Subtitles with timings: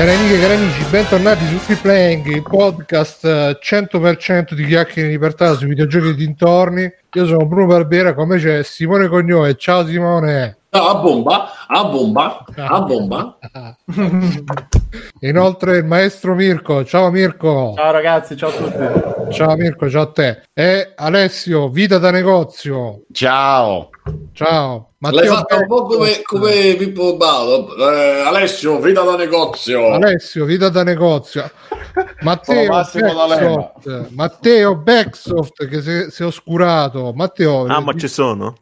[0.00, 5.08] Cari amiche e cari amici, bentornati su Free Playing, il podcast eh, 100% di chiacchiere
[5.08, 6.90] in libertà sui videogiochi e dintorni.
[7.14, 9.56] Io sono Bruno Barbera, come c'è Simone Cognome.
[9.56, 10.58] Ciao Simone!
[10.70, 13.36] No, a bomba, a bomba, a bomba.
[15.22, 16.84] Inoltre il maestro Mirko.
[16.84, 17.74] Ciao Mirko!
[17.76, 19.34] Ciao ragazzi, ciao a tutti.
[19.34, 20.42] Ciao Mirko, ciao a te.
[20.54, 23.02] E Alessio, vita da negozio.
[23.10, 23.90] Ciao.
[24.32, 24.90] Ciao.
[24.98, 27.74] L'hai fatto un po' come, come Pippo Baudo.
[27.76, 29.92] Eh, Alessio, vita da negozio.
[29.92, 31.50] Alessio, vita da negozio.
[32.20, 36.99] Matteo Backsoft, Matteo Backsoft che si, si è oscurato.
[37.14, 38.56] Matteo, ah, ma ci sono?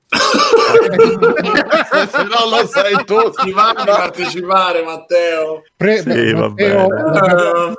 [0.69, 5.63] Se non lo sai tu, ti va a partecipare, Matteo.
[5.77, 7.75] Pre- sì, Matteo l'abbiamo,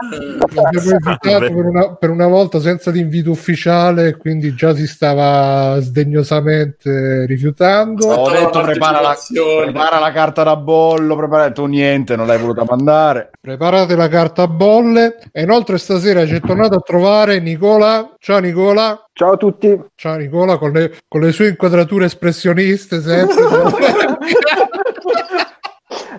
[0.53, 7.25] l'abbiamo invitato per una, per una, volta senza l'invito ufficiale, quindi già si stava sdegnosamente
[7.25, 8.07] rifiutando.
[8.07, 9.17] Ho detto prepara la,
[9.63, 13.31] prepara la, carta da bollo, prepara tu niente, non l'hai voluta mandare.
[13.39, 15.17] Preparate la carta a bolle.
[15.31, 18.15] E inoltre stasera ci è tornato a trovare Nicola.
[18.19, 19.08] Ciao Nicola.
[19.19, 19.77] Ciao a tutti.
[19.95, 23.35] Ciao Nicola, con le, con le sue inquadrature espressioniste sempre.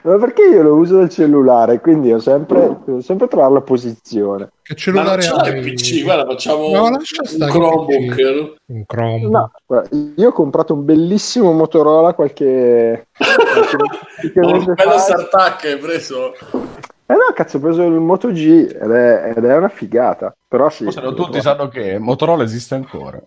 [0.03, 4.51] Ma perché io lo uso del cellulare, quindi ho sempre, devo sempre trovare la posizione.
[4.61, 5.67] Che cellulare Ma hai?
[5.67, 6.99] il PC, guarda, facciamo no, un
[7.49, 8.57] Chromebook.
[8.67, 9.31] Un Chromebook.
[9.31, 13.07] No, guarda, io ho comprato un bellissimo Motorola qualche...
[13.17, 16.35] qualche un bello startup hai preso.
[17.11, 20.33] Eh no, cazzo, ho preso il Moto G ed è, ed è una figata.
[20.47, 20.85] Però sì.
[20.85, 23.21] Forse non tutti sanno che Motorola esiste ancora.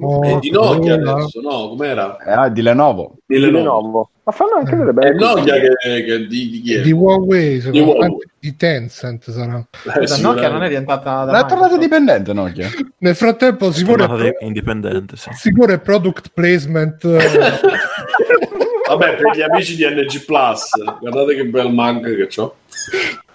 [0.00, 1.70] oh, è di Nokia adesso, no?
[1.70, 2.16] Com'era?
[2.18, 3.16] Eh, ah, di Lenovo.
[3.26, 3.58] Di Lenovo.
[3.58, 4.10] Di Lenovo.
[4.22, 5.08] Ma fanno anche delle belle.
[5.08, 6.80] È Nokia che, che di, di, chi è?
[6.82, 8.16] di Huawei, di, Huawei.
[8.38, 9.66] di Tencent sarà.
[10.00, 11.24] Eh, sì, Nokia non è diventata.
[11.24, 12.68] Da è tornata dipendente Nokia.
[12.98, 14.36] Nel frattempo, Simone.
[14.38, 15.30] È indipendente, sì.
[15.32, 17.04] Sicuro product placement.
[18.88, 20.68] Vabbè, per gli amici di NG Plus,
[21.00, 22.56] guardate che bel manga che ho.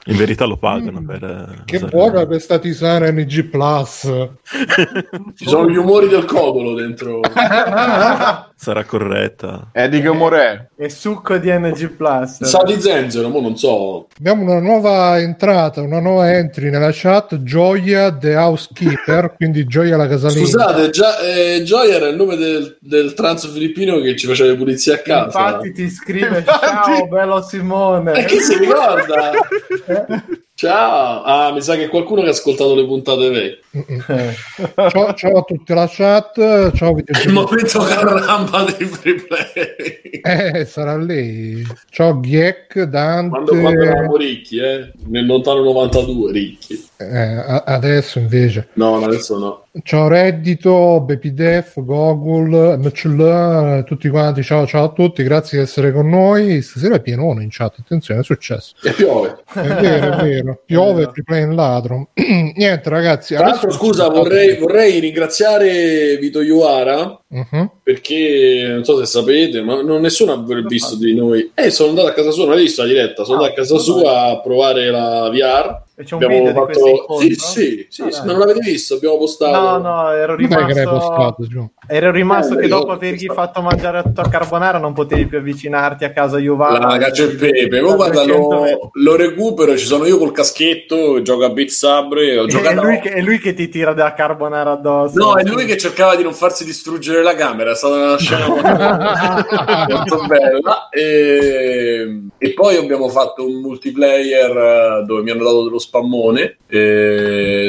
[0.06, 1.64] In verità lo pagano per.
[1.66, 4.02] Che buona questa tisana NG Plus.
[5.36, 7.20] Ci sono gli umori del codolo dentro.
[8.62, 9.72] Sarà corretta.
[9.74, 10.84] E di che umore è?
[10.84, 12.44] È succo di NG Plus.
[12.44, 14.06] Sa di zenzero, ma non so.
[14.20, 17.42] Abbiamo una nuova entrata, una nuova entry nella chat.
[17.42, 20.46] Gioia The Housekeeper, quindi Gioia la casalina.
[20.46, 24.58] Scusate, Gia- eh, Gioia era il nome del, del trans filippino che ci faceva le
[24.58, 25.26] pulizie a casa.
[25.26, 28.14] Infatti ti scrive: Ciao, bello Simone.
[28.14, 29.32] E chi si ricorda?
[30.62, 34.36] Ciao, ah, mi sa che qualcuno che ha ascoltato le puntate vecchie.
[34.92, 36.72] ciao, ciao, a tutti la chat.
[36.76, 40.22] Ciao, il momento caramba dei free play.
[40.22, 41.66] Eh, sarà lei.
[41.90, 43.30] Ciao, Giek, Dante.
[43.30, 44.92] Quando, quando eravamo ricchi, eh?
[45.08, 46.90] nel lontano 92, ricchi.
[47.02, 48.70] Eh, adesso invece.
[48.74, 49.66] No, adesso no.
[49.84, 56.10] Ciao Reddito, BPDF, Gogol, MCL, tutti quanti, ciao ciao a tutti, grazie di essere con
[56.10, 56.62] noi.
[56.62, 58.76] Stasera è pienone in chat, attenzione, è successo.
[58.84, 59.44] E piove.
[59.54, 60.62] È vero, è vero.
[60.66, 62.10] Piove e play in ladro.
[62.16, 63.36] Niente ragazzi.
[63.36, 67.70] Tra l'altro scusa, vorrei, vorrei, ringraziare Vito Iuara uh-huh.
[67.82, 71.52] perché non so se sapete, ma non, nessuno ha visto di noi.
[71.54, 73.64] Eh, sono andato a casa sua, non hai visto la diretta, sono ah, andato a
[73.64, 77.20] casa sua a provare la VR c'è un abbiamo video fatto...
[77.20, 79.60] di Sì, sì, sì, ah, sì non l'avete visto, abbiamo postato.
[79.60, 80.90] No, no, ero rimasto...
[80.90, 81.48] Postato,
[81.88, 83.48] ero rimasto eh, che dopo avergli postato.
[83.48, 86.88] fatto mangiare a carbonara non potevi più avvicinarti a casa Juvara.
[86.88, 87.82] La cacio e pepe.
[87.82, 92.38] Ma guarda, lo, lo, recupero, ci sono io col caschetto, gioco a Beat Sabre.
[92.38, 92.82] Ho giocato...
[92.82, 95.18] è, lui che, è lui che ti tira da carbonara addosso.
[95.18, 98.48] No, è lui che cercava di non farsi distruggere la camera, è stata una scena
[99.90, 100.90] molto bella.
[100.90, 102.28] E...
[102.38, 106.58] e poi abbiamo fatto un multiplayer eh, dove mi hanno dato dello spammone.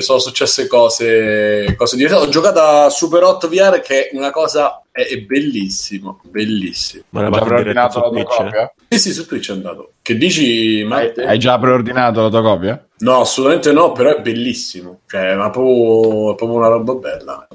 [0.00, 2.16] Sono successe cose, cose diverse.
[2.16, 4.81] Ho giocato a Super Hot VR, che è una cosa.
[4.92, 7.04] È, è bellissimo, bellissimo.
[7.08, 8.74] Ma l'hai preordinato la tua copia?
[8.90, 9.92] Sì, sì, su Twitch è andato.
[10.02, 11.24] Che dici, Matte?
[11.24, 12.86] Hai già preordinato la tua copia?
[12.98, 15.00] No, assolutamente no, però è bellissimo.
[15.06, 17.48] Cioè, ma proprio, è proprio una roba bella.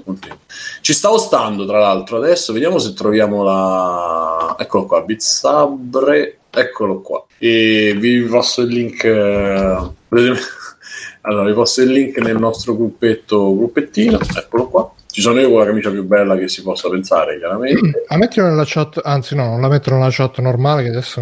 [0.82, 2.18] Ci stavo stando, tra l'altro.
[2.18, 4.56] Adesso vediamo se troviamo la.
[4.58, 6.40] Eccolo qua, Bitsabre.
[6.50, 7.24] Eccolo qua.
[7.38, 9.04] E vi passo il link.
[9.04, 9.92] Eh,
[11.22, 14.92] allora, vi passo il link nel nostro gruppetto, gruppettino, eccolo qua.
[15.18, 18.04] Ci sono io con la camicia più bella che si possa pensare, chiaramente.
[18.06, 21.20] A metterlo nella chat, anzi no, non la mettono nella chat normale che adesso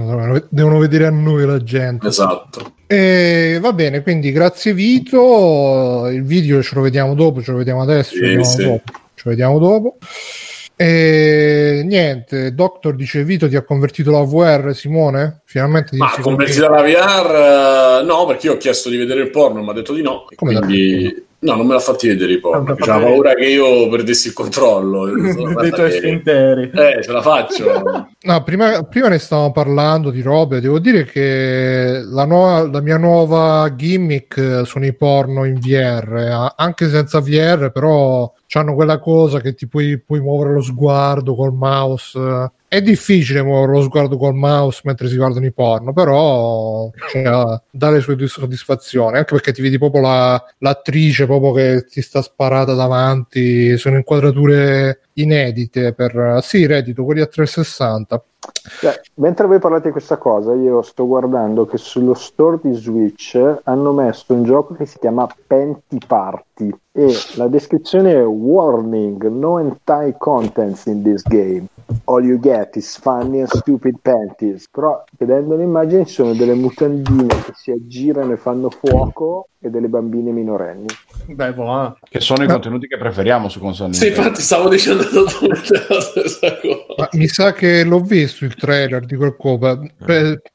[0.50, 2.06] devono vedere a noi la gente.
[2.06, 2.74] Esatto.
[2.88, 7.84] E va bene, quindi grazie Vito, il video ce lo vediamo dopo, ce lo vediamo
[7.84, 8.64] adesso, sì, ce, lo vediamo sì.
[8.64, 8.84] dopo.
[9.14, 9.98] ce lo vediamo dopo.
[10.76, 15.40] E niente, Doctor dice Vito ti ha convertito la VR Simone?
[15.46, 18.02] Finalmente Ma convertita la VR?
[18.02, 20.26] Uh, no, perché io ho chiesto di vedere il porno, mi ha detto di no.
[20.36, 22.76] Come quindi No, non me l'ha fatti vedere i porno.
[22.76, 25.06] C'era paura che io perdessi il controllo.
[25.62, 26.72] Dei tuoi sfinteri.
[26.74, 27.84] Eh, ce la faccio.
[28.20, 30.60] no, prima, prima, ne stavamo parlando di robe.
[30.60, 36.90] Devo dire che la, nuova, la mia nuova gimmick sono i porno in VR, anche
[36.90, 42.52] senza VR, però hanno quella cosa che ti puoi, puoi muovere lo sguardo col mouse
[42.76, 47.90] è difficile muovere lo sguardo col mouse mentre si guardano i porno, però cioè, dà
[47.90, 52.74] le sue soddisfazioni, anche perché ti vedi proprio la, l'attrice proprio che ti sta sparata
[52.74, 58.24] davanti, sono inquadrature inedite per sì, reddito, quelli a 360.
[58.80, 63.40] Cioè, mentre voi parlate di questa cosa, io sto guardando che sullo store di Switch
[63.64, 69.60] hanno messo un gioco che si chiama Penti Party e la descrizione è Warning, no
[69.60, 71.68] hentai contents in this game.
[72.06, 74.68] All you get is funny and stupid panties.
[74.68, 79.70] Però vedendo le immagini ci sono delle mutandine che si aggirano e fanno fuoco e
[79.72, 80.86] delle bambine minorenni.
[81.26, 81.98] Beh, buona.
[82.08, 83.94] Che sono i contenuti che preferiamo su console.
[83.94, 87.10] Sì, infatti stavo dicendo la stessa cosa.
[87.14, 89.80] mi sa che l'ho visto il trailer di quel copa.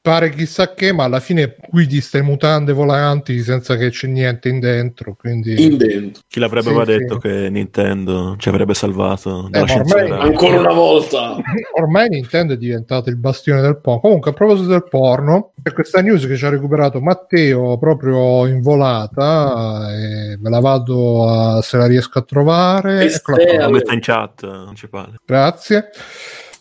[0.01, 4.61] pare chissà che, ma alla fine guidi ste mutande volanti senza che c'è niente in
[4.61, 5.17] dentro.
[5.19, 5.61] Quindi...
[5.61, 6.23] In dentro.
[6.29, 7.21] Chi l'avrebbe sì, detto sì.
[7.21, 11.37] che Nintendo ci avrebbe salvato eh, ormai, ancora una volta.
[11.81, 14.01] Ormai Nintendo è diventato il bastione del porno.
[14.01, 18.61] Comunque, a proposito del porno, c'è questa news che ci ha recuperato Matteo proprio in
[18.61, 19.88] volata.
[19.93, 23.05] E me la vado a, se la riesco a trovare.
[23.05, 23.69] Eccola qua.
[23.69, 25.14] messa in chat principale.
[25.25, 25.91] Grazie.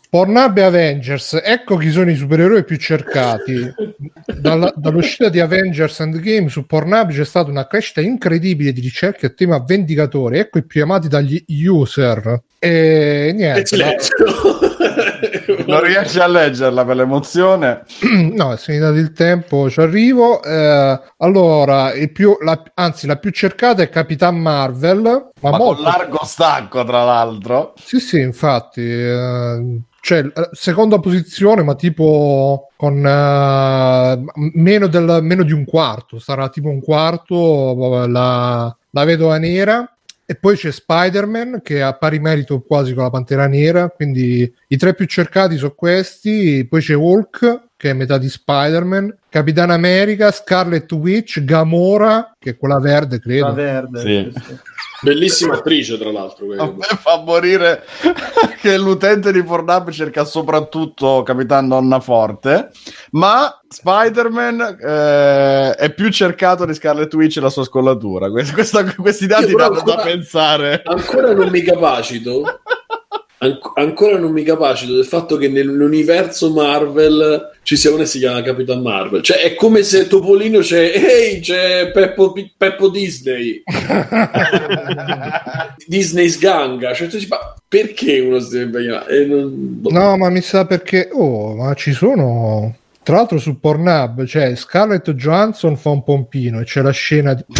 [0.09, 3.71] Pornhub e Avengers, ecco chi sono i supereroi più cercati.
[4.25, 9.29] Dalla, dall'uscita di Avengers Endgame su Pornhub c'è stata una crescita incredibile di ricerche a
[9.29, 12.41] tema vendicatori, ecco i più amati dagli user.
[12.57, 13.75] E niente.
[13.75, 13.77] E
[15.67, 17.83] non riesci a leggerla per l'emozione?
[18.33, 20.41] no, è finito il tempo, ci arrivo.
[20.41, 25.31] Eh, allora, più, la, anzi, la più cercata è Capitan Marvel.
[25.41, 25.83] Ma, ma molto...
[25.83, 27.73] con largo stacco, tra l'altro.
[27.77, 28.81] Sì, sì, infatti.
[28.81, 30.23] Eh, cioè
[30.53, 36.79] seconda posizione ma tipo con uh, meno, del, meno, di un quarto sarà tipo un
[36.79, 39.93] quarto la, la vedova nera
[40.29, 44.77] e poi c'è Spider-Man che ha pari merito quasi con la Pantera Nera quindi i
[44.77, 50.29] tre più cercati sono questi poi c'è Hulk che è metà di Spider-Man Capitan America,
[50.29, 54.31] Scarlet Witch, Gamora che è quella verde credo la verde sì.
[54.31, 54.57] Sì, sì.
[55.01, 56.45] Bellissima attrice, tra l'altro.
[56.57, 57.83] A me fa morire
[58.59, 62.71] che l'utente di Pornhub cerca soprattutto Capitan Donna Forte,
[63.11, 68.29] ma Spider-Man eh, è più cercato di Scarlet Witch e la sua scollatura.
[68.29, 70.81] Questa, questi dati danno da pensare.
[70.83, 72.61] Ancora non mi capacito
[73.41, 78.19] An- ancora non mi capacito del fatto che nell'universo Marvel ci sia una che si
[78.19, 79.21] chiama Capitan Marvel.
[79.21, 83.63] Cioè, è come se Topolino c'è, ehi, c'è Peppo, Peppo Disney.
[85.87, 86.93] Disney sganga.
[86.93, 87.37] Cioè, dici, ma
[87.67, 89.25] perché uno si deve chiamare?
[89.25, 89.51] Non...
[89.53, 89.89] Boh.
[89.89, 95.09] No, ma mi sa perché, oh, ma ci sono tra l'altro su Pornhub cioè Scarlett
[95.11, 97.43] Johansson fa un pompino e c'è la scena di...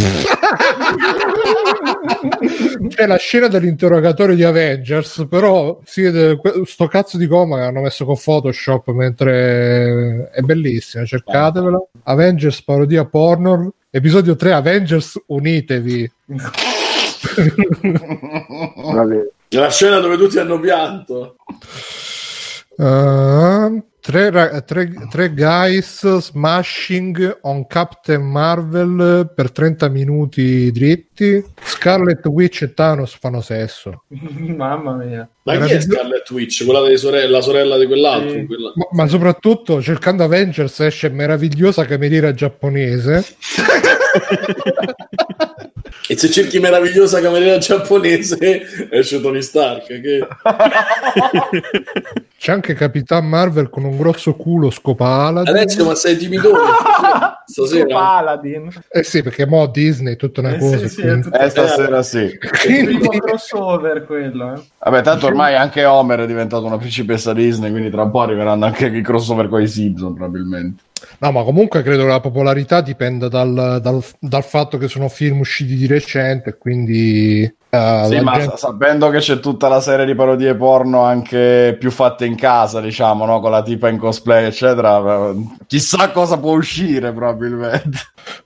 [2.88, 7.82] c'è la scena dell'interrogatorio di Avengers però si vede sto cazzo di coma che hanno
[7.82, 11.82] messo con Photoshop mentre è bellissima cercatevela.
[12.04, 16.12] Avengers parodia porno episodio 3 Avengers unitevi.
[19.52, 21.38] La scena dove tutti hanno pianto.
[22.78, 24.32] Uh, Tre,
[24.66, 31.44] tre, tre, guys smashing on Captain Marvel per 30 minuti dritti.
[31.62, 34.04] Scarlet Witch e Thanos fanno sesso.
[34.08, 35.30] Mamma mia.
[35.44, 36.64] Ma chi è Scarlet Witch?
[36.64, 38.30] Quella di sorella, la sorella di quell'altro?
[38.30, 38.46] Sì.
[38.46, 38.72] Quella...
[38.76, 43.26] Ma, ma, soprattutto cercando Avengers esce meravigliosa cameriera giapponese.
[46.12, 49.86] E se cerchi meravigliosa cameriera giapponese, esce Tony Stark.
[49.86, 50.28] Che...
[52.40, 55.54] C'è anche Capitan Marvel con un grosso culo scopa Aladdin.
[55.54, 56.70] Alessio, ma sei timidone
[57.46, 57.90] stasera?
[57.90, 58.70] Scopa Aladdin.
[58.88, 60.78] Eh sì, perché mo Disney tutta una eh cosa.
[60.78, 61.30] Sì, sì, quindi...
[61.34, 62.40] eh, stasera sì.
[62.64, 62.94] Quindi...
[62.94, 64.54] Il crossover quello.
[64.54, 64.62] Eh.
[64.80, 68.64] Vabbè, tanto ormai anche Homer è diventato una principessa Disney, quindi tra un po' arriveranno
[68.64, 70.84] anche i crossover con i Simpson probabilmente.
[71.18, 75.40] No, ma comunque credo che la popolarità dipenda dal, dal, dal fatto che sono film
[75.40, 78.58] usciti di recente, quindi Uh, sì, ma gente...
[78.58, 83.26] sapendo che c'è tutta la serie di parodie porno anche più fatte in casa, diciamo,
[83.26, 83.40] no?
[83.40, 85.32] con la tipa in cosplay, eccetera,
[85.68, 88.00] chissà cosa può uscire probabilmente.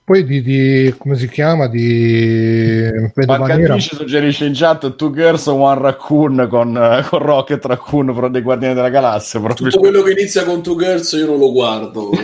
[0.04, 2.90] Poi di, di, come si chiama di
[3.24, 8.74] Pancadici suggerisce in chat Two Girls One Raccoon con, con Rocket Raccoon però dei Guardiani
[8.74, 12.10] della Galassia tutto quello che inizia con Two Girls io non lo guardo.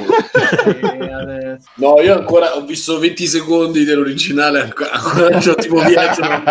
[1.75, 6.43] No io ancora ho visto 20 secondi dell'originale ancora, cioè, tipo Vietnam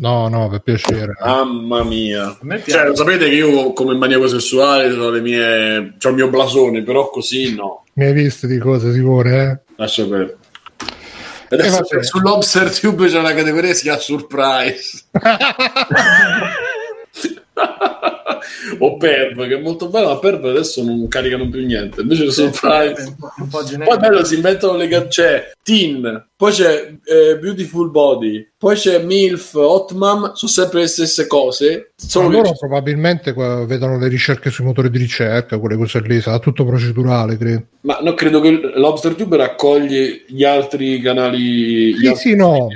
[0.00, 1.12] no no per piacere.
[1.20, 2.36] Mamma mia.
[2.66, 6.82] Cioè lo sapete che io come maniaco sessuale ho le mie c'ho il mio blasone
[6.82, 10.36] però così no mi hai visto di cose sicure eh lascia perdere
[11.50, 15.04] Adesso eh, sull'Obser Tube c'è una categoria che si chiama Surprise.
[18.78, 22.50] o Perv che è molto bello ma Perv adesso non caricano più niente invece sono
[22.52, 23.16] Surprise
[23.50, 29.02] poi bello si inventano le c'è cioè, Teen poi c'è eh, Beautiful Body poi c'è
[29.02, 31.92] MILF Hot Mom sono sempre le stesse cose.
[31.94, 36.40] Sono loro c- probabilmente vedono le ricerche sui motori di ricerca quelle cose lì sarà
[36.40, 37.62] tutto procedurale credo.
[37.82, 42.66] Ma no credo che l'Obster Tube raccoglie gli altri canali sì altri sì no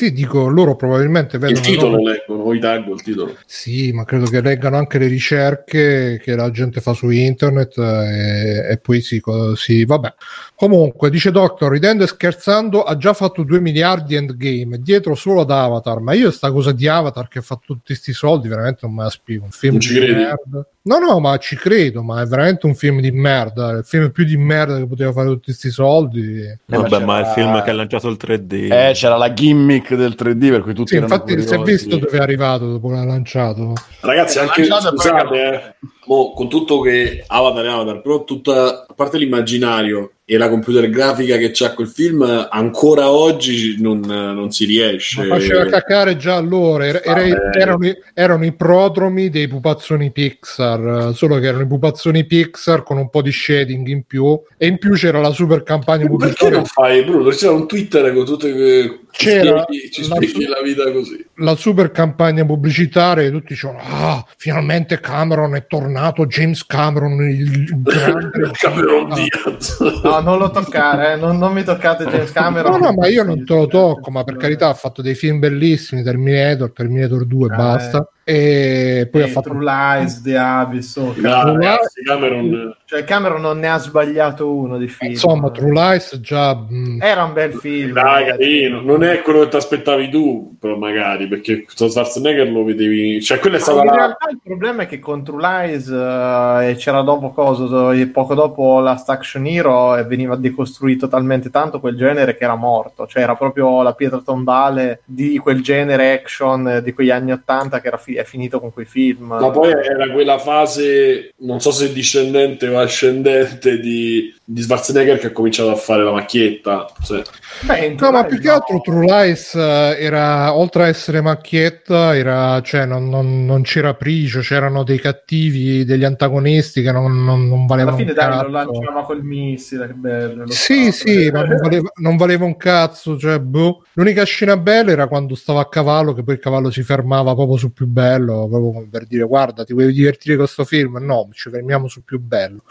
[0.00, 1.58] sì, dico, loro probabilmente vedono...
[1.58, 2.02] Il titolo no?
[2.08, 3.36] leggono, i tag il titolo.
[3.44, 8.68] Sì, ma credo che leggano anche le ricerche che la gente fa su internet e,
[8.70, 9.20] e poi sì,
[9.56, 10.14] sì, vabbè.
[10.54, 15.50] Comunque, dice Doctor, ridendo e scherzando, ha già fatto 2 miliardi endgame, dietro solo ad
[15.50, 19.02] Avatar, ma io sta cosa di Avatar che fa tutti questi soldi veramente non me
[19.02, 19.44] la spiego.
[19.44, 20.14] Un film non ci credi?
[20.14, 20.66] Merda.
[20.90, 24.24] No, no, ma ci credo, ma è veramente un film di merda, il film più
[24.24, 26.40] di merda che poteva fare tutti questi soldi.
[26.40, 28.72] Eh, Vabbè, ma è il film che ha lanciato il 3D.
[28.72, 31.46] Eh, c'era la gimmick del 3D per cui tutti sì, infatti curiosi.
[31.46, 33.74] si è visto dove è arrivato dopo che l'ha lanciato.
[34.00, 39.18] Ragazzi, anche scusate, eh, mo, con tutto che Avatar è Avatar, però tutta a parte
[39.18, 45.24] l'immaginario e la computer grafica che c'ha quel film ancora oggi non, non si riesce.
[45.24, 51.38] Ma faceva cacare già allora, era, era, erano, erano, i prodromi dei pupazzoni Pixar, solo
[51.40, 54.92] che erano i pupazzoni Pixar con un po' di shading in più e in più
[54.92, 56.60] c'era la super campagna pubblicitaria.
[56.60, 57.30] Perché non fai Bruno?
[57.30, 61.26] C'era un Twitter con tutte c'era spieghi, ci spieghi la, la, vita così.
[61.40, 67.82] La super campagna pubblicitaria e tutti dicevano ah, finalmente Cameron è tornato, James Cameron il
[67.82, 69.80] grande Cameron Diaz.
[70.02, 71.16] No, non lo toccare, eh.
[71.16, 72.72] non, non, mi toccate James Cameron.
[72.72, 75.38] No, no, ma io non te lo tocco, ma per carità ha fatto dei film
[75.38, 77.98] bellissimi, Terminator, Terminator 2 e ah, basta.
[77.98, 82.76] Eh e poi e ha fatto True Lies, The Abyss oh, no, ragazzi, Cameron...
[82.84, 85.10] cioè Cameron non ne ha sbagliato uno di film.
[85.10, 86.74] Insomma True Lies già mh...
[86.74, 87.92] Mm, era un bel film.
[87.92, 93.22] Dai carino non è quello che ti aspettavi tu però magari perché Schwarzenegger lo vedevi
[93.22, 96.76] cioè quella è stata in realtà il problema è che con True Lies uh, e
[96.76, 102.36] c'era dopo cosa poco dopo Last Action Hero e veniva decostruito talmente tanto quel genere
[102.36, 103.06] che era morto.
[103.06, 107.86] Cioè era proprio la pietra tombale di quel genere action di quegli anni 80 che
[107.88, 109.26] era fi- è finito con quei film.
[109.26, 115.28] Ma poi era quella fase, non so se discendente o ascendente di, di Schwarzenegger che
[115.28, 116.92] ha cominciato a fare la macchietta.
[117.04, 117.22] Cioè.
[117.62, 122.60] Beh, no, ma più che altro True Lies eh, era, oltre a essere macchietta, era,
[122.62, 127.66] cioè, non, non, non, c'era prigio, c'erano dei cattivi, degli antagonisti che non, non, non
[127.66, 130.50] valevano Alla fine dai, lo lanciava col missile, che bello.
[130.50, 133.84] Sì, stato, sì, ma non valeva, non valeva, un cazzo, cioè, boh.
[133.92, 137.56] L'unica scena bella era quando stava a cavallo, che poi il cavallo si fermava proprio
[137.56, 137.99] su più bello,
[138.48, 140.98] proprio per dire guarda, ti vuoi divertire con questo film?
[140.98, 142.62] No, ci fermiamo su più bello.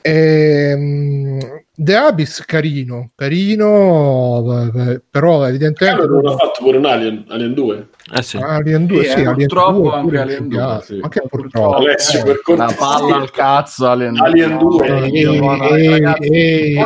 [0.00, 6.06] E, ehm, The Abyss carino, carino, eh, però evidentemente...
[6.06, 7.88] non ha fatto pure un Alien, Alien 2.
[8.14, 8.36] Eh sì.
[8.36, 11.00] Alien 2, sì, sì Alien purtroppo 2, anche Alien 2, sì.
[11.02, 11.76] anche purtroppo.
[11.76, 12.40] Alessio, eh, per
[12.76, 14.86] palla al cazzo Alien, Alien 2.
[14.86, 15.24] Ehi,
[16.20, 16.78] ehi,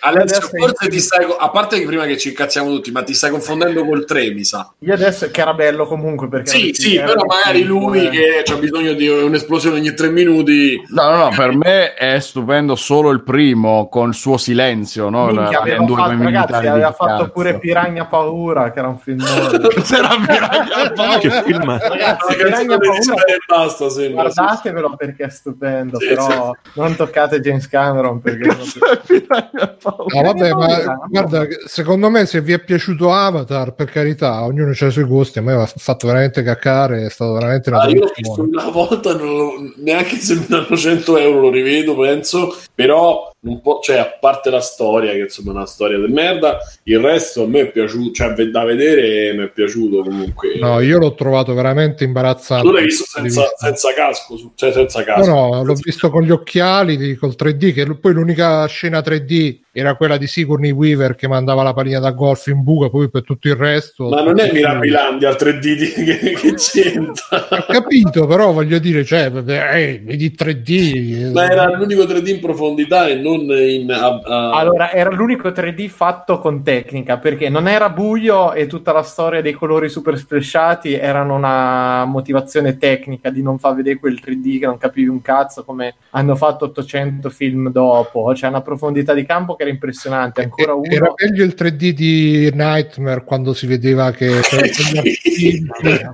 [0.00, 3.30] Alessio, forse ti stai, a parte che prima che ci incazziamo tutti, ma ti stai
[3.30, 4.72] confondendo col 3, mi sa.
[4.80, 6.50] Io adesso, che era bello comunque, perché...
[6.50, 10.80] Sì, sì, però magari lui che ha bisogno di un'esplosione ogni tre minuti...
[10.88, 15.26] No, no, no, per me è stupendo solo il primo, con il suo silenzio, no?
[15.26, 17.30] Minchia, aveva fatto, ragazzi, aveva fatto cazzo.
[17.30, 19.24] pure Piranha Paura, che era un film...
[19.82, 21.18] C'era Piranha Paura!
[21.18, 23.14] che film Ragazzi, Piranha Paura...
[23.46, 24.96] Basta, sembra, Guardatevelo sì.
[24.96, 26.70] perché è stupendo, sì, però sì.
[26.80, 28.56] non toccate James Cameron perché...
[29.86, 34.86] No, vabbè, ma guarda, secondo me se vi è piaciuto Avatar, per carità, ognuno ha
[34.86, 38.12] i suoi gusti, a me ha fatto veramente caccare, è stato veramente una ah, Io
[38.36, 43.80] una volta, non, neanche se mi danno 100 euro lo rivedo, penso, però un po',
[43.82, 47.46] cioè, a parte la storia, che insomma è una storia di merda, il resto a
[47.46, 50.58] me è piaciuto, cioè da vedere mi è piaciuto comunque.
[50.58, 52.66] No, io l'ho trovato veramente imbarazzante.
[52.66, 55.30] Tu l'hai visto senza, senza casco, cioè senza casco.
[55.30, 59.94] No, no, l'ho visto con gli occhiali, col 3D, che poi l'unica scena 3D era
[59.94, 63.48] quella di Sigourney Weaver che mandava la pallina da golf in buca, poi per tutto
[63.48, 64.08] il resto.
[64.08, 67.46] Ma non è Mirabilandia al 3D di- che, che c'entra?
[67.50, 71.32] Ho capito, però voglio dire, cioè, eh, vedi 3D.
[71.32, 73.90] Ma era l'unico 3D in profondità e non in...
[73.92, 78.92] a- a- Allora, era l'unico 3D fatto con tecnica perché non era buio e tutta
[78.92, 84.20] la storia dei colori super splashati erano una motivazione tecnica di non far vedere quel
[84.24, 88.30] 3D che non capivi un cazzo come hanno fatto 800 film dopo.
[88.34, 90.42] C'è una profondità di campo che era impressionante.
[90.42, 90.84] Ancora uno.
[90.90, 94.40] Era meglio il 3D di Nightmare quando si vedeva che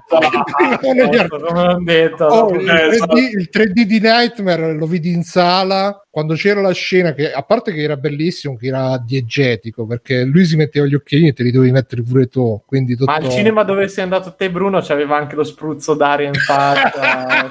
[0.09, 3.17] Ah, come ho detto, Oh, dopo- il, Eh, 3D, esatto.
[3.17, 7.73] il 3D di Nightmare lo vidi in sala quando c'era la scena che a parte
[7.73, 11.51] che era bellissimo che era diegetico perché lui si metteva gli occhialini e te li
[11.51, 13.11] dovevi mettere pure tu quindi tutto...
[13.11, 17.51] Ma al cinema dove sei andato te, Bruno, c'aveva anche lo spruzzo d'aria in faccia.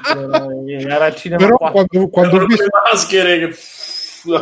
[0.64, 1.72] era il cinema però qua.
[1.72, 3.56] quando, quando ho visto le maschere che...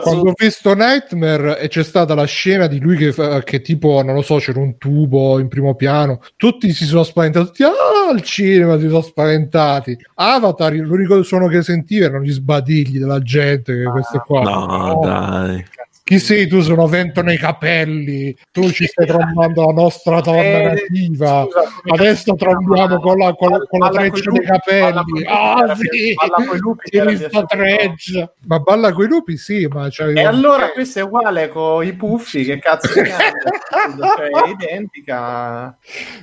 [0.02, 4.02] quando ho visto Nightmare e c'è stata la scena di lui che, fa- che tipo,
[4.02, 8.10] non lo so, c'era un tubo in primo piano, tutti si sono spaventati, tutti "Ah!"
[8.10, 9.96] al cinema si sono spaventati.
[10.14, 14.42] Avatar, l'unico suono che sentivo erano gli sbadigli della gente, che questo qua.
[14.42, 14.68] No,
[15.00, 15.64] Oh, dai.
[16.11, 16.61] Chi sei tu?
[16.61, 21.45] Sono vento nei capelli, tu ci stai trombando la nostra donna Eh, nativa.
[21.49, 21.62] scusa,
[21.95, 25.25] Adesso trombiamo con la, con con la treccia dei capelli.
[25.29, 28.35] Ah, sì, balla treccia.
[28.47, 32.43] Ma balla coi lupi, sì, ma c'aveva E allora questo è uguale con i puffi,
[32.43, 34.07] che cazzo di cambia?
[34.17, 35.79] cioè, è identica.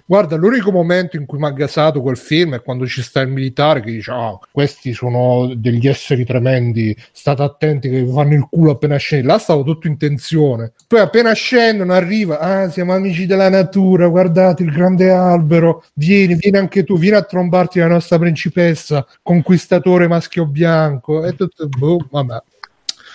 [0.05, 3.29] Guarda, l'unico momento in cui mi ha gasato quel film è quando ci sta il
[3.29, 8.45] militare che dice: "Ah, questi sono degli esseri tremendi, state attenti che vi fanno il
[8.49, 9.25] culo appena scendi.
[9.25, 10.71] Là stavo tutto in tensione.
[10.87, 15.83] Poi appena scendono, arriva: Ah, siamo amici della natura, guardate il grande albero.
[15.93, 21.23] Vieni, vieni anche tu, vieni a trombarti la nostra principessa, conquistatore maschio bianco.
[21.23, 22.41] E tutto, boh, vabbè.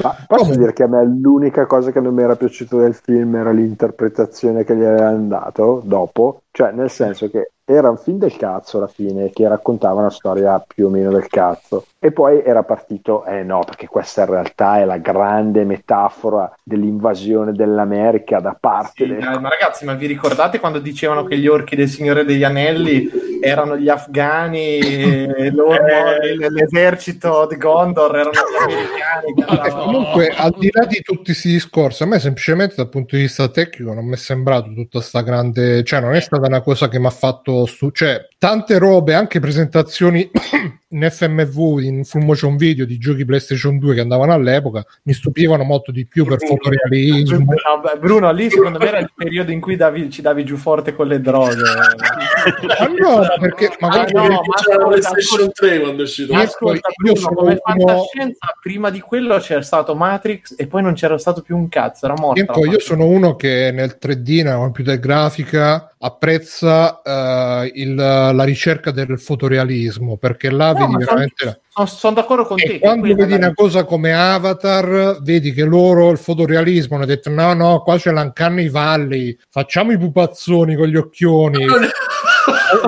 [0.02, 0.56] Ma posso Come?
[0.56, 4.64] dire che a me l'unica cosa che non mi era piaciuto del film era l'interpretazione
[4.64, 8.86] che gli avevano dato dopo, cioè nel senso che era un film del cazzo alla
[8.86, 13.42] fine che raccontava una storia più o meno del cazzo e poi era partito, eh
[13.44, 19.18] no, perché questa in realtà è la grande metafora dell'invasione dell'America da parte Sì, del
[19.40, 23.08] ma ragazzi, ma vi ricordate quando dicevano che gli orchi del Signore degli Anelli
[23.40, 26.50] erano gli afghani e loro, Eh.
[26.50, 29.00] l'esercito di Gondor erano gli americani?
[29.42, 33.16] Eh, andavano- comunque, al di là di tutti questi discorsi, a me semplicemente dal punto
[33.16, 36.60] di vista tecnico non mi è sembrato tutta sta grande, cioè non è stata una
[36.62, 40.28] cosa che mi ha fatto, stu- cioè tante robe, anche presentazioni
[40.92, 45.62] in FMV, in full motion video di giochi PlayStation 2 che andavano all'epoca, mi stupivano
[45.64, 47.38] molto di più per fotorealismo.
[47.44, 50.56] No, beh, Bruno, lì secondo me era il periodo in cui davi- ci davi giù
[50.56, 51.54] forte con le droghe.
[51.56, 56.34] Ma no, perché Ah, magari no, Perché ma PlayStation 3 quando è uscito.
[56.34, 60.82] Ascolta, io Bruno, sono come uno- fantascienza, prima di quello c'era stato Matrix e poi
[60.82, 62.64] non c'era stato più un cazzo, era morto.
[62.64, 69.20] Io sono uno che nel 3D, nella computer grafica, apprezza eh, il- la ricerca del
[69.20, 71.60] fotorealismo perché là vedi veramente.
[71.68, 72.64] Sono, sono d'accordo con te.
[72.64, 77.30] E che quando vedi una cosa come Avatar, vedi che loro il fotorealismo hanno detto:
[77.30, 81.64] no, no, qua c'è l'Uncanny Valley, facciamo i pupazzoni con gli occhioni.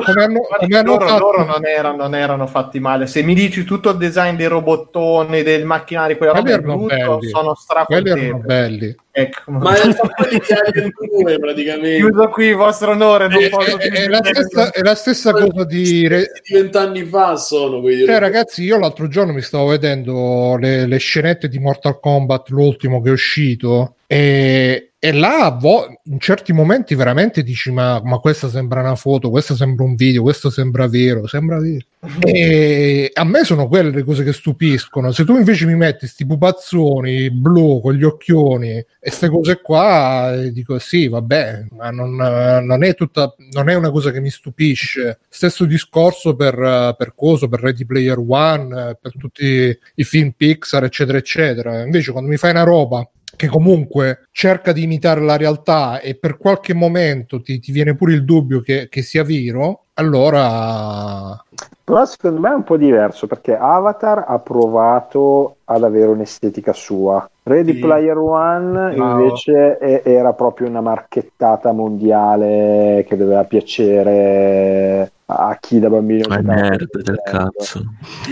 [0.05, 1.19] Come hanno, come hanno loro, fatto?
[1.19, 3.07] loro non, erano, non erano fatti male.
[3.07, 6.87] Se mi dici tutto il design dei robottoni, del macchinario, quella Quelli roba brutto,
[7.19, 7.29] belli.
[7.29, 7.55] sono
[7.87, 8.97] Quelli belli.
[9.17, 9.53] Ecco.
[9.53, 11.97] Ma erano quelli di Alien 2 praticamente.
[11.97, 13.29] Chiuso qui, vostro onore.
[13.29, 16.09] Non È, posso è- più è la stessa, è la stessa cosa di.
[16.51, 18.05] Vent'anni fa sono quelli.
[18.07, 23.01] Cioè, ragazzi, io l'altro giorno mi stavo vedendo le, le scenette di Mortal Kombat, l'ultimo
[23.01, 28.49] che è uscito, e, e là vo- in certi momenti veramente dici: ma, ma questa
[28.49, 31.85] sembra una foto, questa sembra un video, questo sembra vero, sembra vero.
[32.25, 35.13] E a me sono quelle le cose che stupiscono.
[35.13, 40.33] Se tu invece mi metti sti pupazzoni blu con gli occhioni e queste cose qua,
[40.35, 44.31] eh, dico sì, vabbè, ma non, non è tutta, non è una cosa che mi
[44.31, 45.19] stupisce.
[45.29, 51.19] Stesso discorso per, per coso, per Ready Player One, per tutti i film Pixar, eccetera,
[51.19, 51.83] eccetera.
[51.83, 56.37] Invece, quando mi fai una roba che comunque cerca di imitare la realtà e per
[56.37, 61.43] qualche momento ti, ti viene pure il dubbio che, che sia vero, allora
[61.85, 67.29] Però secondo me è un po' diverso perché Avatar ha provato ad avere un'estetica sua.
[67.47, 67.79] Ready Sì.
[67.79, 69.23] Player One Bravo.
[69.23, 76.39] invece è- era proprio una marchettata mondiale che doveva piacere a chi da bambino Ma
[76.39, 77.83] è nerd del cazzo.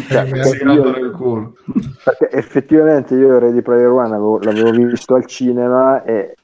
[0.08, 1.52] Cioè, perché io-
[2.04, 6.34] perché effettivamente io Ready Player One avevo- l'avevo visto al cinema e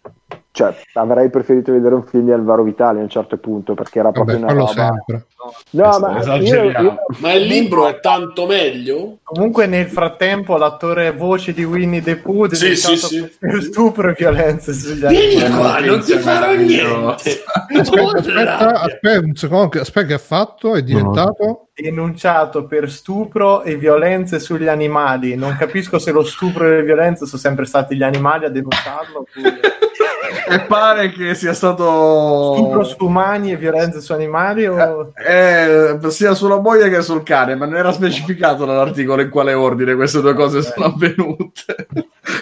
[0.59, 4.11] cioè, avrei preferito vedere un film di Alvaro Vitali a un certo punto perché era
[4.11, 4.73] proprio Vabbè, una roba.
[5.05, 5.27] sempre.
[5.71, 6.83] No, ma io, Esageriamo.
[6.89, 9.19] io- Ma il libro è tanto meglio?
[9.23, 13.31] Comunque nel frattempo l'attore voce di Winnie the Pooh Sì, sì, sì.
[13.39, 15.87] per stupro e violenze sugli Vieni animali.
[15.87, 17.43] qua, non ti farò niente.
[17.79, 21.69] Aspetta, aspetta, aspetta un secondo, aspetta che ha fatto, è diventato...
[21.75, 25.37] denunciato per stupro e violenze sugli animali.
[25.37, 29.19] Non capisco se lo stupro e le violenze sono sempre stati gli animali a denunciarlo.
[29.21, 29.61] oppure
[30.49, 35.13] E pare che sia stato Stupro su umani e violenze su animali o...
[35.17, 39.95] Eh, sia sulla moglie che sul cane, ma non era specificato nell'articolo in quale ordine
[39.95, 41.87] queste due cose sono avvenute.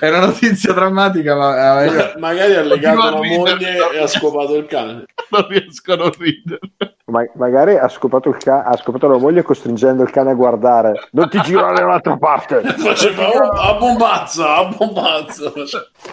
[0.00, 3.36] È una notizia drammatica, ma eh, Magari ha legato la ridere.
[3.54, 5.04] moglie e ha scopato il cane.
[5.30, 6.58] non riesco a ridere.
[7.06, 11.08] ma- magari ha scopato, il ca- ha scopato la moglie costringendo il cane a guardare.
[11.12, 12.62] Non ti girare dall'altra parte.
[12.62, 15.52] Faceva a bombazza, a bombazza.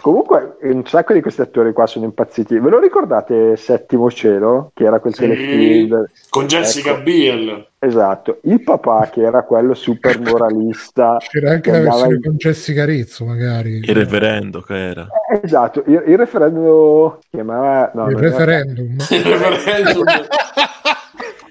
[0.01, 2.59] Comunque, un sacco di questi attori qua sono impazziti.
[2.59, 4.71] Ve lo ricordate Settimo Cielo?
[4.73, 5.21] Che era quel Sì.
[5.21, 6.05] telefilm?
[6.29, 7.01] Con Jessica Ecco.
[7.03, 7.67] Biel.
[7.79, 8.39] Esatto.
[8.43, 11.17] Il papà, che era quello super moralista.
[11.29, 13.77] C'era anche che la versione in- con Jessica Rizzo, magari.
[13.77, 15.07] Il referendo che era.
[15.41, 17.91] Esatto, il, il referendum si chiamava...
[17.93, 18.95] no, il non era- referendum.
[19.11, 20.03] Il referendum.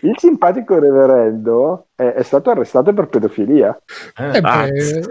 [0.05, 3.81] Il simpatico reverendo è, è stato arrestato per pedofilia.
[4.19, 5.05] Eh, Ah, beh, eh, eh,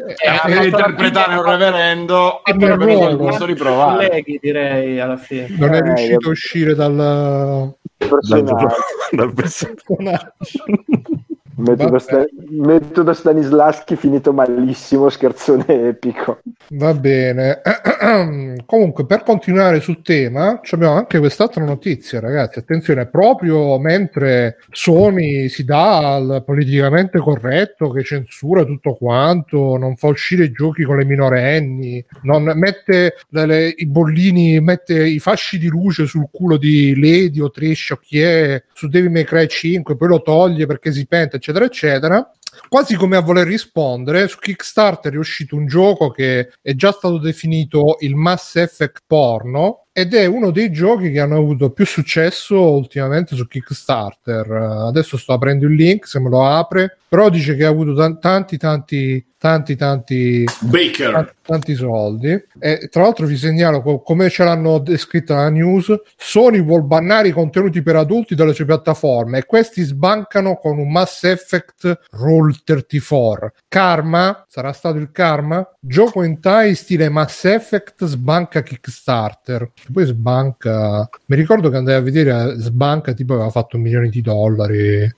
[0.45, 4.07] Per eh, interpretare un reverendo è per per il gusto di provare.
[4.09, 5.47] colleghi direi alla fine.
[5.57, 8.75] non è Eh, riuscito io- a uscire dal Dal, Personaggio.
[9.11, 10.33] dal personaggio.
[11.61, 11.99] Metodo, Vabbè.
[11.99, 16.39] Sta- metodo Stanislaschi finito malissimo, scherzone epico.
[16.69, 17.61] Va bene.
[18.65, 22.59] Comunque, per continuare sul tema, abbiamo anche quest'altra notizia, ragazzi.
[22.59, 30.07] Attenzione, proprio mentre Sony si dà al politicamente corretto, che censura tutto quanto, non fa
[30.07, 35.57] uscire i giochi con le minorenni, non mette le- le- i bollini, mette i fasci
[35.59, 39.47] di luce sul culo di Lady o Trish o chi è su Devil May Cry
[39.47, 42.31] 5, poi lo toglie perché si penta, eccetera, eccetera
[42.67, 47.17] quasi come a voler rispondere, su Kickstarter è uscito un gioco che è già stato
[47.17, 52.75] definito il Mass Effect porno ed è uno dei giochi che hanno avuto più successo
[52.75, 54.49] ultimamente su Kickstarter.
[54.49, 58.19] Adesso sto aprendo il link, se me lo apre, però dice che ha avuto tan-
[58.19, 61.33] tanti tanti tanti tanti Baker.
[61.41, 62.29] tanti, soldi.
[62.59, 67.29] E tra l'altro vi segnalo co- come ce l'hanno descritta la news Sony vuol bannare
[67.29, 72.55] i contenuti per adulti dalle sue piattaforme e questi sbancano con un Mass Effect Roll
[72.63, 74.45] 34 Karma?
[74.47, 75.67] Sarà stato il Karma?
[75.79, 82.01] Gioco in Thai stile Mass Effect sbanca Kickstarter poi sbanca mi ricordo che andai a
[82.01, 85.11] vedere sbanca tipo aveva fatto un milione di dollari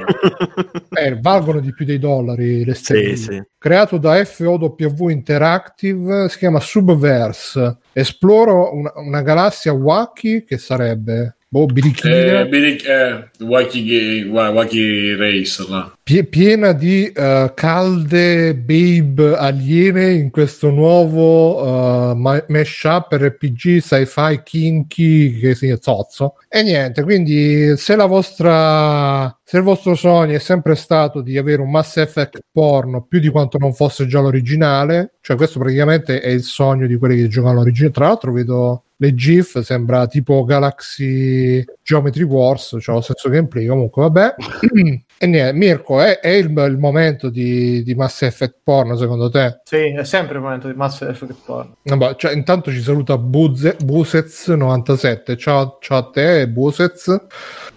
[0.96, 3.16] Eh, valgono di più dei dollari le sterline.
[3.16, 3.42] Sì, sì.
[3.58, 7.76] Creato da FOW Interactive, si chiama Subverse.
[7.92, 12.40] Esploro una, una galassia wacky che sarebbe boh, birichina.
[12.40, 15.95] eh, Billy- eh, Wacky, Wacky É direissä
[16.28, 25.40] piena di eh, calde babe aliene in questo nuovo uh, ma- mashup RPG sci-fi kinky
[25.40, 30.76] che si zozzo e niente quindi se la vostra se il vostro sogno è sempre
[30.76, 35.34] stato di avere un Mass Effect porno più di quanto non fosse già l'originale cioè
[35.34, 39.58] questo praticamente è il sogno di quelli che giocano l'originale tra l'altro vedo le GIF
[39.60, 43.66] sembra tipo Galaxy Geometry Wars, cioè lo stesso gameplay.
[43.66, 44.34] Comunque, vabbè.
[45.18, 49.60] e niente, Mirko, è, è il, il momento di, di Mass Effect porno secondo te?
[49.64, 51.76] Sì, è sempre il momento di Mass Effect porno.
[51.82, 55.36] Vabbè, cioè, intanto ci saluta Buze, Busez97.
[55.36, 57.16] Ciao, ciao a te, Busez.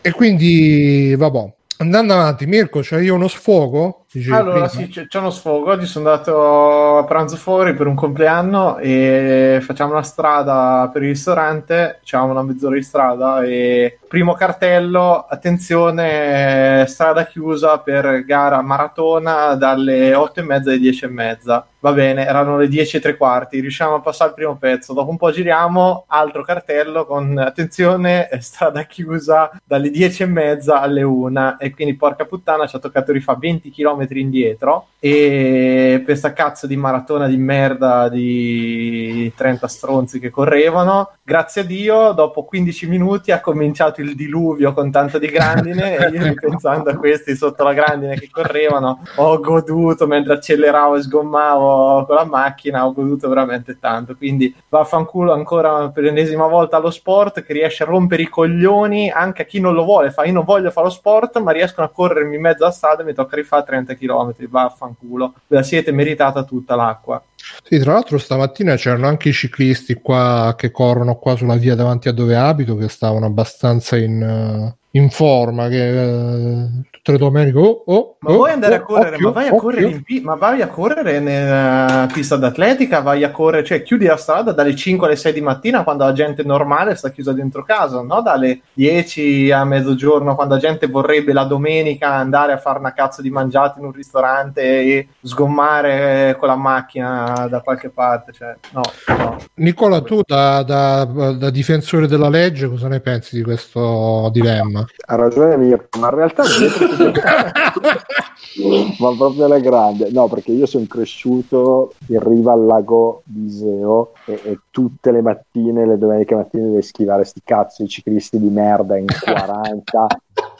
[0.01, 1.53] E quindi, vabbè.
[1.77, 4.05] Andando avanti, Mirko, c'hai io uno sfogo?
[4.11, 4.67] Dicevi Allora, prima.
[4.69, 5.69] sì, c'è, c'è uno sfogo.
[5.69, 11.09] Oggi sono andato a pranzo fuori per un compleanno e facciamo la strada per il
[11.09, 11.99] ristorante.
[12.03, 20.15] C'avevamo una mezz'ora di strada e primo cartello, attenzione, strada chiusa per gara maratona dalle
[20.15, 21.67] 8 e mezza alle 10 e mezza.
[21.81, 24.93] Va bene, erano le 10 e tre quarti, riusciamo a passare il primo pezzo.
[24.93, 31.03] Dopo un po' giriamo, altro cartello con attenzione, strada chiusa dalle 10 e mezza alle
[31.03, 31.59] 1.
[31.59, 36.67] E quindi, porca puttana, ci ha toccato rifare 20 km km indietro e questa cazzo
[36.67, 43.31] di maratona di merda di 30 stronzi che correvano grazie a Dio dopo 15 minuti
[43.31, 47.71] ha cominciato il diluvio con tanto di grandine e io pensando a questi sotto la
[47.71, 53.79] grandine che correvano ho goduto mentre acceleravo e sgommavo con la macchina ho goduto veramente
[53.79, 54.17] tanto.
[54.17, 59.43] Quindi vaffanculo ancora per l'ennesima volta allo sport che riesce a rompere i coglioni anche
[59.43, 61.89] a chi non lo vuole fa io non voglio fare lo sport ma riescono a
[61.89, 65.91] corrermi in mezzo alla strada e mi tocca rifare 30 km vaffanculo ve la siete
[65.91, 67.23] meritata tutta l'acqua.
[67.63, 72.09] Sì, tra l'altro stamattina c'erano anche i ciclisti qua che corrono qua sulla via davanti
[72.09, 77.57] a dove abito che stavano abbastanza in, uh, in forma che uh, tutte le domeniche
[77.59, 79.61] oh, oh, ma oh, vuoi andare a oh, correre occhio, ma vai a occhio.
[79.61, 84.17] correre in ma vai a correre nella pista d'atletica vai a correre cioè chiudi la
[84.17, 88.01] strada dalle 5 alle 6 di mattina quando la gente normale sta chiusa dentro casa
[88.01, 92.93] no dalle 10 a mezzogiorno quando la gente vorrebbe la domenica andare a fare una
[92.93, 98.55] cazzo di mangiata in un ristorante e sgommare con la macchina da qualche parte cioè
[98.71, 98.81] no,
[99.17, 99.37] no.
[99.55, 104.78] Nicola tu da, da- da difensore della legge cosa ne pensi di questo dilemma?
[105.07, 107.11] Ha ragione mia, ma in realtà non
[108.99, 110.09] ma proprio alla grande.
[110.11, 115.21] No, perché io sono cresciuto in riva al lago di Iseo e, e tutte le
[115.21, 120.07] mattine, le domeniche mattine devi schivare sti cazzo di ciclisti di merda in 40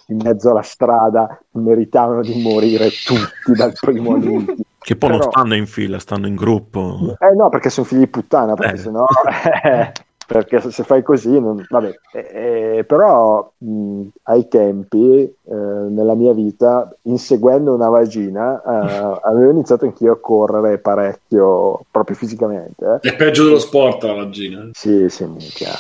[0.08, 4.58] in mezzo alla strada, meritavano di morire tutti dal primo all'ultimo.
[4.80, 7.16] Che poi non Però- stanno in fila, stanno in gruppo.
[7.20, 8.78] Eh no, perché sono figli di puttana, perché Eh.
[8.78, 9.06] sennò...
[9.64, 9.92] eh,
[10.30, 11.92] perché se, fai così, non- vabbè.
[12.14, 19.50] Eh, eh, però mh, ai tempi, eh, nella mia vita, inseguendo una vagina, eh, avevo
[19.50, 23.00] iniziato anch'io a correre parecchio, proprio fisicamente.
[23.02, 23.10] eh.
[23.10, 24.70] È peggio dello sport la vagina.
[24.74, 25.72] Sì, sì, minchia.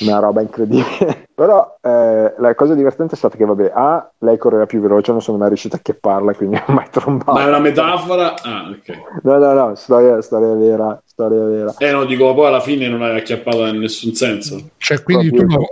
[0.00, 1.26] Una roba incredibile.
[1.34, 5.20] Però eh, la cosa divertente è stata che, vabbè, A, lei correva più veloce, non
[5.20, 7.32] sono mai riuscito a chepparla, quindi non ho mai trombato.
[7.32, 8.34] Ma è una metafora?
[8.42, 9.22] Ah, ok.
[9.22, 11.74] No, no, no, storia, storia vera, storia vera.
[11.78, 14.70] Eh no, dico, poi alla fine non hai acchiappata in nessun senso.
[14.76, 15.66] Cioè, quindi tu Proprio-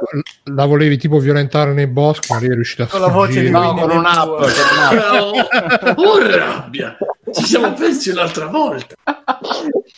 [0.44, 3.40] la, la volevi tipo violentare nei boschi, ma lei è riuscita a Con la voce
[3.42, 3.58] di sfuggire.
[3.64, 4.50] No, con un'app, con
[4.90, 5.98] un'app.
[5.98, 6.96] oh, rabbia!
[7.32, 8.94] Ci siamo persi un'altra volta.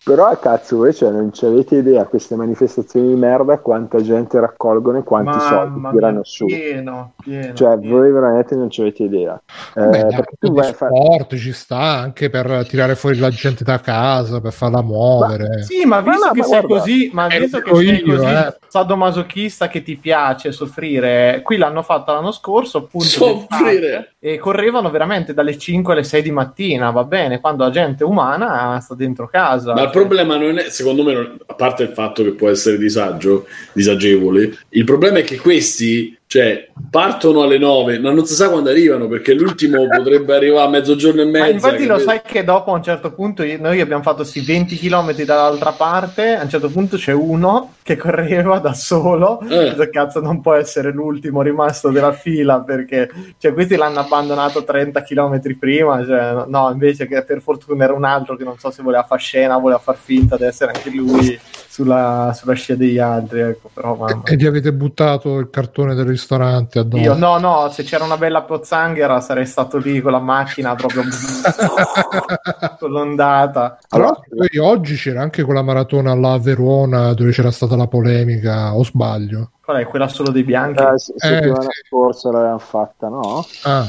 [0.04, 4.98] Però cazzo voi cioè, non ci avete idea queste manifestazioni di merda quanta gente raccolgono
[4.98, 6.46] e quanti soldi Mamma tirano mia, su.
[6.46, 7.96] pieno, pieno, Cioè, pieno.
[7.98, 9.40] voi veramente non ci avete idea.
[9.74, 10.90] Eh, Beh, dai, perché tu di vai a fare...
[10.94, 15.38] sport ci sta anche per tirare fuori la gente da casa, per farla muovere.
[15.62, 18.16] Sì, ma Ma visto no, che ma sei guarda, così, ma visto che sei io,
[18.16, 18.57] così eh.
[18.68, 24.14] sadomasochista che ti piace soffrire, qui l'hanno fatto l'anno scorso, appunto, Soffrire.
[24.18, 28.79] e correvano veramente dalle 5 alle 6 di mattina, va bene, quando la gente umana
[28.81, 29.74] sta dentro casa.
[29.74, 32.79] Ma il problema non è, secondo me, non- a parte il fatto che può essere
[32.79, 38.50] disagio, disagevole, il problema è che questi, cioè, partono alle 9, ma non si sa
[38.50, 41.46] quando arrivano, perché l'ultimo potrebbe arrivare a mezzogiorno e mezza.
[41.46, 44.76] Ma infatti lo sai che dopo a un certo punto noi abbiamo fatto sì 20
[44.76, 49.88] km dall'altra parte, a un certo punto c'è uno che correva da solo, Eh.
[49.88, 55.40] Cazzo non può essere l'ultimo rimasto della fila perché cioè, questi l'hanno abbandonato 30 km
[55.58, 59.04] prima, cioè, no invece che per fortuna era un altro che non so se voleva
[59.04, 61.40] far scena, voleva far finta di essere anche lui
[61.78, 64.22] sulla, sulla scia degli altri, ecco, però mamma.
[64.24, 67.02] E gli avete buttato il cartone del ristorante addosso.
[67.02, 71.02] Io no, no, se c'era una bella pozzanghera sarei stato lì con la macchina proprio
[72.80, 73.78] con l'ondata.
[73.90, 78.74] L'altro, poi oggi c'era anche quella maratona là a Verona dove c'era stata la polemica,
[78.74, 79.52] o sbaglio?
[79.62, 80.82] Qual è quella solo dei bianchi?
[80.82, 81.82] Eh, s- settimana sì.
[81.86, 83.44] scorsa l'avevamo fatta, no?
[83.64, 83.86] Ah,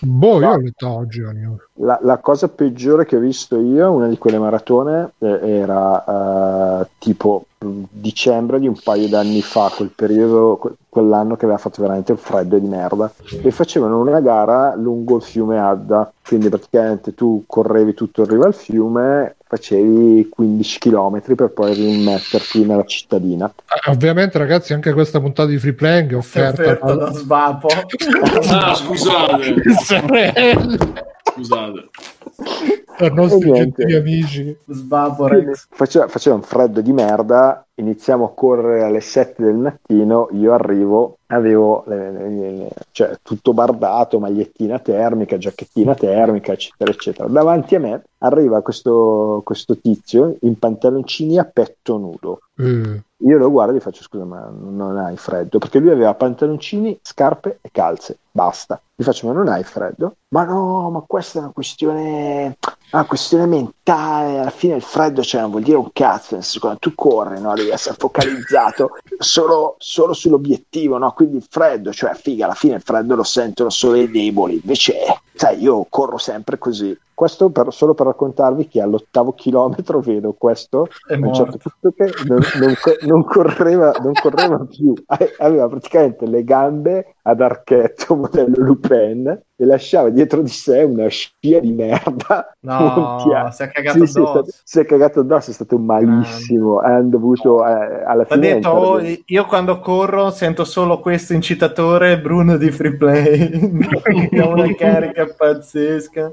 [0.00, 1.98] boh, io ho letto oggi la.
[2.02, 7.46] La, cosa peggiore che ho visto io, una di quelle maratone, eh, era eh, tipo
[7.58, 12.58] dicembre di un paio d'anni fa, quel periodo, quell'anno che aveva fatto veramente un freddo
[12.58, 18.22] di merda, e facevano una gara lungo il fiume Adda, quindi praticamente tu correvi tutto
[18.22, 23.46] in riva al fiume, facevi 15 km per poi rimetterti nella cittadina.
[23.66, 27.68] Ah, ovviamente, ragazzi, anche questa puntata di free playing è offerta Offerta da Svapo.
[28.50, 29.54] Ah, scusate,
[31.34, 31.88] scusate.
[32.96, 34.56] per nostri gentili amici.
[34.66, 35.28] Svapo.
[35.70, 41.18] Faceva, faceva un freddo di merda, iniziamo a correre alle 7 del mattino, io arrivo,
[41.26, 47.28] avevo le- le- le- cioè, tutto bardato, magliettina termica, giacchettina termica, eccetera, eccetera.
[47.28, 52.40] Davanti a me arriva questo, questo tizio in pantaloncini a petto nudo.
[52.56, 55.58] Eh, Io lo guardo e gli faccio scusa, ma non hai freddo?
[55.58, 58.80] Perché lui aveva pantaloncini, scarpe e calze, basta.
[58.94, 60.14] Gli faccio, ma non hai freddo?
[60.28, 62.56] Ma no, ma questa è una questione,
[62.90, 64.38] una questione mentale.
[64.38, 66.34] Alla fine il freddo cioè, non vuol dire un cazzo.
[66.34, 71.12] nel senso, Quando tu corri, no, devi essere focalizzato solo, solo sull'obiettivo, no?
[71.12, 74.54] Quindi il freddo, cioè, figa, alla fine il freddo lo sentono solo i deboli.
[74.54, 76.96] Invece, sai, io corro sempre così.
[77.18, 82.12] Questo per- solo per raccontarvi che all'ottavo chilometro vedo questo a un certo punto che
[82.28, 82.74] non, non
[83.08, 89.26] non correva, non correva più, A- aveva praticamente le gambe ad archetto modello Lupin
[89.60, 92.54] e lasciava dietro di sé una scia di merda.
[92.60, 93.18] No,
[93.50, 94.60] si è cagato Sì, sì, addosso.
[94.62, 96.78] si è cagato addosso, è stato malissimo.
[96.78, 98.40] Hanno dovuto eh, alla fine.
[98.40, 103.50] detto, oh, io quando corro sento solo questo incitatore Bruno di Free Play.
[104.40, 106.32] ha una carica pazzesca.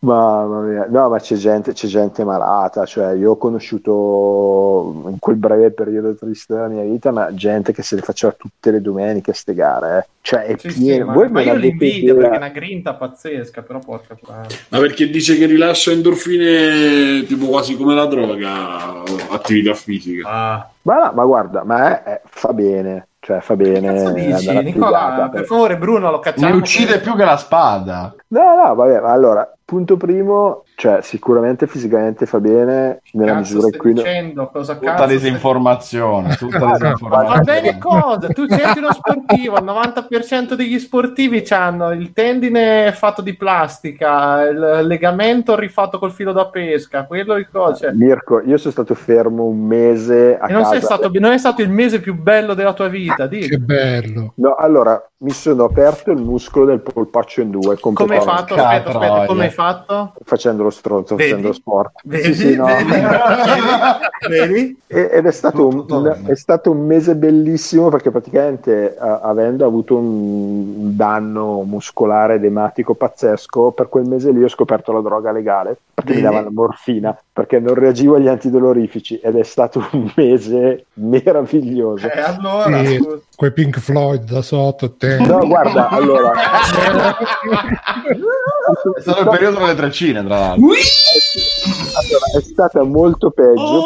[0.00, 2.84] Mamma mia, no, ma c'è gente, c'è gente malata.
[2.84, 7.82] Cioè, io ho conosciuto in quel breve periodo triste della mia vita, ma gente che
[7.82, 9.98] se le faceva tutte le domeniche ste gare.
[9.98, 10.06] eh.
[10.20, 11.06] Cioè, è Sì, sì, pieno.
[11.06, 14.46] ma, Voi ma non io l'invidio perché è una grinta pazzesca, però porca puttana.
[14.68, 20.28] Ma perché dice che rilascia endorfine tipo quasi come la droga, attività fisica.
[20.28, 20.70] Ah.
[20.82, 23.08] Ma, no, ma guarda, ma è- è- fa bene.
[23.20, 23.80] Cioè, fa bene.
[23.80, 24.98] Che cazzo dici, Nicola?
[25.08, 26.54] fregata, Per favore, Bruno, lo Mi cacciamo.
[26.56, 28.14] uccide più che la spada.
[28.30, 33.66] No, no, vabbè, ma allora, punto primo, cioè sicuramente fisicamente fa bene nella Cazzo misura
[33.72, 33.92] in cui...
[33.94, 34.50] dicendo?
[34.50, 36.36] Cosa Tutta cazzo stai- disinformazione.
[36.36, 37.42] Tutta Ma disinformazione.
[37.42, 38.28] bene cosa?
[38.28, 44.86] Tu senti uno sportivo, il 90% degli sportivi hanno il tendine fatto di plastica, il
[44.86, 47.92] legamento rifatto col filo da pesca, quello il coce.
[47.94, 50.74] Mirko, io sono stato fermo un mese a E non, casa.
[50.74, 53.40] sei stato, non è stato il mese più bello della tua vita, di.
[53.48, 54.32] Che bello.
[54.36, 58.54] No, allora, mi sono aperto il muscolo del polpaccio in due, Come hai fatto?
[58.54, 60.12] Aspetta, aspetta, come hai fatto?
[60.24, 61.30] facendo lo stronzo, Vedi?
[61.30, 61.92] facendo sport.
[62.04, 62.34] Vedi?
[62.34, 62.66] Sì, sì, no.
[62.66, 63.00] Vedi?
[64.28, 64.78] Vedi?
[64.86, 70.96] Ed è stato, un, è stato un mese bellissimo perché praticamente a- avendo avuto un
[70.96, 76.14] danno muscolare ed ematico pazzesco, per quel mese lì ho scoperto la droga legale perché
[76.14, 76.32] mi Bene.
[76.32, 82.06] davano morfina perché non reagivo agli antidolorifici ed è stato un mese meraviglioso.
[82.08, 82.98] Eh, allora, Sì.
[83.36, 84.96] Quei Pink Floyd da sotto.
[84.96, 85.18] Te.
[85.20, 86.32] No, guarda, allora,
[88.10, 90.66] È stato il periodo delle treccine, tra l'altro.
[90.66, 93.84] Allora, è stata molto peggio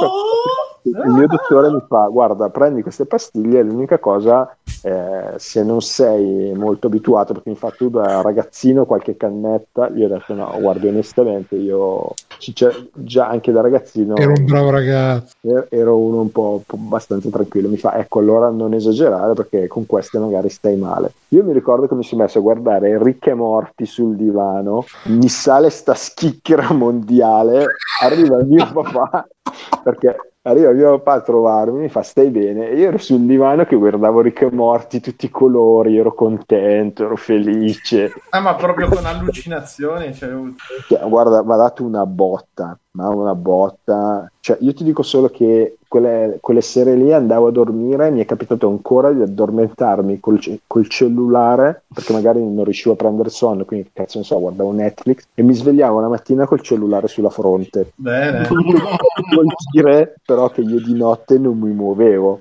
[0.83, 5.81] perché il mio dottore mi fa guarda prendi queste pastiglie l'unica cosa eh, se non
[5.81, 10.53] sei molto abituato perché mi fa tu da ragazzino qualche cannetta gli ho detto no
[10.59, 12.15] guarda onestamente io
[12.53, 15.37] cioè, già anche da ragazzino Era un bravo ragazzo.
[15.43, 17.69] er- ero uno un po', abbastanza tranquillo.
[17.69, 21.13] Mi fa, ecco, allora non esagerare perché con queste magari stai male.
[21.29, 25.29] Io mi ricordo che mi sono messo a guardare Ricche e Morti sul divano, mi
[25.29, 27.67] sale sta schicchera mondiale,
[28.03, 29.29] arriva mio papà,
[29.85, 32.71] perché arriva mio papà a trovarmi, mi fa, stai bene?
[32.71, 37.05] E io ero sul divano che guardavo Ricche e Morti, tutti i colori, ero contento,
[37.05, 38.13] ero felice.
[38.31, 40.13] Ah, ma proprio con allucinazioni.
[40.15, 40.31] Cioè,
[40.89, 44.32] Cioè, guarda, mi ha dato una botta, ma una botta.
[44.45, 48.25] Cioè, io ti dico solo che quelle, quelle sere lì andavo a dormire, mi è
[48.25, 53.91] capitato ancora di addormentarmi col, col cellulare, perché magari non riuscivo a prendere sonno, quindi
[53.93, 57.93] cazzo ne so, guardavo Netflix e mi svegliavo la mattina col cellulare sulla fronte.
[57.95, 58.49] bene.
[58.49, 62.41] Vuol dire però che io di notte non mi muovevo.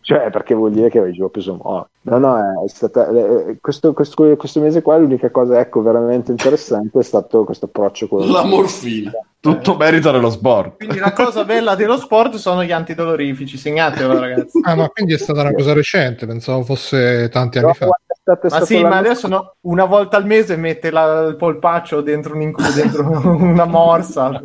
[0.00, 1.90] Cioè, perché vuol dire che avevo preso morto.
[2.02, 7.00] No, no, è stata, eh, questo, questo, questo mese qua l'unica cosa, ecco, veramente interessante
[7.00, 9.10] è stato questo approccio con La morfina.
[9.40, 10.76] Tutto merito dello sport.
[10.76, 14.60] Quindi la cosa bella dello sport sono gli antidolorifici, segnatelo ragazzi.
[14.62, 17.86] Ah, ma quindi è stata una cosa recente, pensavo fosse tanti No, anni fa.
[18.06, 22.00] stato- è Ma sì, ma adesso no, una volta al mese mette la- il polpaccio
[22.00, 24.42] dentro, un incu- dentro una morsa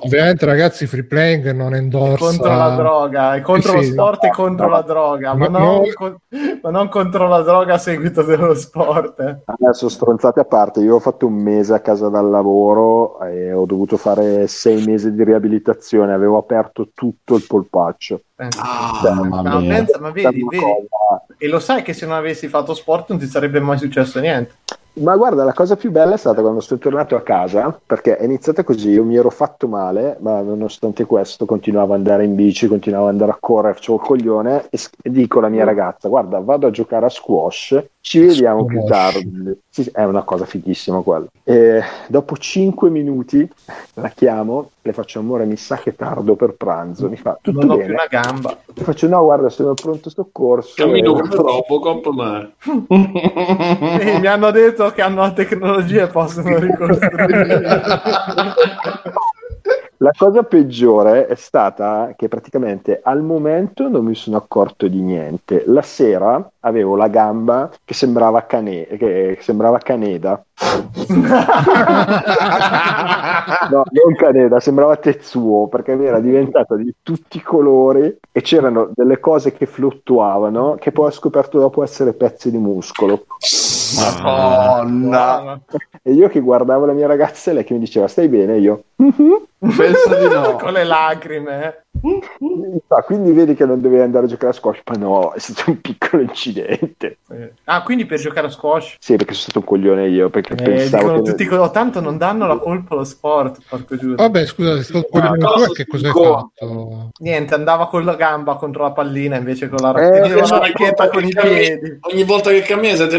[0.00, 4.28] Ovviamente, ragazzi, free playing non endorsa contro la droga, è contro Sì, lo sport no,
[4.28, 4.72] e contro no.
[4.72, 5.82] la droga, ma, No, non, no.
[5.94, 6.16] con-
[6.62, 9.20] ma non contro la droga a seguito dello sport.
[9.20, 9.36] eh.
[9.44, 13.66] Adesso stronzate a parte, io ho fatto un mese a casa dal lavoro e ho
[13.66, 18.20] dovuto fare sei mesi di riabilitazione, avevo aperto tutto il polpaccio.
[18.34, 18.62] Pensa.
[18.62, 19.74] Ah, mamma Ma, mia.
[19.76, 20.64] pensa, ma vedi, vedi,
[21.38, 24.54] e lo sai che se non avessi fatto sport non ti sarebbe mai successo niente.
[24.98, 28.24] Ma guarda, la cosa più bella è stata quando sono tornato a casa, perché è
[28.24, 32.66] iniziata così, io mi ero fatto male, ma nonostante questo continuavo ad andare in bici,
[32.66, 36.66] continuavo ad andare a correre, facevo il coglione e, dico alla mia ragazza, guarda, vado
[36.66, 39.12] a giocare a squash, ci vediamo più Squash.
[39.12, 39.60] tardi.
[39.76, 41.26] Sì, sì, è una cosa fighissima quella.
[41.44, 43.46] E dopo 5 minuti
[43.92, 47.60] la chiamo, le faccio amore, mi sa che è tardo per pranzo, mi fa tutto
[47.60, 47.92] Non ho più bene.
[47.92, 48.56] una gamba.
[48.72, 50.72] Io faccio no, guarda, sono al pronto soccorso.
[50.76, 52.50] Cammino e- come Robocop, ma...
[54.00, 57.60] E mi hanno detto che hanno la tecnologia e possono ricostruire.
[59.98, 65.64] La cosa peggiore è stata che praticamente al momento non mi sono accorto di niente.
[65.66, 70.44] La sera avevo la gamba che sembrava, cane- che sembrava Caneda.
[73.70, 79.18] no, non Caneda, sembrava Tetsuo perché era diventata di tutti i colori e c'erano delle
[79.18, 83.24] cose che fluttuavano che poi ho scoperto dopo essere pezzi di muscolo.
[83.94, 85.58] Madonna.
[86.02, 88.82] E io che guardavo la mia ragazza e lei che mi diceva stai bene, io
[89.86, 90.56] Penso di no.
[90.58, 91.85] Con le lacrime.
[92.88, 95.70] Ah, quindi vedi che non dovevi andare a giocare a squash, ma no, è stato
[95.70, 97.18] un piccolo incidente.
[97.30, 97.52] Eh.
[97.64, 98.96] Ah, quindi per giocare a squash?
[98.98, 101.02] Sì, perché sono stato un coglione io, perché eh, pensavo...
[101.02, 101.72] Dicono, tutti, non...
[101.72, 105.38] Tanto non danno la colpa allo sport, porco giuro Vabbè, scusa, è stato un coglione
[105.38, 106.52] tua, che cos'hai fatto?
[106.54, 107.10] fatto?
[107.18, 111.30] Niente, andava con la gamba contro la pallina invece con la, eh, racchetta con i
[111.30, 111.98] piedi.
[112.00, 113.18] Ogni volta che cammina siete...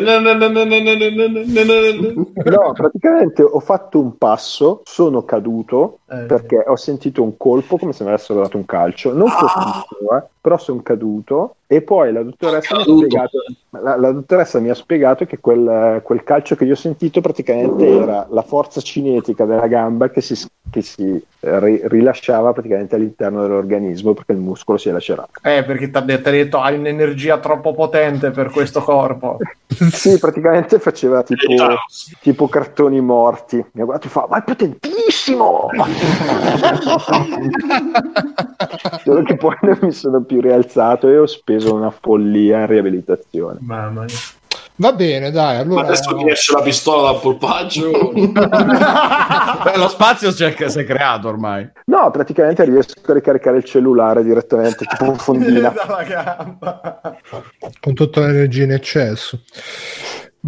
[2.47, 8.03] No, praticamente ho fatto un passo, sono caduto, perché ho sentito un colpo come se
[8.03, 12.75] mi avessero dato un calcio, non fortissimo, eh, però sono caduto e poi la dottoressa,
[12.75, 16.73] mi ha spiegato, la, la dottoressa mi ha spiegato che quel, quel calcio che io
[16.73, 20.33] ho sentito praticamente era la forza cinetica della gamba che si,
[20.69, 25.31] che si eh, ri- rilasciava praticamente all'interno dell'organismo perché il muscolo si è lacerato.
[25.41, 29.37] Eh, perché ti ha detto, hai un'energia troppo potente per questo corpo.
[29.67, 31.53] Sì, praticamente faceva tipo,
[32.21, 33.57] tipo cartoni morti.
[33.73, 34.86] Mi ha guardato e fa, ma è potentissimo!
[39.03, 43.57] Solo che poi non mi sono più rialzato e ho speso una follia in riabilitazione.
[43.61, 44.15] Mamma mia.
[44.79, 45.87] Va bene, dai, Ma allora...
[45.87, 48.11] adesso mi esce la pistola dal polpaggio.
[48.13, 48.31] Beh,
[49.75, 51.67] Lo spazio si è, si è creato ormai.
[51.85, 55.17] No, praticamente riesco a ricaricare il cellulare direttamente, tipo un
[56.07, 57.01] gamba.
[57.79, 59.41] con tutta l'energia in eccesso.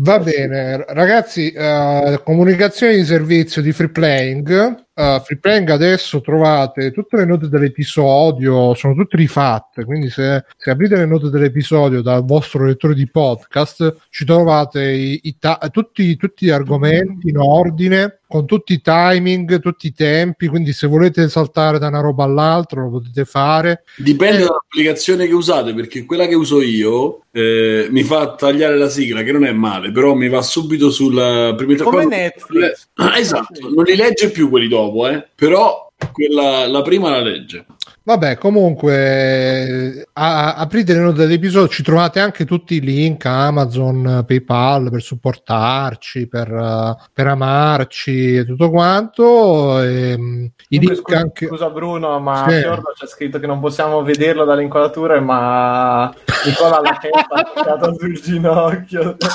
[0.01, 4.85] Va bene, ragazzi, eh, comunicazione di servizio di free playing.
[4.99, 10.71] Eh, free playing adesso trovate tutte le note dell'episodio, sono tutte rifatte, quindi se, se
[10.71, 16.17] aprite le note dell'episodio dal vostro lettore di podcast ci trovate i, i ta- tutti,
[16.17, 21.29] tutti gli argomenti in ordine, con tutti i timing, tutti i tempi, quindi se volete
[21.29, 23.83] saltare da una roba all'altra lo potete fare.
[23.97, 29.23] Dipende dall'applicazione che usate, perché quella che uso io eh, mi fa tagliare la sigla,
[29.23, 32.87] che non è male, però mi va subito sulla prima Come quando- Netflix.
[32.95, 37.65] Ah, esatto, non li legge più quelli dopo, eh, però quella, la prima la legge.
[38.01, 44.89] Vabbè, comunque, a- aprite le note dell'episodio, ci trovate anche tutti i link Amazon, PayPal
[44.89, 49.79] per supportarci, per, per amarci e tutto quanto.
[49.83, 51.45] E, mm, I link scusa, anche.
[51.47, 52.55] scusa Bruno, ma Sì.
[52.55, 56.11] a Fiordo c'è scritto che non possiamo vederlo dalle inquadrature, ma
[56.45, 59.17] Nicola ha la testa sul ginocchio.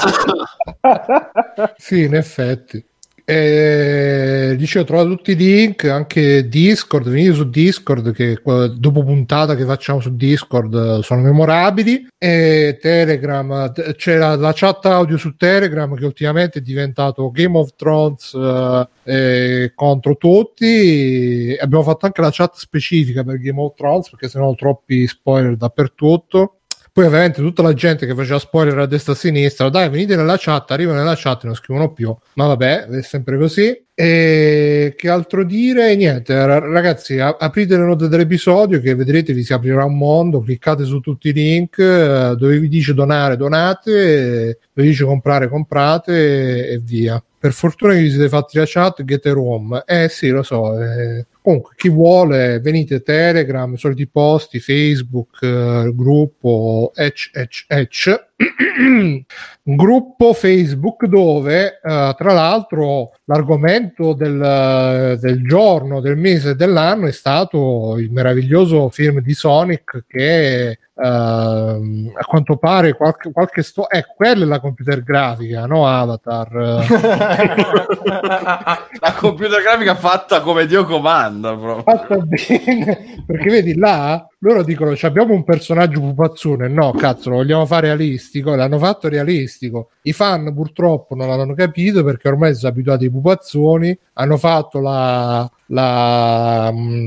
[1.76, 2.84] Sì, in effetti.
[3.27, 8.39] E, dicevo, trovate tutti i link, anche Discord, venite su Discord che
[8.77, 12.07] dopo puntata che facciamo su Discord sono memorabili.
[12.18, 17.75] E Telegram, c'è la, la chat audio su Telegram che ultimamente è diventato Game of
[17.77, 18.35] Thrones
[19.05, 21.57] eh, contro tutti.
[21.59, 26.59] Abbiamo fatto anche la chat specifica per Game of Thrones perché sennò troppi spoiler dappertutto
[26.95, 30.14] poi ovviamente tutta la gente che faceva spoiler a destra e a sinistra, dai venite
[30.14, 33.76] nella chat, arrivano nella chat e non scrivono più, ma vabbè, è sempre così.
[33.92, 35.92] E che altro dire?
[35.97, 40.84] Niente, ra- ragazzi, aprite le note dell'episodio che vedrete vi si aprirà un mondo, cliccate
[40.84, 43.90] su tutti i link, eh, dove vi dice donare, donate,
[44.72, 47.20] dove vi dice comprare, comprate e via.
[47.36, 49.82] Per fortuna che vi siete fatti la chat, get a room.
[49.84, 50.80] Eh sì, lo so.
[50.80, 51.26] eh.
[51.45, 58.28] Comunque, chi vuole, venite Telegram, soliti posti, Facebook, eh, gruppo, ec, ec, ec.
[59.62, 67.12] gruppo Facebook dove, eh, tra l'altro, l'argomento del, del giorno, del mese e dell'anno è
[67.12, 74.05] stato il meraviglioso film di Sonic che ehm, a quanto pare qualche, qualche sto- eh,
[74.14, 76.84] quella è la computer grafica, no Avatar.
[79.01, 81.34] La computer grafica fatta come Dio comanda.
[81.41, 81.82] Proprio.
[81.82, 86.68] fatta bene perché vedi là loro dicono "Ci abbiamo un personaggio pupazzone.
[86.68, 88.55] No cazzo lo vogliamo fare realistico?
[88.55, 89.91] L'hanno fatto realistico.
[90.03, 95.51] I fan purtroppo non l'hanno capito perché ormai sono abituati ai pupazzoni hanno fatto la
[95.66, 97.07] la, mm,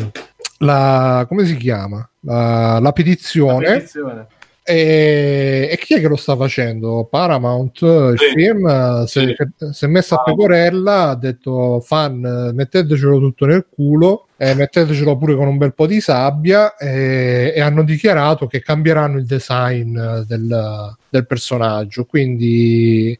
[0.60, 2.08] la come si chiama?
[2.22, 3.68] La, la petizione.
[3.68, 4.28] Attenzione.
[4.68, 7.08] E, e chi è che lo sta facendo?
[7.10, 8.26] Paramount, il Sì.
[8.36, 9.68] film si è- Sì.
[9.72, 15.36] si è messa a pecorella, ha detto fan, mettetecelo tutto nel culo eh, mettetecelo pure
[15.36, 20.96] con un bel po' di sabbia eh, e hanno dichiarato che cambieranno il design del,
[21.10, 22.06] del personaggio.
[22.06, 23.18] Quindi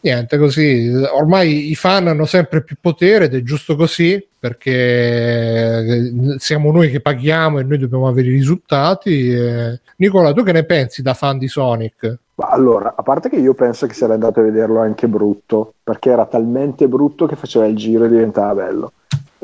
[0.00, 6.12] niente, così ormai i fan hanno sempre più potere ed è giusto così perché eh,
[6.38, 9.30] siamo noi che paghiamo e noi dobbiamo avere i risultati.
[9.30, 12.18] Eh, Nicola, tu che ne pensi da fan di Sonic?
[12.36, 16.26] Allora, a parte che io penso che sarei andato a vederlo anche brutto, perché era
[16.26, 18.92] talmente brutto che faceva il giro e diventava bello.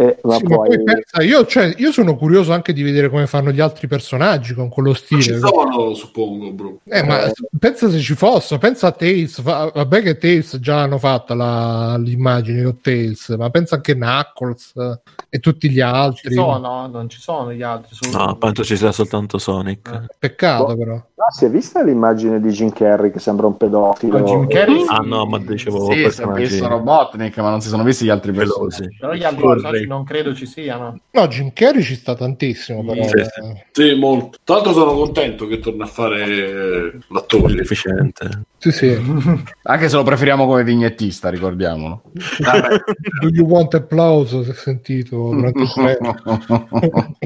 [0.03, 3.26] Eh, ma, Sì, ma poi, pensa, io, cioè, io sono curioso anche di vedere come
[3.26, 5.38] fanno gli altri personaggi con quello Ma ci stile.
[5.38, 6.78] sono, suppongo, bro.
[6.84, 11.34] Eh, ma pensa se ci fosse, pensa a Tails, vabbè che Tails già hanno fatto
[11.34, 16.34] la- l'immagine con Tails, ma pensa anche Knuckles eh, e tutti gli Ci altri.
[16.34, 17.94] sono, non ci sono gli altri.
[17.94, 18.24] Sono...
[18.26, 19.88] No, penso ci sia soltanto Sonic.
[19.92, 20.14] Eh.
[20.18, 20.76] Peccato Boh.
[20.76, 21.07] però.
[21.24, 24.18] Ah, si è vista l'immagine di Jim Carrey che sembra un pedofilo?
[24.18, 25.08] Ma Jim Carrey Ah sì.
[25.08, 28.32] no, ma dicevo Sì, si è visto Robotnik, ma non si sono visti gli altri
[28.32, 28.88] veloci.
[28.98, 30.98] Però gli altri personaggi non credo ci siano.
[31.12, 33.04] No, Jim Carrey ci sta tantissimo però.
[33.04, 33.66] Sì, eh.
[33.70, 34.38] Sì, molto.
[34.42, 37.60] Tra l'altro sono contento che torna a fare l'attore.
[37.60, 38.42] Efficiente.
[38.58, 38.96] Sì, sì.
[39.62, 42.02] Anche se lo preferiamo come vignettista, ricordiamolo.
[43.20, 44.42] Do you want applause?
[44.42, 46.16] Si è sentito durante il treno.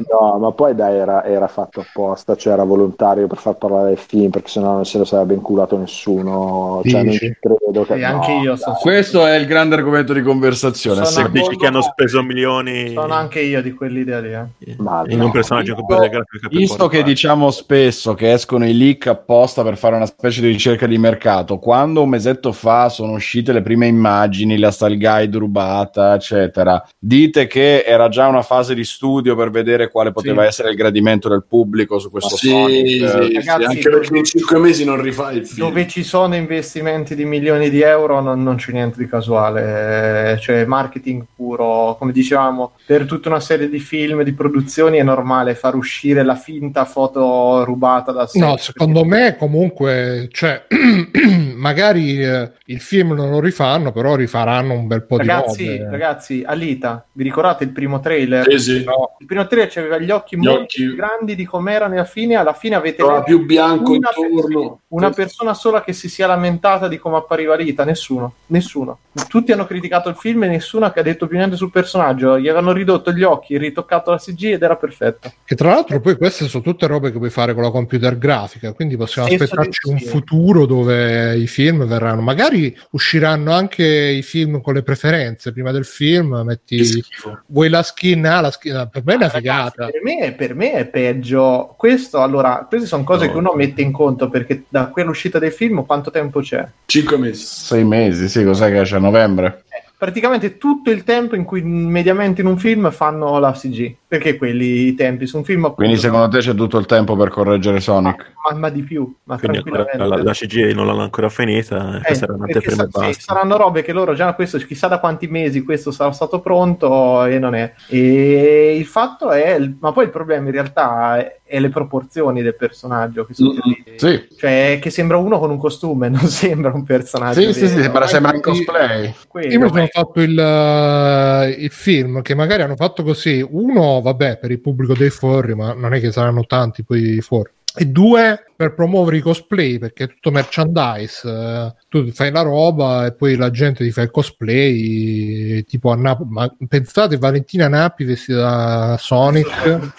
[0.09, 3.97] No, ma poi dai, era, era fatto apposta, cioè era volontario per far parlare il
[3.97, 6.81] film, perché sennò non se lo sarebbe inculato nessuno.
[6.83, 7.25] Cioè, non Dici?
[7.27, 7.93] ci credo che...
[7.95, 11.05] E anche no, io sono, Questo è il grande argomento di conversazione.
[11.05, 14.33] Sono Se- dici che hanno speso milioni sono anche io di quell'idea lì.
[14.33, 14.75] eh.
[14.77, 15.25] Ma in no.
[15.25, 17.05] un personaggio con quelle grafiche per Visto che qualità.
[17.07, 21.57] diciamo spesso che escono i leak apposta per fare una specie di ricerca di mercato,
[21.59, 27.47] quando un mesetto fa sono uscite le prime immagini, la style guide rubata, eccetera, dite
[27.47, 30.47] che era già una fase di studio per vedere quale poteva Sì.
[30.47, 32.87] essere il gradimento del pubblico su questo Sì, Sonic.
[32.87, 33.09] sì, Eh,
[33.41, 35.67] sì, Ragazzi, anche perché in cinque mesi non rifai il film.
[35.67, 40.39] Dove ci sono investimenti di milioni di euro non, non c'è niente di casuale, eh,
[40.39, 45.55] cioè marketing puro, come dicevamo, per tutta una serie di film, di produzioni è normale
[45.55, 48.41] far uscire la finta foto rubata da set.
[48.41, 50.65] No, secondo me comunque, cioè,
[51.55, 55.89] magari eh, il film non lo rifanno, però rifaranno un bel po' Ragazzi, di robe.
[55.89, 58.49] ragazzi, Alita, vi ricordate il primo trailer?
[58.51, 58.83] Sì, sì.
[58.83, 62.35] No, il primo trailer aveva gli occhi Gli molto occhi- grandi di com'era nella fine,
[62.35, 64.79] alla fine avete Era letto più bianco una, intorno.
[64.89, 68.99] una persona sola che si sia lamentata di come appariva Alita, nessuno, nessuno.
[69.27, 72.47] Tutti hanno criticato il film e nessuno che ha detto più niente sul personaggio, gli
[72.47, 75.31] avevano ridotto gli occhi, ritoccato la CG ed era perfetta.
[75.43, 78.73] Che tra l'altro poi queste sono tutte robe che puoi fare con la computer grafica,
[78.73, 84.61] quindi possiamo Penso aspettarci un futuro dove i film verranno, magari usciranno anche i film
[84.61, 87.03] con le preferenze, prima del film metti,
[87.47, 89.87] vuoi la skin, ah, la skin, per me è una figata.
[89.87, 91.73] Per me, per me è peggio.
[91.77, 93.31] Questo, allora, queste sono cose No.
[93.31, 96.67] che uno mette in conto perché da quell'uscita del film quanto tempo c'è?
[96.85, 97.43] Cinque mesi.
[97.45, 99.63] Sei mesi, sì, cos'è che c'è a novembre?
[99.69, 104.37] Eh, praticamente tutto il tempo in cui mediamente in un film fanno la CG perché
[104.37, 107.29] quelli i tempi su un film appunto, Quindi secondo te c'è tutto il tempo per
[107.29, 108.33] correggere Sonic?
[108.49, 111.97] ma, ma di più ma Quindi tranquillamente la, la CGI non l'hanno ancora finita.
[111.97, 114.87] Eh, questa era perché un'anteprima e sa- sì, saranno robe che loro già questo chissà
[114.87, 119.91] da quanti mesi questo sarà stato pronto e non è e il fatto è ma
[119.91, 123.97] poi il problema in realtà è, è le proporzioni del personaggio che sono Mm, terribili.
[123.97, 127.81] Sì, cioè che sembra uno con un costume non sembra un personaggio sì, sì, sì,
[127.81, 129.13] sembra, sembra Infatti- cosplay.
[129.27, 133.45] Quello, Io mi sono fatto il, eh, il film che magari hanno fatto così.
[133.49, 137.21] Uno, vabbè, per il pubblico dei forri, ma non è che saranno tanti poi i
[137.21, 137.51] forri.
[137.79, 141.21] E due, per promuovere i cosplay, perché è tutto merchandise.
[141.29, 145.95] eh, tu fai la roba e poi la gente ti fa il cosplay, tipo a
[145.95, 146.29] Napoli.
[146.31, 149.47] Ma pensate, Valentina Nappi vestita da Sonic.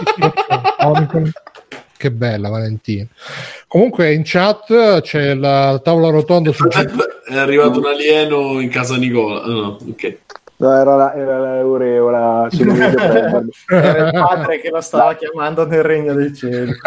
[0.80, 1.30] Sonic.
[1.96, 3.06] Che bella Valentina.
[3.66, 9.42] Comunque in chat c'è la tavola rotonda su È arrivato un alieno in casa Nicola.
[9.42, 10.18] Ah, no, ok.
[10.60, 12.48] No, era la, era l'aureola.
[12.50, 13.48] prendere.
[13.68, 16.72] era il padre che lo stava chiamando nel regno dei cieli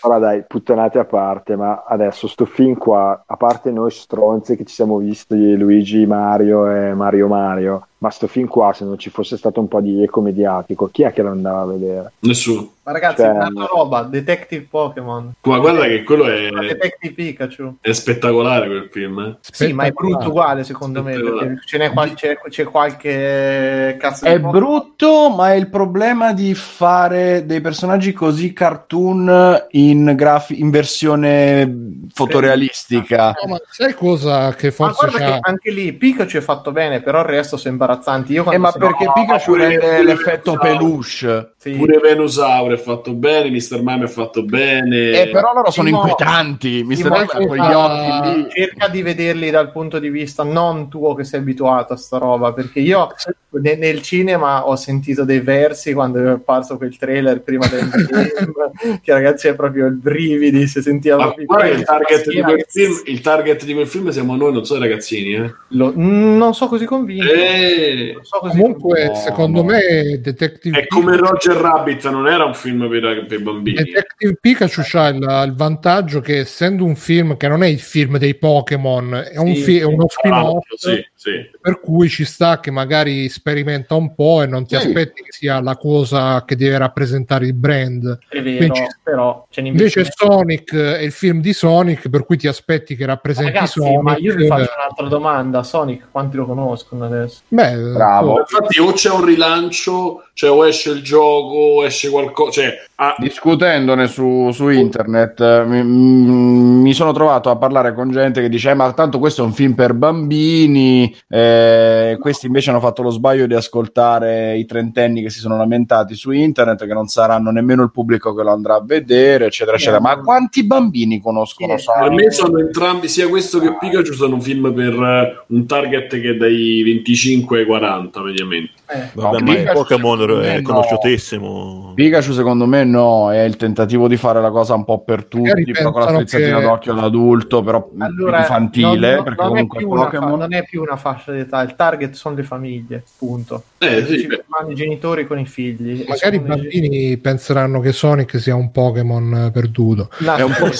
[0.00, 4.64] Però dai, puttanate a parte, ma adesso sto film qua, a parte noi stronzi che
[4.64, 9.10] ci siamo visti Luigi Mario e Mario Mario, ma sto film qua, se non ci
[9.10, 12.12] fosse stato un po' di eco mediatico, chi è che lo andava a vedere?
[12.20, 12.72] Nessuno.
[12.84, 17.92] ma ragazzi Cioè, un'altra roba Detective Pokémon Ma guarda che quello è, Detective Pikachu è
[17.92, 19.18] spettacolare quel film.
[19.18, 19.36] eh.
[19.40, 24.24] sì ma è brutto uguale secondo me perché ce n'è qual- c'è, c'è qualche cazzo
[24.24, 24.50] È Pokémon.
[24.52, 32.06] brutto, ma è il problema di fare dei personaggi così cartoon in, graf- in versione
[32.12, 33.34] fotorealistica.
[33.42, 35.32] No, ma sai cosa che ma forse guarda c'ha?
[35.34, 38.32] che anche lì Pikachu è fatto bene però il resto sembra imbarazzanti.
[38.32, 41.52] Io Eh, ma sono- perché No, Pikachu pure- rende pure l'effetto peluche.
[41.56, 41.70] sì.
[41.72, 43.80] Pure Venusaur è fatto bene, Mr.
[43.82, 45.22] Mime è fatto bene.
[45.22, 46.82] Eh, però loro sono Timo- inquietanti.
[46.84, 48.46] Mi Timo, stai con quegli cerca- occhi lì.
[48.50, 52.52] cerca di vederli dal punto di vista non tuo che sei abituato a sta roba
[52.52, 53.08] perché io
[53.50, 59.00] ne- nel cinema ho sentito dei versi quando è apparso quel trailer prima del film
[59.02, 62.42] che ragazzi è proprio il brividi si sentiva Ma proprio guarda che il target, di
[62.42, 65.34] quel film, il target di quel film siamo noi, non so i ragazzini.
[65.34, 65.54] Eh.
[65.68, 67.77] Lo- non so così convinto Eh,
[68.22, 69.70] So Comunque, No, secondo no.
[69.70, 73.76] me, Detective è come Roger Rabbit, non era un film per, per bambini.
[73.76, 78.18] Detective Pikachu ha il, il vantaggio che essendo un film che non è il film
[78.18, 81.50] dei Pokémon, è, un Sì, fi- è uno spin-off, Sì, sì.
[81.60, 84.86] per cui ci sta che magari sperimenta un po' e non ti Sì.
[84.86, 88.18] aspetti che sia la cosa che deve rappresentare il brand.
[88.28, 90.04] è vero Quindi- però Invece.
[90.14, 94.00] Sonic è il film di Sonic, per cui ti aspetti che rappresenti Ragazzi, Sonic.
[94.02, 95.62] ma io vi faccio un'altra domanda.
[95.64, 97.40] Sonic, quanti lo conoscono adesso?
[97.48, 98.38] Beh, Bravo.
[98.38, 102.50] Infatti, o c'è un rilancio, cioè o esce il gioco, o esce qualcosa.
[102.62, 108.10] Cioè, ah, Discutendone su, su internet, eh, mi, mm, mi sono trovato a parlare con
[108.10, 111.14] gente che dice: "Eh, Ma tanto questo è un film per bambini.
[111.28, 116.14] eh, questi invece hanno fatto lo sbaglio di ascoltare i trentenni che si sono lamentati
[116.14, 120.00] su internet, che non saranno nemmeno il pubblico che lo andrà a vedere, eccetera, eccetera.
[120.00, 124.40] Ma quanti bambini conoscono Sì, per me sono entrambi, sia questo che Pikachu, sono un
[124.40, 128.77] film per eh, un target che è dai 25 ai 40, mediamente.
[128.90, 130.62] Eh, Vabbè, No, ma il Pikachu Pokémon è no.
[130.62, 131.92] conosciutissimo.
[131.94, 135.72] Pikachu secondo me no, è il tentativo di fare la cosa un po' per tutti,
[135.72, 140.04] però con la strizzatina che- d'occhio all'adulto, però allora, infantile, non, perché non è una
[140.04, 140.38] fa- Pokémon...
[140.38, 143.62] non è più una fascia d'età, il target sono le famiglie, punto.
[143.80, 144.26] Eh, sì,
[144.68, 146.04] i genitori con i figli.
[146.08, 150.10] magari i bambini penseranno che Sonic sia un Pokémon eh, perduto.
[150.18, 150.66] No, È un po'.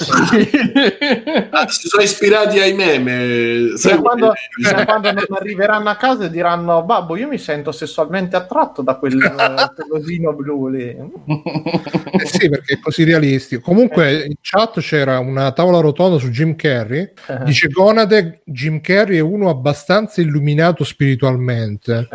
[1.50, 3.76] Ah, si sono ispirati ai meme.
[3.76, 7.72] Sai, quando, eh, a quando non arriveranno a casa e diranno babbo io mi sento
[7.72, 9.18] sessualmente attratto da quel
[9.74, 10.88] quell'osino blu lì
[12.10, 13.62] Eh sì, perché è così realistico.
[13.62, 17.12] Comunque in chat c'era una tavola rotonda su Jim Carrey.
[17.26, 22.08] Eh, Dice Gonade, Jim Carrey è uno abbastanza illuminato spiritualmente.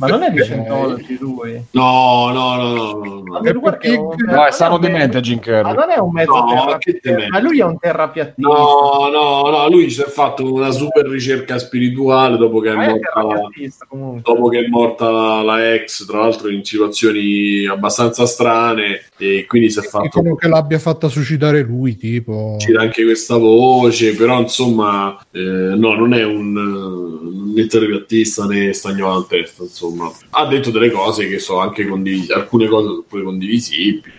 [0.00, 3.22] Ma non è di Scientology lui No, no, no, no, no.
[3.24, 3.40] Ma
[3.78, 5.74] è un- No, è sano non di un- mente Jim ma Carrey.
[5.74, 9.90] non è un mezzo No, terra- ma lui è un terrapiattista No, no, no, lui
[9.90, 14.58] si è fatto una super ricerca spirituale dopo che è ma morta la, dopo che
[14.64, 19.82] è morta la, la ex, tra l'altro in situazioni abbastanza strane, e quindi si è
[19.82, 22.56] fatto Dicono che l'abbia fatta suicidare lui, tipo.
[22.58, 28.72] c'era anche questa voce, però insomma, eh, no, non è un eh, né terrapiattista né
[28.72, 30.12] stagno alla testa, insomma.
[30.30, 34.12] Ha detto delle cose che sono anche condivise, alcune cose sono pure condivisibili.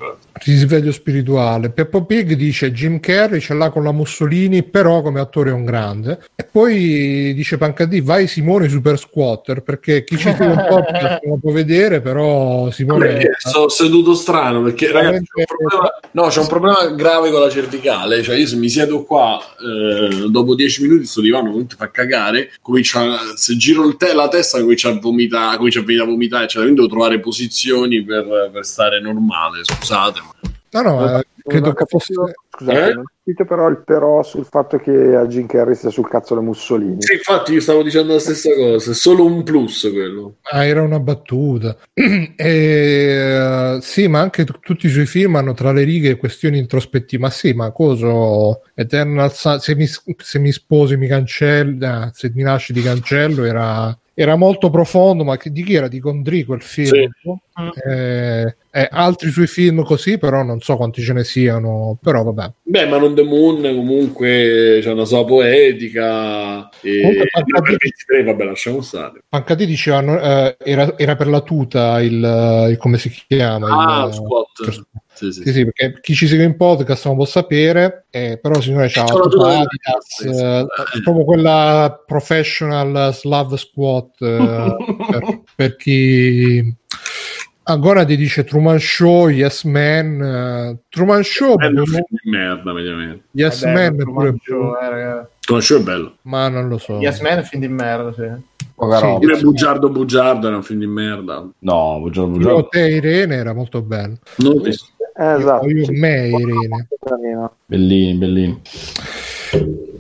[0.44, 1.70] Risveglio spirituale.
[1.70, 5.66] Peppo Pig dice Jim Carrey ce l'ha con la Mussolini, però come attore è un
[5.66, 6.20] grande.
[6.36, 11.20] E poi dice Pancadì, vai Simone Super Squatter, perché chi ci segue un po' non
[11.24, 13.08] lo può vedere, però Simone...
[13.08, 17.42] Perché sono seduto strano perché ragazzi c'è un, problema, no, c'è un problema grave con
[17.42, 21.68] la cervicale cioè io se mi siedo qua eh, dopo dieci minuti sto divano non
[21.68, 25.84] ti fa cagare comincia, se giro il te- la testa comincia a vomitare comincia a
[25.84, 26.66] venire a vomitare eccetera.
[26.66, 30.31] quindi devo trovare posizioni per, per stare normale scusate ma-
[30.72, 32.14] No, no, eh, Non credo ho che fosse...
[32.14, 32.94] capito, scusate, Eh?
[32.94, 36.34] non ho capito però il però sul fatto che a Jim Carrey stia sul cazzo
[36.36, 37.02] le Mussolini.
[37.02, 40.82] sì, infatti io stavo dicendo la stessa cosa è solo un plus quello Ah, era
[40.82, 41.76] una battuta.
[41.94, 46.58] e, eh, sì, ma anche t- tutti i suoi film hanno tra le righe questioni
[46.58, 47.22] introspettive.
[47.22, 52.32] Ma sì, ma coso Eternal Sun- se, mi, se mi sposi mi cancelli, ah, se
[52.34, 55.88] mi lasci di cancello era, era molto profondo, ma di chi era?
[55.88, 57.10] Di Gondry quel film?
[57.22, 57.30] Sì.
[57.90, 62.52] Eh, eh, altri suoi film così, però non so quanti ce ne siano, però vabbè.
[62.64, 67.30] beh ma non the Moon comunque c'è una sua poetica e Comunque,
[67.62, 72.78] per 23 vabbè lasciamo stare Pancati diceva eh, era, era per la tuta il, il-
[72.78, 73.68] come si chiama?
[73.68, 74.86] ah il, squat
[75.22, 75.42] sì, sì.
[75.44, 79.04] Sì, sì, perché chi ci segue in podcast non può sapere, eh, però signore c'ha
[79.04, 80.66] la eh,
[81.04, 84.76] proprio quella professional Slav squat eh,
[85.10, 86.76] per, per chi
[87.64, 92.74] ancora ti dice Truman Show, Yes Man, eh, Truman Show, È un film di merda
[92.74, 95.28] mediamente Yes Vabbè, Man, Truman pure, Show, eh.
[95.40, 96.98] Truman Show è bello ma non lo so.
[97.00, 98.50] Yes Man è un film di merda sì.
[98.82, 99.18] Poca Sì.
[99.20, 101.48] Pure Bugiardo Bugiardo era un film di merda.
[101.60, 102.68] No, Io, buongiorno.
[102.68, 104.18] te Irene era molto bello.
[104.38, 104.91] Non l'ho visto.
[105.16, 105.68] Esatto.
[105.68, 105.92] Io, sì.
[105.92, 106.88] me Irene.
[107.66, 108.62] Bellini, bellini.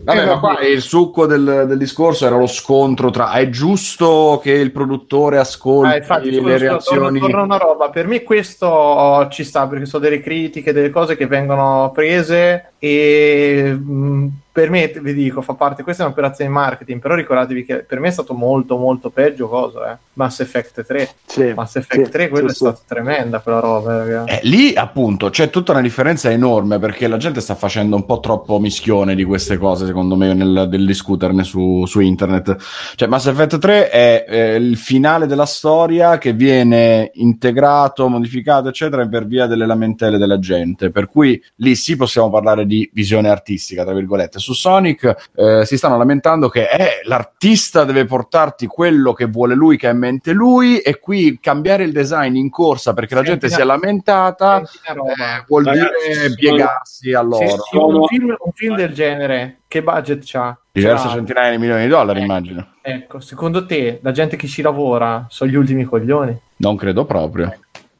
[0.03, 4.39] Vabbè, Eh, ma qua il succo del, del discorso era lo scontro tra è giusto
[4.41, 7.89] che il produttore ascolti Ah, infatti, le reazioni torno, una roba.
[7.89, 13.77] Per me questo ci sta perché sono delle critiche, delle cose che vengono prese e
[13.77, 17.77] mh, per me, vi dico, fa parte, questa è un'operazione di marketing, però ricordatevi che
[17.83, 19.97] per me è stato molto molto peggio cosa, eh?
[20.13, 21.09] Mass Effect 3.
[21.25, 24.33] Sì, Mass Effect sì, 3, quella sì, è stata tremenda quella roba, ragazzi.
[24.33, 28.19] Eh, lì appunto c'è tutta una differenza enorme perché la gente sta facendo un po'
[28.19, 32.57] troppo mischione di queste cose, secondo me, nel, del discuterne su, su internet.
[32.95, 39.07] Cioè, Mass Effect 3 è eh, il finale della storia che viene integrato, modificato, eccetera,
[39.07, 40.91] per via delle lamentele della gente.
[40.91, 44.39] Per cui lì sì possiamo parlare di visione artistica, tra virgolette.
[44.41, 49.77] Su Sonic eh, si stanno lamentando che eh, l'artista deve portarti quello che vuole lui,
[49.77, 53.47] che ha in mente lui, e qui cambiare il design in corsa perché la gente
[53.49, 57.45] si è lamentata eh, vuol Ragazzi, dire piegarsi a loro.
[57.45, 60.57] un, film, un film del genere, che budget c'ha?
[60.73, 62.23] Diverse C'ha- centinaia di milioni di dollari, Eh.
[62.23, 62.67] immagino.
[62.81, 66.39] Ecco, secondo te la gente che ci lavora sono gli ultimi coglioni?
[66.57, 67.53] Non credo proprio.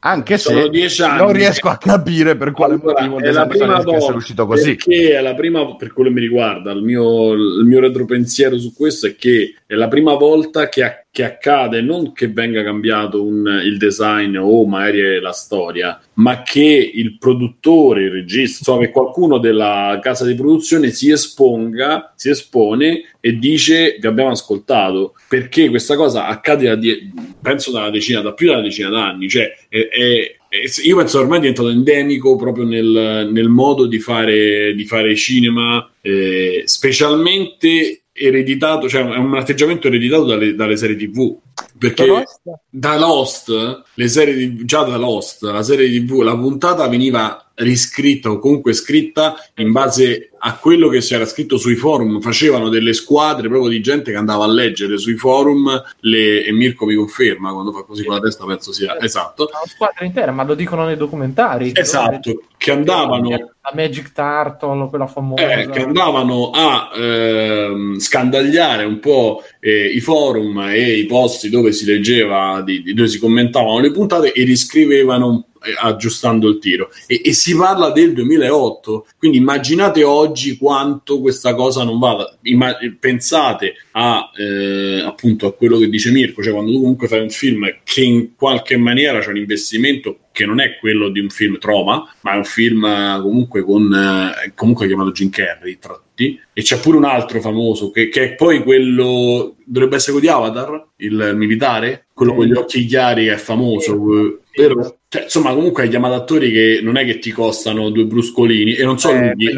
[0.04, 4.14] Anche Sono se non riesco a capire per quale Allora, motivo è la prima volta
[4.14, 4.74] uscito così.
[4.74, 8.74] perché è la prima per quello che mi riguarda il mio, il mio retropensiero su
[8.74, 13.22] questo è che è la prima volta che, a- che accade non che venga cambiato
[13.22, 18.90] un- il design o magari la storia ma che il produttore il regista insomma che
[18.90, 25.68] qualcuno della casa di produzione si esponga si espone e dice vi abbiamo ascoltato perché
[25.68, 29.54] questa cosa accade da die- penso da decina da più di una decina d'anni cioè
[29.68, 30.36] è- è-
[30.84, 35.90] io penso ormai è diventato endemico proprio nel, nel modo di fare, di fare cinema,
[36.02, 41.36] eh, specialmente ereditato, cioè è un atteggiamento ereditato dalle, dalle serie TV.
[41.78, 42.24] Perché
[42.68, 48.30] da Lost, le serie di, già da Lost, la serie TV, la puntata veniva riscritta
[48.30, 52.20] o comunque scritta in base a quello che si era scritto sui forum.
[52.20, 56.84] Facevano delle squadre proprio di gente che andava a leggere sui forum le, e Mirko
[56.84, 59.48] mi conferma quando fa così con la testa, penso sia esatto.
[59.52, 61.72] Una squadra intera, ma lo dicono nei documentari.
[61.74, 65.48] Esatto, che andavano La Magic Turtle, quella famosa.
[65.48, 71.70] eh, che andavano a ehm, scandagliare un po' eh, i forum e i posti dove
[71.72, 76.90] si leggeva, di, di- dove si commentavano le puntate e riscrivevano eh, aggiustando il tiro.
[77.06, 82.36] E, e si parla del 2008, quindi immaginate oggi quanto questa cosa non vada.
[82.42, 87.20] Imma- pensate a eh, appunto a quello che dice Mirko, cioè quando tu comunque fai
[87.20, 91.28] un film che in qualche maniera c'è un investimento che non è quello di un
[91.28, 96.40] film Troma, ma è un film eh, comunque con eh, comunque chiamato Jim Carrey tratti
[96.52, 100.32] e c'è pure un altro famoso che, che è poi quello dovrebbe essere quello di
[100.42, 104.96] Avatar, il militare, quello con gli occhi chiari che è famoso, eh, vero?
[105.08, 108.84] Cioè, insomma, comunque hai chiamato attori che non è che ti costano due bruscolini e
[108.84, 109.54] non so Eh, lui,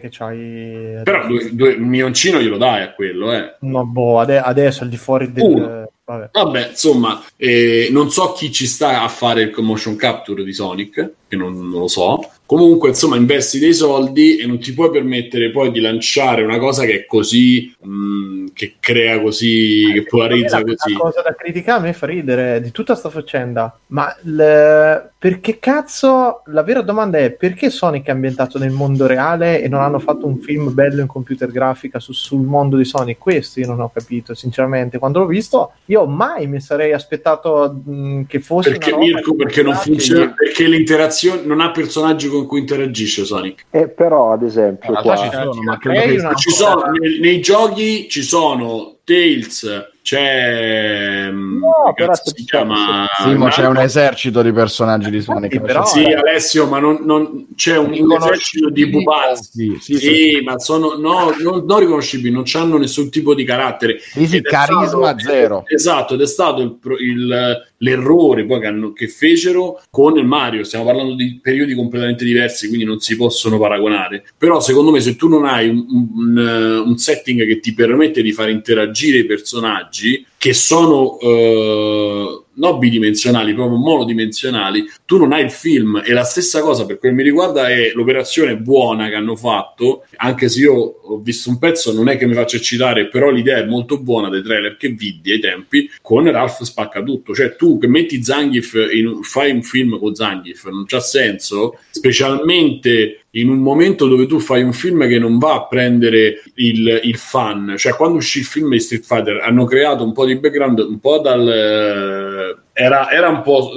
[0.00, 1.00] che c'hai.
[1.04, 3.56] però due, due, un milioncino glielo dai a quello, eh.
[3.60, 5.44] No, boh, ade- adesso al di fuori del.
[5.44, 5.90] Uno.
[6.08, 6.28] Vabbè.
[6.30, 11.10] Vabbè, insomma, eh, non so chi ci sta a fare il motion capture di Sonic,
[11.26, 12.30] che non, non lo so.
[12.46, 16.84] Comunque, insomma, investi dei soldi e non ti puoi permettere poi di lanciare una cosa
[16.84, 20.92] che è così, mh, che crea così, che polarizza la, così.
[20.92, 25.58] La cosa da criticare a me fa ridere di tutta sta faccenda, ma le- perché
[25.58, 29.98] cazzo la vera domanda è perché Sonic è ambientato nel mondo reale e non hanno
[29.98, 33.18] fatto un film bello in computer grafica su- sul mondo di Sonic?
[33.18, 34.98] Questo io non ho capito, sinceramente.
[34.98, 39.74] Quando l'ho visto, io mai mi sarei aspettato mh, che fosse Perché Mirko, perché non
[39.74, 43.64] funziona, perché l'interazione non ha personaggi con cui interagisce Sonic.
[43.70, 47.40] Eh, però, ad esempio, In qua, ci sono, ma credo che Ci sono, nei, nei
[47.40, 54.52] giochi ci sono Tails, c'è mm, No, cazzo si chiama Simo, c'è un esercito di
[54.52, 55.52] personaggi di Sonic.
[55.52, 59.76] Sì, però- Sì, Alessio, ma non, non- c'è un, un esercito di pupazzi.
[59.80, 60.40] Sì, sì, Sì, sì.
[60.44, 63.98] ma sono no, non, non riconoscibili, non hanno nessun tipo di carattere.
[63.98, 65.64] Sì, carisma stato- zero.
[65.66, 70.62] Esatto, ed è stato il il- l'errore poi che, hanno- che fecero con il Mario.
[70.64, 74.24] Stiamo parlando di periodi completamente diversi, quindi non si possono paragonare.
[74.38, 78.32] Però, secondo me, se tu non hai un, un- un setting che ti permette di
[78.32, 79.95] far interagire i personaggi,
[80.38, 86.02] che sono eh, non bidimensionali, proprio monodimensionali, tu non hai il film.
[86.04, 90.04] E la stessa cosa per quel che mi riguarda è l'operazione buona che hanno fatto,
[90.16, 93.58] anche se io ho visto un pezzo, non è che mi faccia eccitare, però l'idea
[93.58, 97.34] è molto buona dei trailer che vidi ai tempi, con Ralph spacca tutto.
[97.34, 103.25] Cioè tu che metti Zangief, in fai un film con Zangief, non c'ha senso, specialmente
[103.36, 107.16] in un momento dove tu fai un film che non va a prendere il, il
[107.16, 110.78] fan, cioè quando uscì il film di Street Fighter hanno creato un po' di background,
[110.78, 111.46] un po' dal...
[111.48, 113.70] eh, era, era un po'...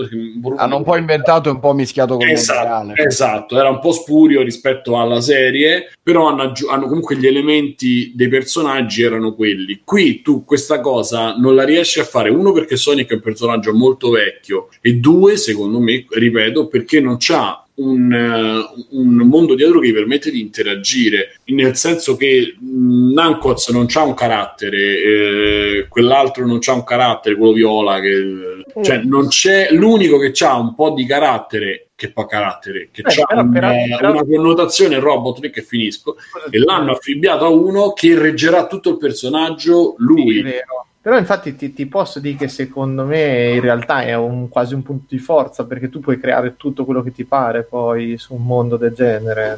[0.58, 2.94] Hanno un po' inventato e un po' mischiato con il Esatto, reale.
[2.96, 8.28] esatto, era un po' spurio rispetto alla serie, però hanno, hanno comunque gli elementi dei
[8.30, 9.82] personaggi erano quelli.
[9.84, 13.74] Qui tu questa cosa non la riesci a fare, uno perché Sonic è un personaggio
[13.74, 19.80] molto vecchio e due, secondo me, ripeto, perché non c'ha un, eh, un mondo dietro
[19.80, 26.46] che gli permette di interagire, nel senso che Nankoz non ha un carattere, eh, quell'altro
[26.46, 30.92] non ha un carattere, quello viola, che, cioè non c'è l'unico che ha un po'
[30.92, 36.16] di carattere che poi carattere, che Eh, ha un- una connotazione robot lì che finisco
[36.50, 40.88] e l'hanno affibbiato a uno che reggerà tutto il personaggio Sì, lui vero.
[41.02, 44.84] Però infatti ti, ti posso dire che secondo me in realtà è un, quasi un
[44.84, 48.44] punto di forza perché tu puoi creare tutto quello che ti pare poi su un
[48.44, 49.56] mondo del genere.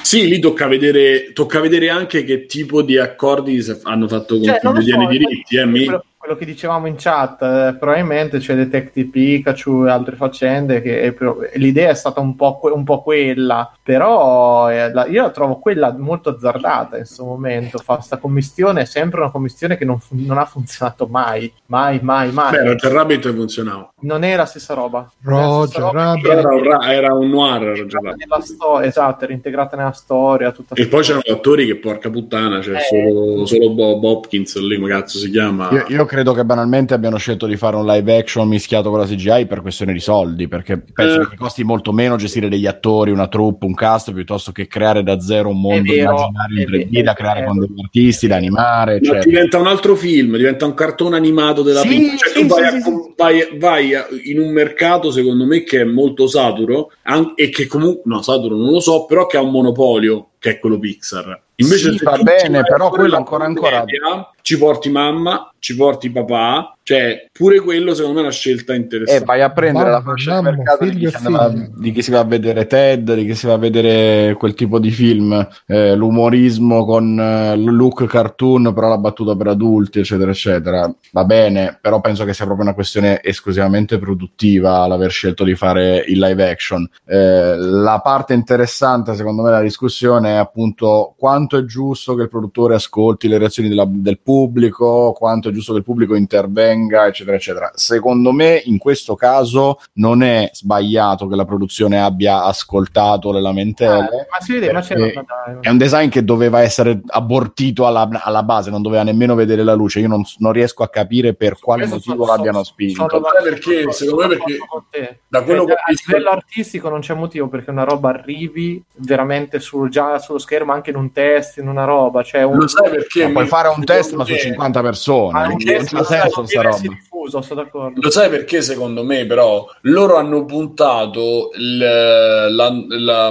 [0.00, 4.60] sì lì tocca vedere tocca vedere anche che tipo di accordi hanno fatto con Cioè,
[4.62, 5.86] lo detiene so, i diritti eh, mi-
[6.18, 11.12] quello, che dicevamo in chat, eh, probabilmente c'è Detective Pikachu e altre faccende che è
[11.12, 15.30] pro- l'idea è stata un po', que- un po' quella, però eh, la- io la
[15.30, 19.84] trovo quella molto azzardata in questo momento, fa sta commistione, è sempre una commistione che
[19.84, 22.50] non, fun- non ha funzionato mai, mai, mai, mai.
[22.50, 25.10] beh Roger Rabbit funzionava non è la stessa roba.
[25.20, 26.26] Non è la stessa Roger roba Rabbit.
[26.26, 28.38] era un, ra- era un noir Roger Rabbit.
[28.42, 30.50] sto- esatto, era integrata nella storia.
[30.52, 32.80] Tutta e poi c'erano attori che porca puttana c'è Eh.
[32.80, 37.16] solo, solo Bob Hopkins lì come cazzo si chiama Io, io credo che banalmente abbiano
[37.18, 40.82] scelto di fare un live action mischiato con la CGI per questione di soldi, perché
[40.92, 41.28] penso Eh.
[41.28, 45.20] che costi molto meno gestire degli attori, una troupe, un cast, piuttosto che creare da
[45.20, 48.36] zero un mondo vero, immaginario in è 3D vero, da creare con degli artisti, da
[48.36, 49.22] animare, Ma eccetera.
[49.22, 52.16] diventa un altro film, diventa un cartone animato della Sì, Pixar.
[52.18, 52.82] Cioè, sì, tu vai, sì, a-
[53.16, 57.66] vai- vai a- in un mercato, secondo me, che è molto saturo an- e che
[57.66, 61.40] comunque, no, saturo non lo so, però che ha un monopolio, che è quello Pixar.
[61.56, 66.77] Invece, Sì, va bene, però quello ancora- ancora- commedia, Ci porti mamma, ci porti papà,
[66.88, 69.24] cioè pure quello, secondo me, è una scelta E interessante.
[69.26, 72.10] vai a prendere la Mamma, fascia di mamma, mercato di chi, va- di chi si
[72.10, 75.94] va a vedere Ted, di chi si va a vedere quel tipo di film, eh,
[75.94, 80.90] l'umorismo con eh, il look cartoon, però la battuta per adulti, eccetera, eccetera.
[81.12, 86.02] Va bene, però penso che sia proprio una questione esclusivamente produttiva l'aver scelto di fare
[86.08, 86.88] il live action.
[87.04, 92.28] Eh, la parte interessante, secondo me, della discussione è appunto quanto è giusto che il
[92.30, 97.36] produttore ascolti le reazioni della- del pubblico, quanto è giusto che il pubblico intervenga, eccetera,
[97.36, 97.70] eccetera.
[97.74, 103.42] Secondo me, in questo caso, non è sbagliato che la produzione abbia ascoltato le Ah,
[103.42, 104.26] lamentele.
[104.30, 105.56] ma si vede, ma dai.
[105.60, 109.74] È un design che doveva essere abortito alla, alla base, non doveva nemmeno vedere la
[109.74, 110.00] luce.
[110.00, 113.08] Io non, non riesco a capire per quale Questo motivo sono- l'abbiano sono- spinto.
[113.08, 113.92] Sai perché?
[113.92, 117.84] Secondo me perché- da quello che ho a livello artistico non c'è motivo perché una
[117.84, 122.22] roba arrivi veramente sul- già sullo schermo anche in un test, in una roba.
[122.22, 123.26] Cioè un, Lo sai perché?
[123.26, 125.38] Ma puoi fare un test, ma su secondo me- 50 persone.
[125.38, 126.76] Ah, non non senso sta roba.
[126.76, 128.00] essere diffuso, sono d'accordo.
[128.00, 133.30] Lo sai perché secondo me però loro hanno puntato il- la, la-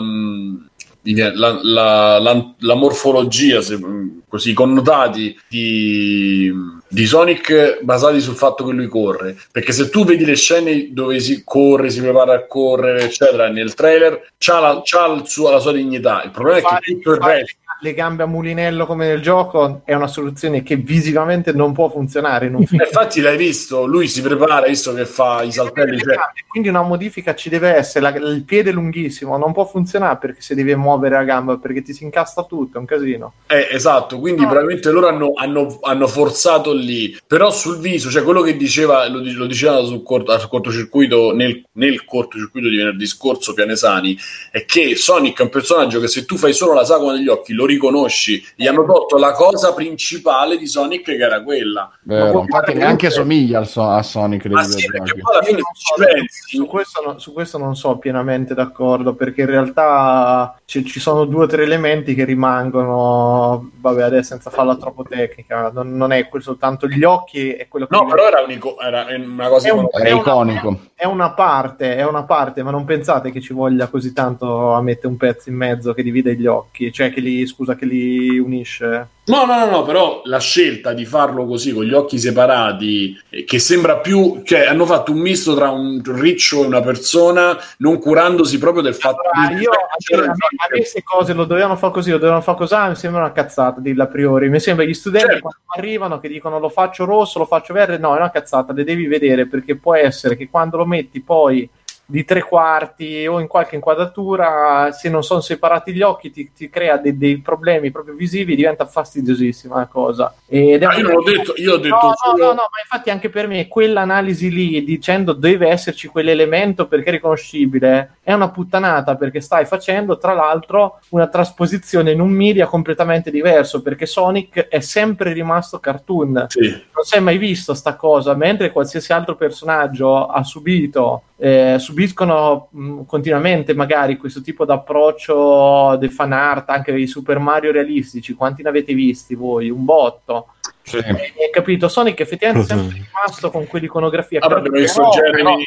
[1.03, 3.79] la- la- la- la morfologia, se-
[4.27, 6.51] così, i connotati di,
[6.89, 9.38] di Sonic basati sul fatto che lui corre.
[9.51, 13.73] Perché se tu vedi le scene dove si corre, si prepara a correre, eccetera, nel
[13.73, 16.23] trailer c'ha la, c'ha il suo- la sua dignità.
[16.25, 19.93] Il problema è che tutto il resto le gambe a mulinello come nel gioco è
[19.93, 22.82] una soluzione che visivamente non può funzionare in un film.
[22.84, 25.99] Infatti l'hai visto, lui si prepara, visto che fa i saltelli.
[25.99, 26.15] cioè-
[26.47, 30.55] Quindi una modifica ci deve essere, la- il piede lunghissimo, non può funzionare perché se
[30.55, 33.34] devi muovere la gamba, perché ti si incasta tutto, è un casino.
[33.45, 34.47] Eh, esatto, quindi No.
[34.47, 39.21] probabilmente loro hanno, hanno- hanno forzato lì, però sul viso, cioè quello che diceva, lo,
[39.23, 44.17] lo diceva sul, corto, al cortocircuito, nel, nel cortocircuito di venerdì scorso Pianesani,
[44.51, 47.53] è che Sonic è un personaggio che se tu fai solo la sagoma degli occhi
[47.53, 51.91] lo riconosci, gli hanno tolto la cosa principale di Sonic che era quella.
[52.03, 56.55] Vero, infatti neanche somiglia so- a Sonic Ma sì, perché poi alla fine ci pensi...
[56.57, 61.26] su, questo no- su questo non so pienamente d'accordo perché in realtà ci, ci sono
[61.26, 66.28] due o tre elementi che rimangono, vabbè adesso senza farla troppo tecnica, non, non è
[66.28, 69.72] quel soltanto gli occhi, è quello che No, però era, unico- era una cosa È
[69.72, 69.88] un-.
[69.91, 70.80] Era è una- iconico.
[70.95, 74.82] è una parte, è una parte, ma non pensate che ci voglia così tanto a
[74.82, 78.37] mettere un pezzo in mezzo che divide gli occhi, cioè che li, scusa, che li
[78.37, 79.07] unisce.
[79.25, 83.43] No, no, no, no, però la scelta di farlo così con gli occhi separati, eh,
[83.43, 87.99] che sembra più, cioè hanno fatto un misto tra un riccio e una persona, non
[87.99, 90.35] curandosi proprio del fatto Allora, di- io, me- a
[90.69, 93.81] me queste cose lo dovevano fare così, lo dovevano fare così, mi sembra una cazzata
[93.81, 94.49] dirla a priori.
[94.49, 95.41] Mi sembra gli studenti Certo.
[95.41, 98.83] quando arrivano che dicono lo faccio rosso, lo faccio verde, no, è una cazzata, le
[98.83, 101.67] devi vedere perché può essere che quando lo metti poi
[102.09, 106.69] di tre quarti o in qualche inquadratura, se non sono separati gli occhi, ti, ti
[106.69, 110.33] crea dei, dei problemi proprio visivi, diventa fastidiosissima la cosa.
[110.47, 112.79] Ed Ah, io non l'ho detto, io ho detto No, no, solo- no, no, ma
[112.81, 118.49] infatti anche per me quell'analisi lì dicendo deve esserci quell'elemento perché è riconoscibile è una
[118.51, 124.67] puttanata perché stai facendo tra l'altro una trasposizione in un media completamente diverso perché Sonic
[124.67, 126.69] è sempre rimasto cartoon Sì.
[126.69, 132.69] non si è mai visto sta cosa mentre qualsiasi altro personaggio ha subito eh, subiscono
[132.71, 138.33] mh, continuamente magari questo tipo di approccio del fan art, anche dei Super Mario realistici.
[138.33, 139.69] Quanti ne avete visti voi?
[139.69, 140.47] Un botto.
[140.81, 140.97] Sì.
[140.97, 141.89] Eh, capito?
[141.89, 144.39] Sonic effettivamente è sempre rimasto con quell'iconografia.
[144.39, 145.57] Vabbè, però- però-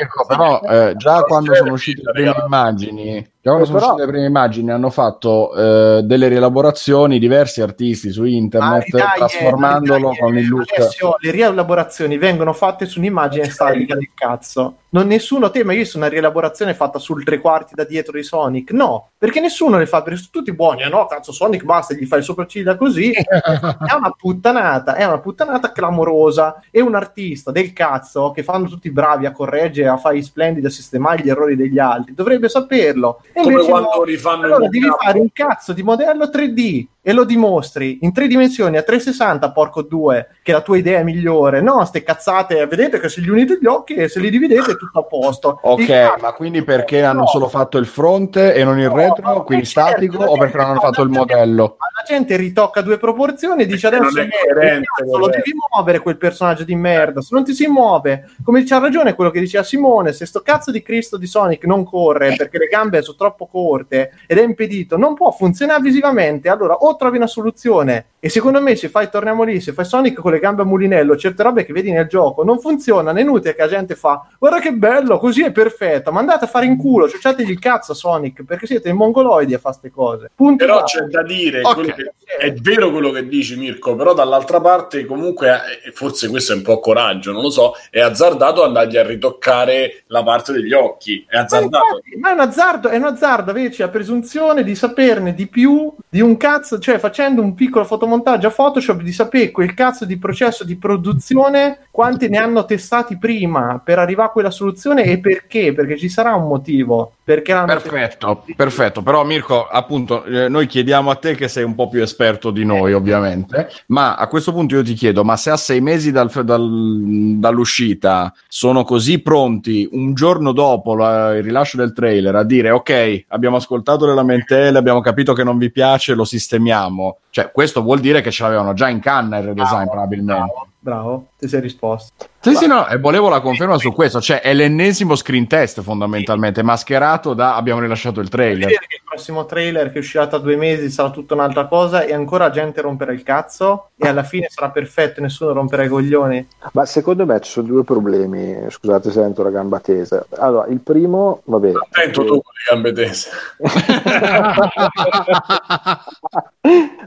[0.00, 3.86] Ecco, però eh, già quando sono uscite le prime immagini, già quando Eh, sono però-
[3.92, 9.06] uscite le prime immagini hanno fatto eh, delle rielaborazioni diversi artisti su Ah, internet dai,
[9.16, 10.72] trasformandolo dai, con il look.
[10.76, 14.76] Alessio, le rielaborazioni vengono fatte su un'immagine statica del cazzo.
[14.88, 18.70] Non nessuno teme, io su una rielaborazione fatta sul tre quarti da dietro di Sonic.
[18.70, 20.82] No, perché nessuno le fa, perché sono tutti buoni.
[20.82, 23.10] Eh no, cazzo, Sonic basta, gli fai il sopracciglia così.
[23.12, 26.62] è una puttanata, è una puttanata clamorosa.
[26.70, 30.66] E un artista del cazzo che fanno tutti bravi a correggere, a fare i splendidi,
[30.66, 32.14] a sistemare gli errori degli altri.
[32.14, 33.20] Dovrebbe saperlo.
[33.38, 34.02] E come quando no.
[34.02, 35.04] rifanno Allora devi mock-up.
[35.04, 39.82] fare un cazzo di modello 3D e lo dimostri in tre dimensioni a 360, porco
[39.82, 41.60] due, che la tua idea è migliore.
[41.60, 44.76] No, ste cazzate, vedete che se gli unite gli occhi e se li dividete è
[44.76, 45.58] tutto a posto.
[45.62, 47.26] Ok, Il cazzo- ma quindi perché hanno No.
[47.26, 50.66] solo fatto il fronte e non il No, retro, quindi certo, statico, o perché non
[50.70, 51.76] hanno fatto il modello?
[51.78, 55.26] Ma la gente ritocca due proporzioni e dice Perché adesso non è coerente, cazzo, lo
[55.28, 59.30] devi muovere quel personaggio di merda se non ti si muove come c'ha ragione quello
[59.30, 63.02] che diceva Simone se sto cazzo di Cristo di Sonic non corre perché le gambe
[63.02, 68.06] sono troppo corte ed è impedito non può funzionare visivamente allora o trovi una soluzione
[68.20, 71.16] e secondo me se fai torniamo lì se fai Sonic con le gambe a mulinello
[71.16, 74.58] certe robe che vedi nel gioco non funzionano è inutile che la gente fa guarda
[74.60, 77.94] che bello così è perfetto ma andate a fare in culo ciucciatevi il cazzo a
[77.94, 81.74] Sonic perché siete i mongoloidi a fare queste cose punto Però c'è da dire, Ok.
[81.74, 85.48] quello che- è vero quello che dici Mirko, però dall'altra parte comunque,
[85.86, 90.04] eh, forse questo è un po' coraggio, non lo so, è azzardato andargli a ritoccare
[90.08, 91.84] la parte degli occhi, è Ma, azzardato.
[91.86, 95.92] infatti, ma è un azzardo, è un azzardo averci la presunzione di saperne di più
[96.08, 100.18] di un cazzo, cioè facendo un piccolo fotomontaggio a Photoshop, di sapere quel cazzo di
[100.18, 105.72] processo di produzione, quanti ne hanno testati prima per arrivare a quella soluzione e perché?
[105.72, 107.15] Perché ci sarà un motivo.
[107.26, 109.02] Perché l'hanno Perfetto, perfetto.
[109.02, 112.64] Però Mirko, appunto, eh, noi chiediamo a te che sei un po' più esperto di
[112.64, 116.30] noi, ovviamente, ma a questo punto io ti chiedo, ma se a sei mesi dal-
[116.44, 122.70] dal- dall'uscita sono così pronti un giorno dopo la- il rilascio del trailer a dire
[122.70, 127.82] ok, abbiamo ascoltato le lamentele, abbiamo capito che non vi piace, lo sistemiamo, cioè questo
[127.82, 130.44] vuol dire che ce l'avevano già in canna il redesign probabilmente.
[130.44, 132.28] Bravo, bravo, ti sei risposto.
[132.46, 136.62] Sì, sì, no, e volevo la conferma su questo, cioè è l'ennesimo screen test fondamentalmente,
[136.62, 138.70] mascherato da abbiamo rilasciato il trailer.
[138.70, 142.80] Il prossimo trailer che uscirà tra due mesi sarà tutta un'altra cosa e ancora gente
[142.80, 146.46] romperà il cazzo e alla fine sarà perfetto e nessuno romperà i coglioni.
[146.72, 148.56] Ma secondo me ci sono due problemi.
[148.68, 150.24] Scusate se sento la gamba tesa.
[150.38, 151.72] Allora, il primo, vabbè.
[151.90, 153.28] Attento tu con le gambe tese.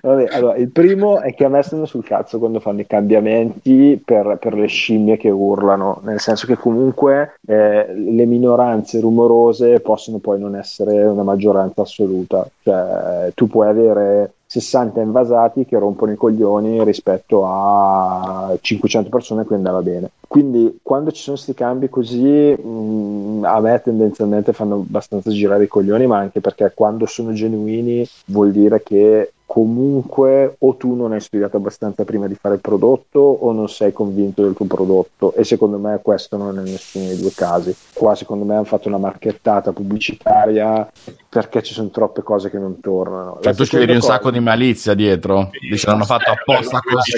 [0.01, 4.01] Vabbè, allora, il primo è che a me stanno sul cazzo quando fanno i cambiamenti
[4.03, 10.17] per, per le scimmie che urlano, nel senso che comunque eh, le minoranze rumorose possono
[10.17, 16.15] poi non essere una maggioranza assoluta, cioè tu puoi avere 60 invasati che rompono i
[16.15, 20.09] coglioni rispetto a 500 persone che andava bene.
[20.27, 25.67] Quindi quando ci sono questi cambi così, mh, a me tendenzialmente fanno abbastanza girare i
[25.67, 31.19] coglioni, ma anche perché quando sono genuini vuol dire che comunque o tu non hai
[31.19, 35.43] studiato abbastanza prima di fare il prodotto o non sei convinto del tuo prodotto e
[35.43, 37.75] secondo me questo non è nessuno dei due casi.
[37.91, 40.87] Qua secondo me hanno fatto una marchettata pubblicitaria
[41.27, 43.39] perché ci sono troppe cose che non tornano.
[43.41, 45.49] Cioè, tu ci vedi un cosa- sacco di malizia dietro.
[45.67, 47.13] Dici, l'hanno fatto apposta così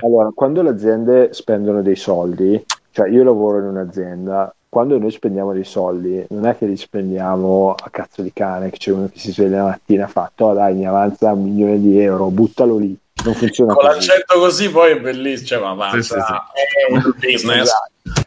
[0.00, 5.52] allora, quando le aziende spendono dei soldi, cioè io lavoro in un'azienda, quando noi spendiamo
[5.52, 9.18] dei soldi, non è che li spendiamo a cazzo di cane, che c'è uno che
[9.18, 12.26] si sveglia la mattina e ha fatto, "Oh, dai, mi avanza un milione di euro,
[12.28, 12.96] buttalo lì.
[13.24, 14.08] Non funziona Con così.
[14.08, 16.18] l'accento così poi è bellissimo, cioè, ma va, Sì, sì, sì.
[16.18, 17.70] è un business.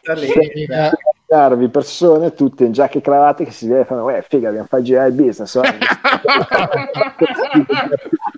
[0.04, 0.66] Devi
[1.26, 4.66] darvi persone tutte in giacche e cravatte che si vede e fanno, eh, figa, abbiamo
[4.68, 5.58] fatto girare il business.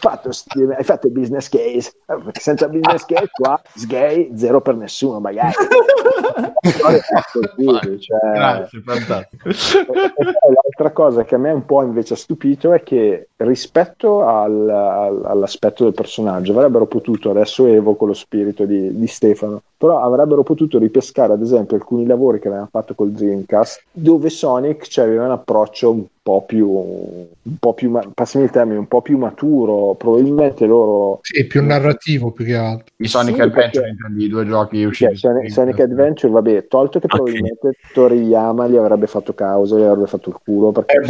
[0.00, 0.30] oh." Hai fatto,
[0.76, 5.52] hai fatto il business case perché senza business case qua sgay zero per nessuno magari
[7.98, 9.48] cioè, Grazie, fantastico.
[9.48, 15.24] l'altra cosa che a me un po' invece ha stupito è che rispetto al- al-
[15.24, 20.78] all'aspetto del personaggio avrebbero potuto, adesso evoco lo spirito di, di Stefano, però avrebbero potuto
[20.78, 25.32] ripescare ad esempio alcuni lavori che avevano fatto col Dreamcast dove Sonic cioè, aveva un
[25.32, 29.94] approccio un po' più, un po' più ma- passami il termine, un po' più maturo,
[29.94, 32.84] probabilmente loro Sì, più narrativo più che altro.
[32.98, 35.16] I Sonic Sì, Adventure, perché- i due giochi usciti.
[35.16, 37.14] Sonic, Sonic Adventure, vabbè, tolto che Ok.
[37.14, 41.00] probabilmente Toriyama gli avrebbe fatto causa, gli avrebbe fatto il culo perché Eh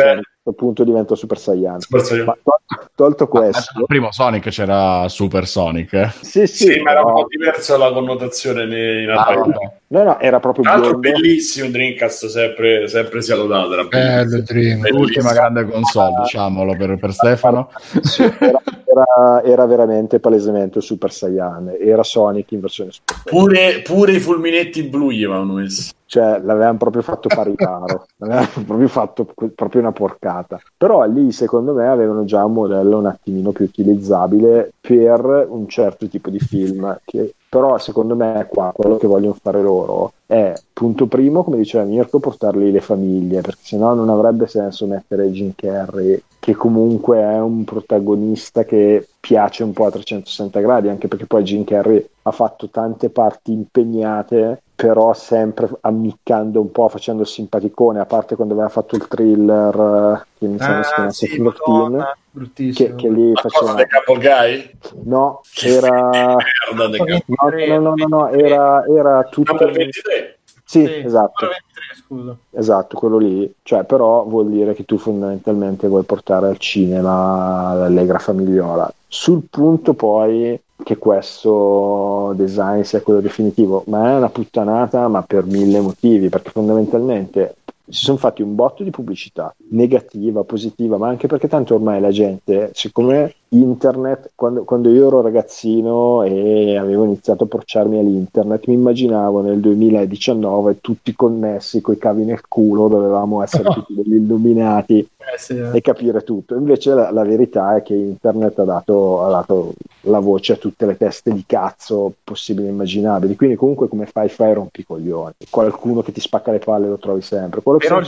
[0.48, 0.52] beh.
[0.52, 1.80] Sonic, questo punto diventa Super Saiyan.
[1.80, 2.24] Super Saiyan.
[2.26, 5.92] Ma tol- tolto Ah, questo, il primo Sonic c'era Super Sonic.
[5.94, 6.10] eh.
[6.20, 9.52] sì, sì, Sì, ma era un po' diversa la connotazione nei in Ah, vabbè.
[9.88, 13.72] no, no, era proprio Tra l'altro bellissimo Dreamcast, sempre, sempre sia lodato.
[13.72, 14.88] Era Bello Dream.
[14.90, 17.70] L'ultima grande console, diciamolo per, per Stefano.
[18.02, 21.76] Sì, era, era- era veramente palesemente Super Saiyan.
[21.80, 23.44] Era Sonic in versione Super Saiyan.
[23.44, 25.92] Pure, pure i fulminetti blu gli avevano messo.
[26.08, 30.58] Cioè, l'avevano proprio fatto pari paro, l'avevano proprio fatto proprio una porcata.
[30.74, 36.08] Però lì, secondo me, avevano già un modello un attimino più utilizzabile per un certo
[36.08, 36.98] tipo di film.
[37.04, 41.84] Che, però, secondo me, qua quello che vogliono fare loro è, punto primo, come diceva
[41.84, 47.38] Mirko, portarli le famiglie, perché sennò non avrebbe senso mettere Jim Carrey, che comunque è
[47.38, 52.30] un protagonista che piace un po' a 360 gradi, anche perché poi Jim Carrey ha
[52.30, 58.54] fatto tante parti impegnate però sempre ammiccando un po', facendo il simpaticone, a parte quando
[58.54, 62.94] aveva fatto il thriller che mi sembra si Ah, chiamasse sì, 13, Madonna, che, bruttissimo.
[62.94, 63.74] che lì Ma cosa faceva...
[63.74, 64.70] dei Couple Guy?
[65.04, 66.36] No, era...
[66.70, 69.52] no, no, no, no, era, era tutto...
[69.52, 70.37] Number 23.
[70.68, 72.36] Sì, Sì, esatto, quello 23, scusa.
[72.50, 73.50] esatto, quello lì.
[73.62, 78.92] Cioè, però vuol dire che tu fondamentalmente vuoi portare al cinema l'allegra famigliola.
[79.06, 85.46] Sul punto poi che questo design sia quello definitivo, ma è una puttanata, ma per
[85.46, 87.54] mille motivi, perché fondamentalmente
[87.88, 92.10] si sono fatti un botto di pubblicità negativa, positiva, ma anche perché tanto ormai la
[92.10, 98.74] gente, siccome internet, quando, quando io ero ragazzino e avevo iniziato a approcciarmi all'internet, mi
[98.74, 105.38] immaginavo nel 2019 tutti connessi coi cavi nel culo, dovevamo essere tutti degli illuminati Eh,
[105.38, 105.76] sì, eh.
[105.76, 106.54] e capire tutto.
[106.54, 110.86] Invece la, la verità è che internet ha dato, ha dato la voce a tutte
[110.86, 113.36] le teste di cazzo possibili e immaginabili.
[113.36, 115.34] Quindi, comunque, come fai, fai rompicoglioni.
[115.50, 117.60] Qualcuno che ti spacca le palle lo trovi sempre.
[117.62, 118.06] Quello Però il-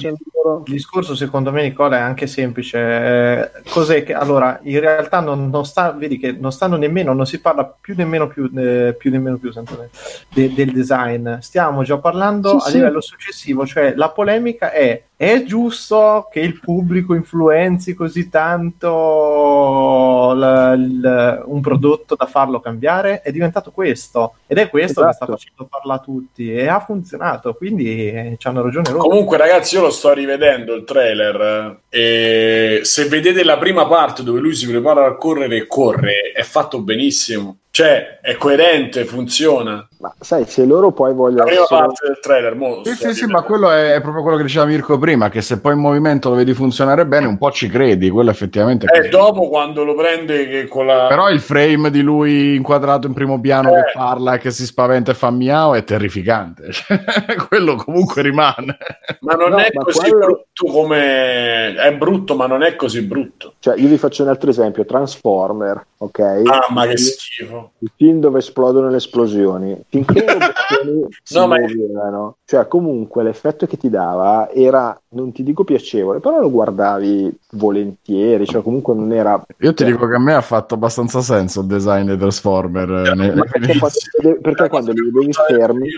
[0.65, 2.79] Il discorso, secondo me, Nicola, è anche semplice.
[2.79, 7.27] Eh, cos'è che allora in realtà non, non sta, vedi che non stanno nemmeno, non
[7.27, 9.91] si parla più nemmeno più, eh, più nemmeno più sempre,
[10.29, 11.39] de- del design.
[11.41, 12.77] Stiamo già parlando Sì, a sì.
[12.77, 20.73] livello successivo, cioè la polemica è: è giusto che il pubblico influenzi così tanto la-
[20.73, 23.21] il- un prodotto da farlo cambiare?
[23.21, 25.33] È diventato questo ed è questo che sta Esatto.
[25.37, 27.53] facendo parlare a tutti e ha funzionato.
[27.55, 29.09] Quindi eh, c'hanno ragione loro.
[29.09, 31.81] Comunque, ragazzi, io lo sto rivedendo il trailer.
[31.91, 36.33] eh, E se vedete la prima parte dove lui si prepara a correre e corre,
[36.35, 37.57] è fatto benissimo.
[37.73, 39.87] Cioè, è coerente, funziona.
[40.01, 43.15] Ma sai, se loro poi La vogliono prima essere- parte del trailer, mo Sì, sì,
[43.15, 45.79] sì, ma quello è, è proprio quello che diceva Mirko prima, che se poi in
[45.79, 49.85] movimento lo vedi funzionare bene, un po' ci credi, quello effettivamente è Eh, dopo quando
[49.85, 51.07] lo prende che con la...
[51.07, 53.75] Però il frame di lui inquadrato in primo piano Eh.
[53.85, 56.71] che parla e che si spaventa e fa miau è terrificante.
[56.73, 58.79] Cioè, quello comunque rimane.
[59.21, 61.75] Ma non No, è ma così quello- brutto come...
[61.75, 63.55] È brutto, ma non è così brutto.
[63.59, 66.19] Cioè, io vi faccio un altro esempio: Transformer, ok?
[66.43, 67.60] Mamma che schifo.
[67.79, 73.67] Il film dove esplodono le esplosioni finché le si No, ma- muovevano cioè comunque l'effetto
[73.67, 79.13] che ti dava era non ti dico piacevole però lo guardavi volentieri cioè comunque non
[79.13, 82.91] era Io ti dico che a me ha fatto abbastanza senso il design dei Transformer.
[83.07, 85.89] eh, Ma perché, quando, perché quando li vedevi fermi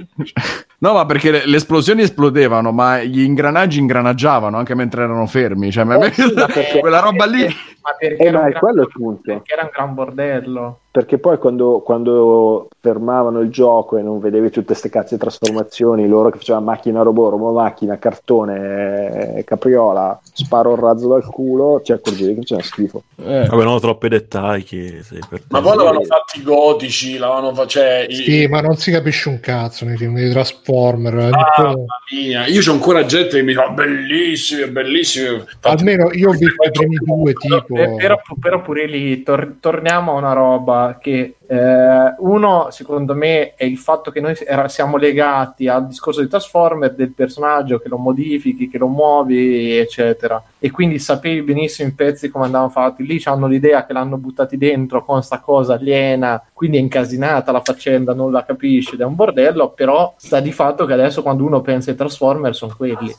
[0.78, 5.70] No, ma perché le, le esplosioni esplodevano, ma gli ingranaggi ingranaggiavano anche mentre erano fermi.
[5.70, 7.42] Cioè, ma- Eh sì, ma perché- quella roba lì.
[7.44, 9.20] Ma perché, Eh, era ma è gran- quello il punto.
[9.24, 10.78] perché era un gran bordello.
[10.92, 16.06] Perché poi quando, quando fermavano il gioco e non vedevi tutte queste cazzo di trasformazioni
[16.06, 21.80] loro che facevano macchina robot, robot macchina, cartone, eh, capriola sparo il razzo dal culo
[21.82, 23.36] ti accorgevi che c'era schifo Eh.
[23.38, 24.64] Avevano troppi dettagli.
[24.64, 25.18] Che, sì.
[25.48, 29.40] Ma poi l'avevano fatti gotici, l'avevano fa- cioè, i- Sì, ma non si capisce un
[29.40, 31.14] cazzo nei film di Transformer.
[31.14, 31.68] Ah, Niccolo.
[31.68, 35.42] mamma mia, io c'ho ancora gente che mi fa bellissimi, bellissimi.
[35.62, 37.76] Almeno io ho visto i primi due tipo.
[37.76, 43.54] Eh, Però, però pure lì tor- torniamo a una roba che eh, uno secondo me
[43.56, 47.88] è il fatto che noi era- siamo legati al discorso di Transformer del personaggio che
[47.90, 53.04] lo modifichi, che lo muovi eccetera e quindi sapevi benissimo i pezzi come andavano fatti
[53.04, 57.60] lì hanno l'idea che l'hanno buttati dentro con sta cosa aliena quindi è incasinata la
[57.62, 61.44] faccenda non la capisci ed è un bordello però sta di fatto che adesso quando
[61.44, 63.14] uno pensa ai Transformer sono quelli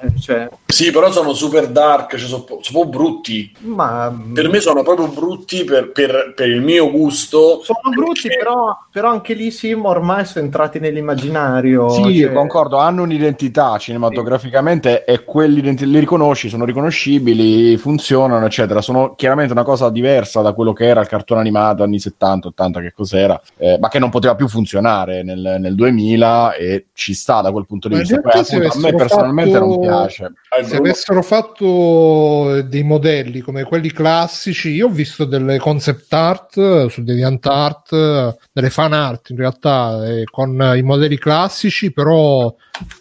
[0.00, 3.52] Eh, cioè, Sì, però sono super dark, cioè sono, sono proprio brutti.
[3.62, 7.62] ma Per me sono proprio brutti per, per- per il mio gusto.
[7.74, 11.88] Sono brutti, però, però anche lì sim ormai sono entrati nell'immaginario.
[11.90, 18.80] Sì, cioè- concordo, hanno un'identità cinematograficamente e quell'identità li riconosci, sono riconoscibili, funzionano, eccetera.
[18.80, 22.66] Sono chiaramente una cosa diversa da quello che era il cartone animato anni 70, 80,
[22.68, 27.14] 90 che cos'era, eh, ma che non poteva più funzionare nel, nel 2000 e ci
[27.14, 28.20] sta da quel punto di Ma vista.
[28.20, 30.32] Poi, appunto, a me personalmente fatto- non piace.
[30.62, 37.02] Se avessero fatto dei modelli come quelli classici, io ho visto delle concept art su
[37.02, 37.56] DeviantArt,
[37.92, 42.54] eh, delle fan art in realtà, eh, con i modelli classici, però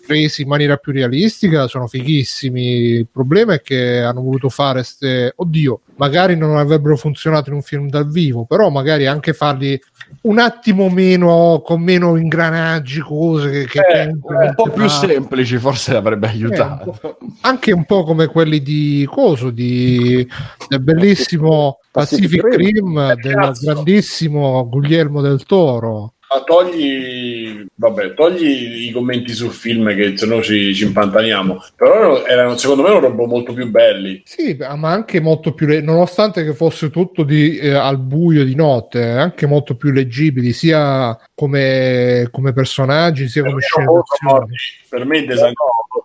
[0.07, 2.61] resi in maniera più realistica, sono fighissimi.
[2.61, 5.33] Il problema è che hanno voluto fare ste...
[5.35, 9.79] Oddio, magari non avrebbero funzionato in un film dal vivo, però magari anche farli
[10.21, 13.65] un attimo meno, con meno ingranaggi, cose che...
[13.65, 16.97] che Eh, che Un po' più semplici forse avrebbe aiutato.
[17.41, 20.27] anche un po' come quelli di Coso, di,
[20.67, 23.13] del bellissimo Pacific Rim.
[23.15, 26.13] Del grandissimo Guglielmo del Toro.
[26.29, 31.63] Ma togli, vabbè, togli i commenti sul film che se no ci, ci impantaniamo.
[31.75, 34.21] Però erano, secondo me, erano molto più belli.
[34.25, 38.55] Sì, ma anche molto più, le- nonostante che fosse tutto di, eh, al buio di
[38.55, 44.55] notte, eh, anche molto più leggibili, sia come, come personaggi, sia come scene d'azione.
[44.89, 45.53] Per me il design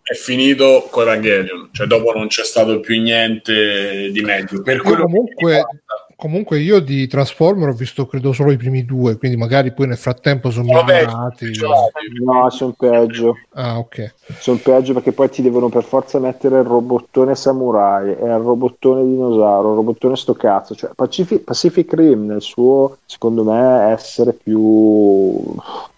[0.02, 4.62] è finito con Evangelion, cioè dopo non c'è stato più niente di meglio.
[4.62, 6.01] Per quello che comunque, riguarda.
[6.22, 9.96] Comunque io di Transformer ho visto credo solo i primi due, quindi magari poi nel
[9.96, 11.50] frattempo sono migliorati.
[12.24, 13.38] No, sono peggio.
[13.54, 14.14] Ah, ok.
[14.38, 19.02] Sono peggio perché poi ti devono per forza mettere il robottone samurai e il robottone
[19.04, 20.76] dinosauro, il robottone sto cazzo.
[20.76, 25.42] Cioè, Pacific, Pacific Rim nel suo, secondo me, essere più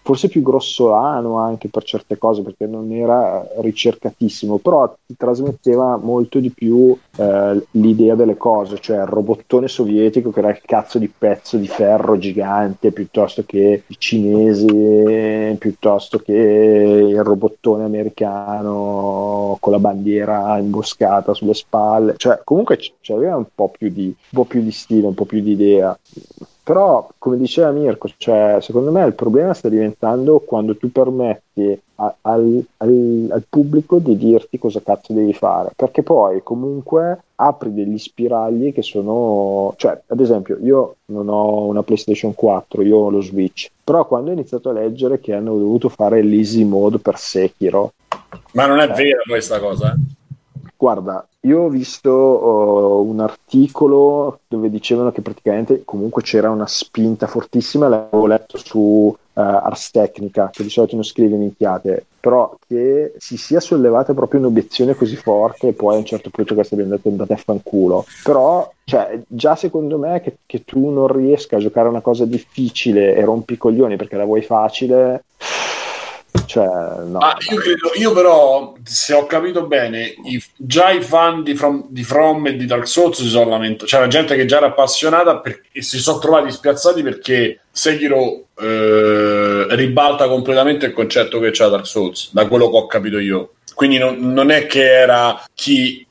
[0.05, 6.37] forse più grossolano anche per certe cose perché non era ricercatissimo, però ti trasmetteva molto
[6.37, 11.09] di più eh, l'idea delle cose, cioè il robottone sovietico che era il cazzo di
[11.09, 19.79] pezzo di ferro gigante piuttosto che i cinesi, piuttosto che il robottone americano con la
[19.79, 24.71] bandiera imboscata sulle spalle, cioè comunque c'aveva un po' più di, un po' più di
[24.71, 25.97] stile, un po' più di idea.
[26.65, 32.15] Però, come diceva Mirko, cioè, secondo me il problema sta diventando quando tu permetti a-
[32.21, 37.99] al, al- al pubblico di dirti cosa cazzo devi fare, perché poi comunque apri degli
[37.99, 43.21] spiragli che sono, cioè, ad esempio, io non ho una PlayStation 4, io ho lo
[43.21, 47.93] Switch, però quando ho iniziato a leggere che hanno dovuto fare l'easy mode per Sekiro,
[48.53, 49.93] Ma non è vera questa cosa.
[49.93, 50.14] eh.
[50.77, 57.27] Guarda, io ho visto oh, un articolo dove dicevano che praticamente comunque c'era una spinta
[57.27, 63.13] fortissima, l'avevo letto su eh, Ars Technica, che di solito non scrive minchiate, però che
[63.17, 66.95] si sia sollevata proprio un'obiezione così forte e poi a un certo punto questa abbiamo
[66.95, 68.03] detto andate a fanculo.
[68.23, 73.15] Però, cioè, già secondo me che, che tu non riesca a giocare una cosa difficile
[73.15, 75.23] e rompi i coglioni perché la vuoi facile,
[76.45, 77.19] cioè, no.
[77.19, 81.85] Ma io credo, io però, se ho capito bene, i- già i fan di From,
[81.89, 83.89] di From e di Dark Souls si sono lamentati.
[83.89, 89.65] C'era gente che già era appassionata per- e si sono trovati spiazzati perché Sekiro eh,
[89.75, 93.49] ribalta completamente il concetto che c'ha Dark Souls, da quello che ho capito io.
[93.73, 96.07] Quindi non, non è che era chi,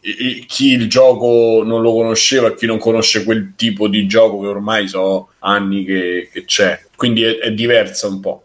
[0.47, 4.49] chi il gioco non lo conosceva e chi non conosce quel tipo di gioco che
[4.49, 6.79] ormai so anni che, che c'è.
[6.95, 8.43] Quindi è, è diversa un po'.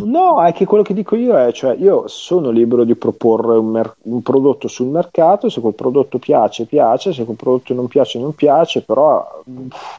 [0.00, 3.66] No, è che quello che dico io è, cioè, io sono libero di proporre un,
[3.66, 8.18] mer- un prodotto sul mercato, se quel prodotto piace, piace, se quel prodotto non piace,
[8.18, 9.42] non piace, però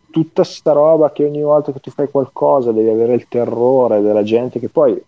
[0.09, 4.23] tutta sta roba che ogni volta che tu fai qualcosa devi avere il terrore della
[4.23, 4.99] gente, che poi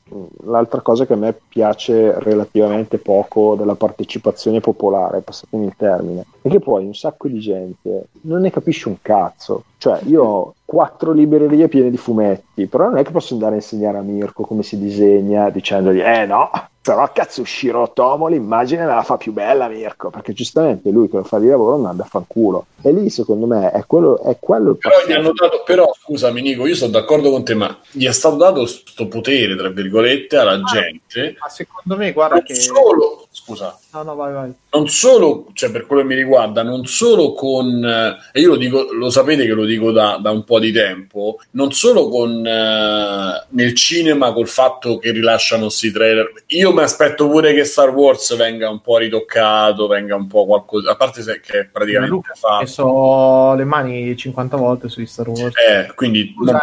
[0.45, 6.48] l'altra cosa che a me piace relativamente poco della partecipazione popolare, passatemi il termine, è
[6.48, 9.64] che poi un sacco di gente non ne capisce un cazzo.
[9.78, 13.57] Cioè, io ho quattro librerie piene di fumetti, però non è che posso andare a
[13.57, 16.50] insegnare a Mirko come si disegna dicendogli, eh no,
[16.86, 21.18] però cazzo Shiro Tomo l'immagine me la fa più bella Mirko, perché giustamente lui che
[21.18, 22.68] lo fa di lavoro manda a fanculo.
[22.84, 26.41] E lì secondo me è quello, è quello il Però, gli hanno dato, però scusami
[26.41, 30.38] Nico, io sono d'accordo con te, ma gli è stato dato questo potere, tra virgolette,
[30.38, 31.36] alla gente.
[31.40, 32.53] Ma secondo me, guarda Non che...
[32.53, 34.53] solo, scusa, No, no, vai, vai.
[34.72, 38.57] non solo, cioè per quello che mi riguarda, non solo con, eh, e io lo
[38.57, 42.45] dico, lo sapete che lo dico da, da un po' di tempo, non solo con
[42.45, 47.90] eh, nel cinema col fatto che rilasciano questi trailer, io mi aspetto pure che Star
[47.90, 52.34] Wars venga un po' ritoccato, venga un po' qualcosa, a parte se che praticamente Luca
[52.34, 52.60] ha fatto.
[52.60, 55.54] messo le mani 50 volte su Star Wars.
[55.56, 56.60] Eh, quindi Usai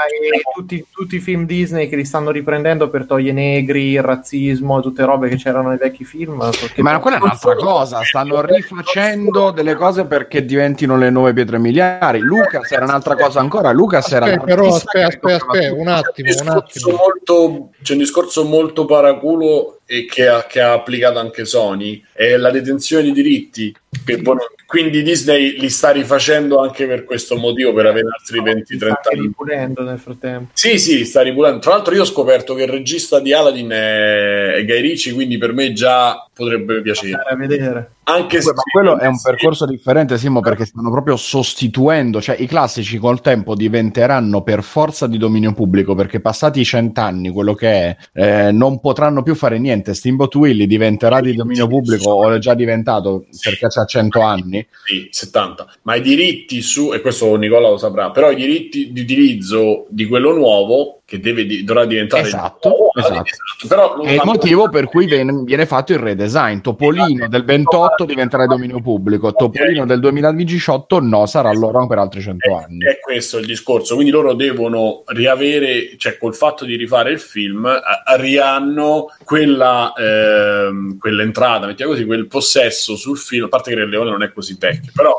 [0.54, 4.80] tutti, tutti i film Disney che li stanno riprendendo per togliere i negri, il razzismo,
[4.80, 6.50] tutte robe che c'erano nei vecchi film.
[6.76, 12.18] Ma quella è un'altra cosa, stanno rifacendo delle cose perché diventino le nuove pietre miliari.
[12.20, 16.28] Lucas era un'altra cosa ancora, Lucas era Aspetta, però, l'artista aspetta, aspetta, aspetta, un attimo,
[16.40, 16.90] un attimo.
[16.90, 22.50] molto, c'è un discorso molto paraculo che ha, che ha applicato anche Sony è la
[22.50, 23.74] detenzione di diritti.
[24.04, 24.36] Che poi-
[24.72, 29.08] quindi Disney li sta rifacendo anche per questo motivo, per avere altri 20-30 Sta anche
[29.12, 29.20] anni.
[29.20, 30.52] ripulendo nel frattempo.
[30.54, 31.58] Sì, sì, sta ripulendo.
[31.58, 35.52] Tra l'altro, io ho scoperto che il regista di Aladdin è, Guy Ritchie, quindi per
[35.52, 37.22] me già potrebbe piacere.
[37.28, 37.90] A vedere.
[38.04, 42.46] Anche se Ma quello è un percorso differente, Simo, perché stanno proprio sostituendo, cioè i
[42.46, 47.68] classici col tempo diventeranno per forza di dominio pubblico, perché passati i cent'anni, quello che
[47.70, 49.94] è, eh, non potranno più fare niente.
[49.94, 54.61] Steamboat Willie diventerà di dominio pubblico o è già diventato perché ha 100 anni.
[54.84, 55.74] Sì, 70.
[55.82, 60.06] Ma i diritti su, e questo Nicola lo saprà, però i diritti di utilizzo di
[60.06, 63.22] quello nuovo, che deve dovrà diventare Esatto, nuovo, esatto.
[63.68, 66.60] Però lo È il motivo per cui viene, viene fatto il redesign.
[66.60, 72.22] Topolino del 28 diventerà di dominio pubblico, Topolino del 2018 no, sarà loro per altri
[72.22, 72.78] 100 anni.
[72.86, 77.68] È questo il discorso, quindi loro devono riavere, cioè col fatto di rifare il film,
[78.16, 84.10] rihanno quella, ehm, quell'entrata, mettiamo così, quel possesso sul film, a parte che il Leone
[84.10, 85.14] non è così vecchio, però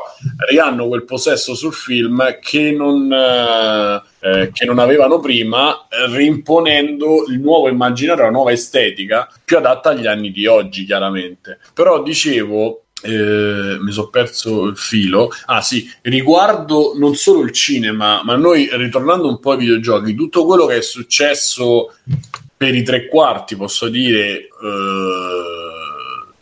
[0.48, 7.26] rihanno quel possesso sul film che non, eh, eh, che non avevano prima, eh, rimponendo
[7.28, 11.58] il nuovo immaginario, la nuova estetica più adatta agli anni di oggi, chiaramente.
[11.74, 15.30] Però dicevo, eh, mi sono perso il filo.
[15.44, 20.46] Ah sì, riguardo non solo il cinema, ma noi ritornando un po' ai videogiochi, tutto
[20.46, 21.94] quello che è successo
[22.56, 24.48] per i tre quarti, posso dire, eh,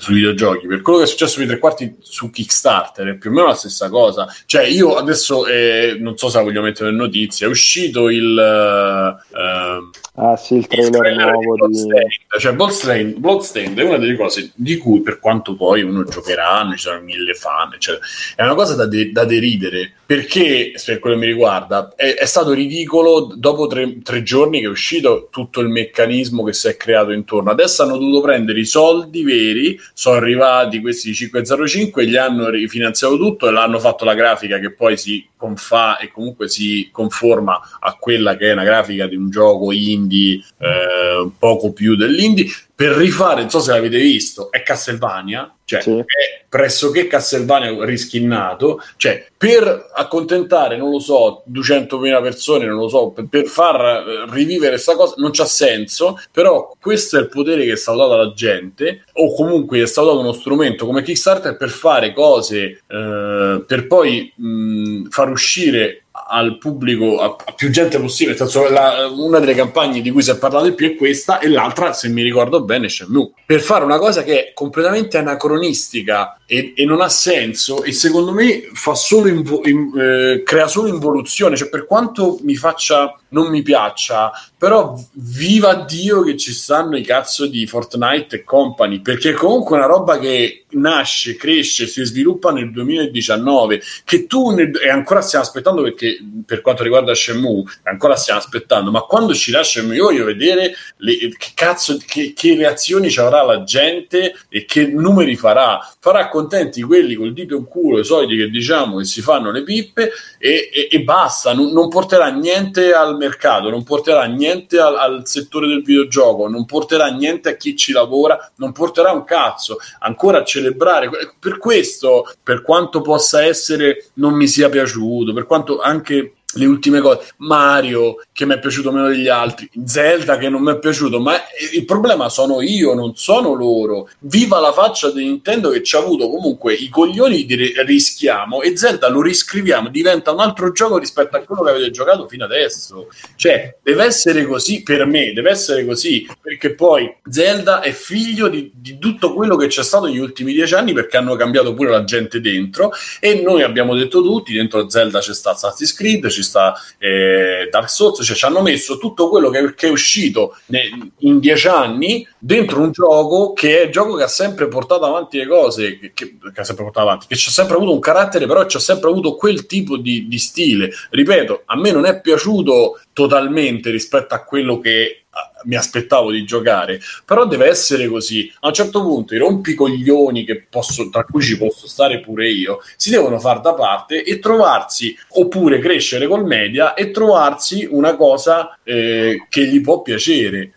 [0.03, 3.31] sui videogiochi, per quello che è successo per i tre quarti su Kickstarter, è più
[3.31, 4.27] o meno la stessa cosa.
[4.47, 8.37] Cioè, io adesso eh, non so se la voglio mettere in notizie, è uscito il.
[8.37, 11.87] eh, ehm, Ah sì, il il trailer trailer nuovo di di...
[11.87, 12.11] Bloodstained.
[12.39, 16.79] Cioè, Bloodstained, Bloodstained è una delle cose di cui, per quanto poi uno giocherà, ci
[16.79, 18.05] sono mille fan, eccetera,
[18.35, 22.26] è una cosa da, de- da deridere perché, per quello che mi riguarda, è, è
[22.26, 26.76] stato ridicolo dopo tre, tre giorni che è uscito tutto il meccanismo che si è
[26.76, 27.51] creato intorno.
[27.51, 33.48] Adesso hanno dovuto prendere i soldi veri, sono arrivati questi 505, gli hanno rifinanziato tutto
[33.48, 38.36] e l'hanno fatto la grafica che poi si confà e comunque si conforma a quella
[38.36, 42.47] che è una grafica di un gioco indie, eh, poco più dell'indie,
[42.82, 45.98] per rifare, non so se l'avete visto, è Castlevania, cioè Sì.
[45.98, 53.10] è pressoché Castlevania riskinnato, cioè per accontentare, non lo so, 200.000 persone, non lo so,
[53.10, 57.64] per, per far eh, rivivere questa cosa non c'ha senso, però questo è il potere
[57.64, 61.56] che è stato dato alla gente, o comunque è stato dato uno strumento come Kickstarter
[61.56, 67.98] per fare cose, eh, per poi mh, far uscire al pubblico, a, a più gente
[67.98, 68.36] possibile.
[68.36, 71.48] Senso, la- una delle campagne di cui si è parlato di più è questa, e
[71.48, 73.32] l'altra, se mi ricordo bene, è Shenmue.
[73.47, 78.32] Per fare una cosa che è completamente anacronistica e, e non ha senso, e secondo
[78.32, 78.62] me
[78.94, 81.56] solo invo- in- eh, crea solo involuzione.
[81.56, 87.02] Cioè, per quanto mi faccia non mi piaccia, però viva Dio che ci stanno i
[87.02, 92.50] cazzo di Fortnite e company, perché comunque è una roba che nasce, cresce, si sviluppa
[92.50, 98.16] nel 2019, che tu nel- e ancora stiamo aspettando perché per quanto riguarda Shenmue ancora
[98.16, 102.54] stiamo aspettando, ma quando ci lascia Shenmue io voglio vedere le- che cazzo, che, che
[102.56, 107.64] reazioni ci avrà la gente e che numeri farà, farà contenti quelli col dito in
[107.64, 111.72] culo, i soliti che diciamo che si fanno le pippe e, e- e basta, non,
[111.72, 117.07] non porterà niente al mercato, non porterà niente al, al settore del videogioco, non porterà
[117.07, 121.09] niente a chi ci lavora, non porterà un cazzo, ancora a celebrare.
[121.39, 127.01] Per questo, per quanto possa essere, non mi sia piaciuto, per quanto anche le ultime
[127.01, 131.20] cose, Mario che mi è piaciuto meno degli altri, Zelda che non mi è piaciuto,
[131.20, 131.35] ma
[131.73, 134.09] il problema sono io, non sono loro.
[134.20, 138.77] Viva la faccia di Nintendo che ci ha avuto comunque i coglioni di rischiamo e
[138.77, 143.09] Zelda lo riscriviamo, diventa un altro gioco rispetto a quello che avete giocato fino adesso.
[143.37, 148.70] Cioè, deve essere così per me, deve essere così, perché poi Zelda è figlio di,
[148.74, 152.05] di tutto quello che c'è stato negli ultimi dieci anni perché hanno cambiato pure la
[152.05, 156.74] gente dentro e noi abbiamo detto tutti, dentro Zelda c'è sta Assassin's Creed, ci sta
[156.98, 161.39] eh, Dark Souls, cioè ci hanno messo tutto quello che, che è uscito ne- in
[161.39, 165.47] dieci anni dentro un gioco che è il gioco che ha sempre portato avanti le
[165.47, 168.66] cose, che, che- ha sempre portato avanti, che ci ha sempre avuto un carattere, però
[168.66, 170.90] ci ha sempre avuto quel tipo di, di stile.
[171.10, 175.22] Ripeto, a me non è piaciuto totalmente rispetto a quello che
[175.64, 178.52] mi aspettavo di giocare, però deve essere così.
[178.60, 182.80] A un certo punto i rompicoglioni che posso, tra cui ci posso stare pure io,
[182.96, 188.78] si devono far da parte e trovarsi, oppure crescere col media e trovarsi una cosa
[188.82, 190.72] eh, che gli può piacere.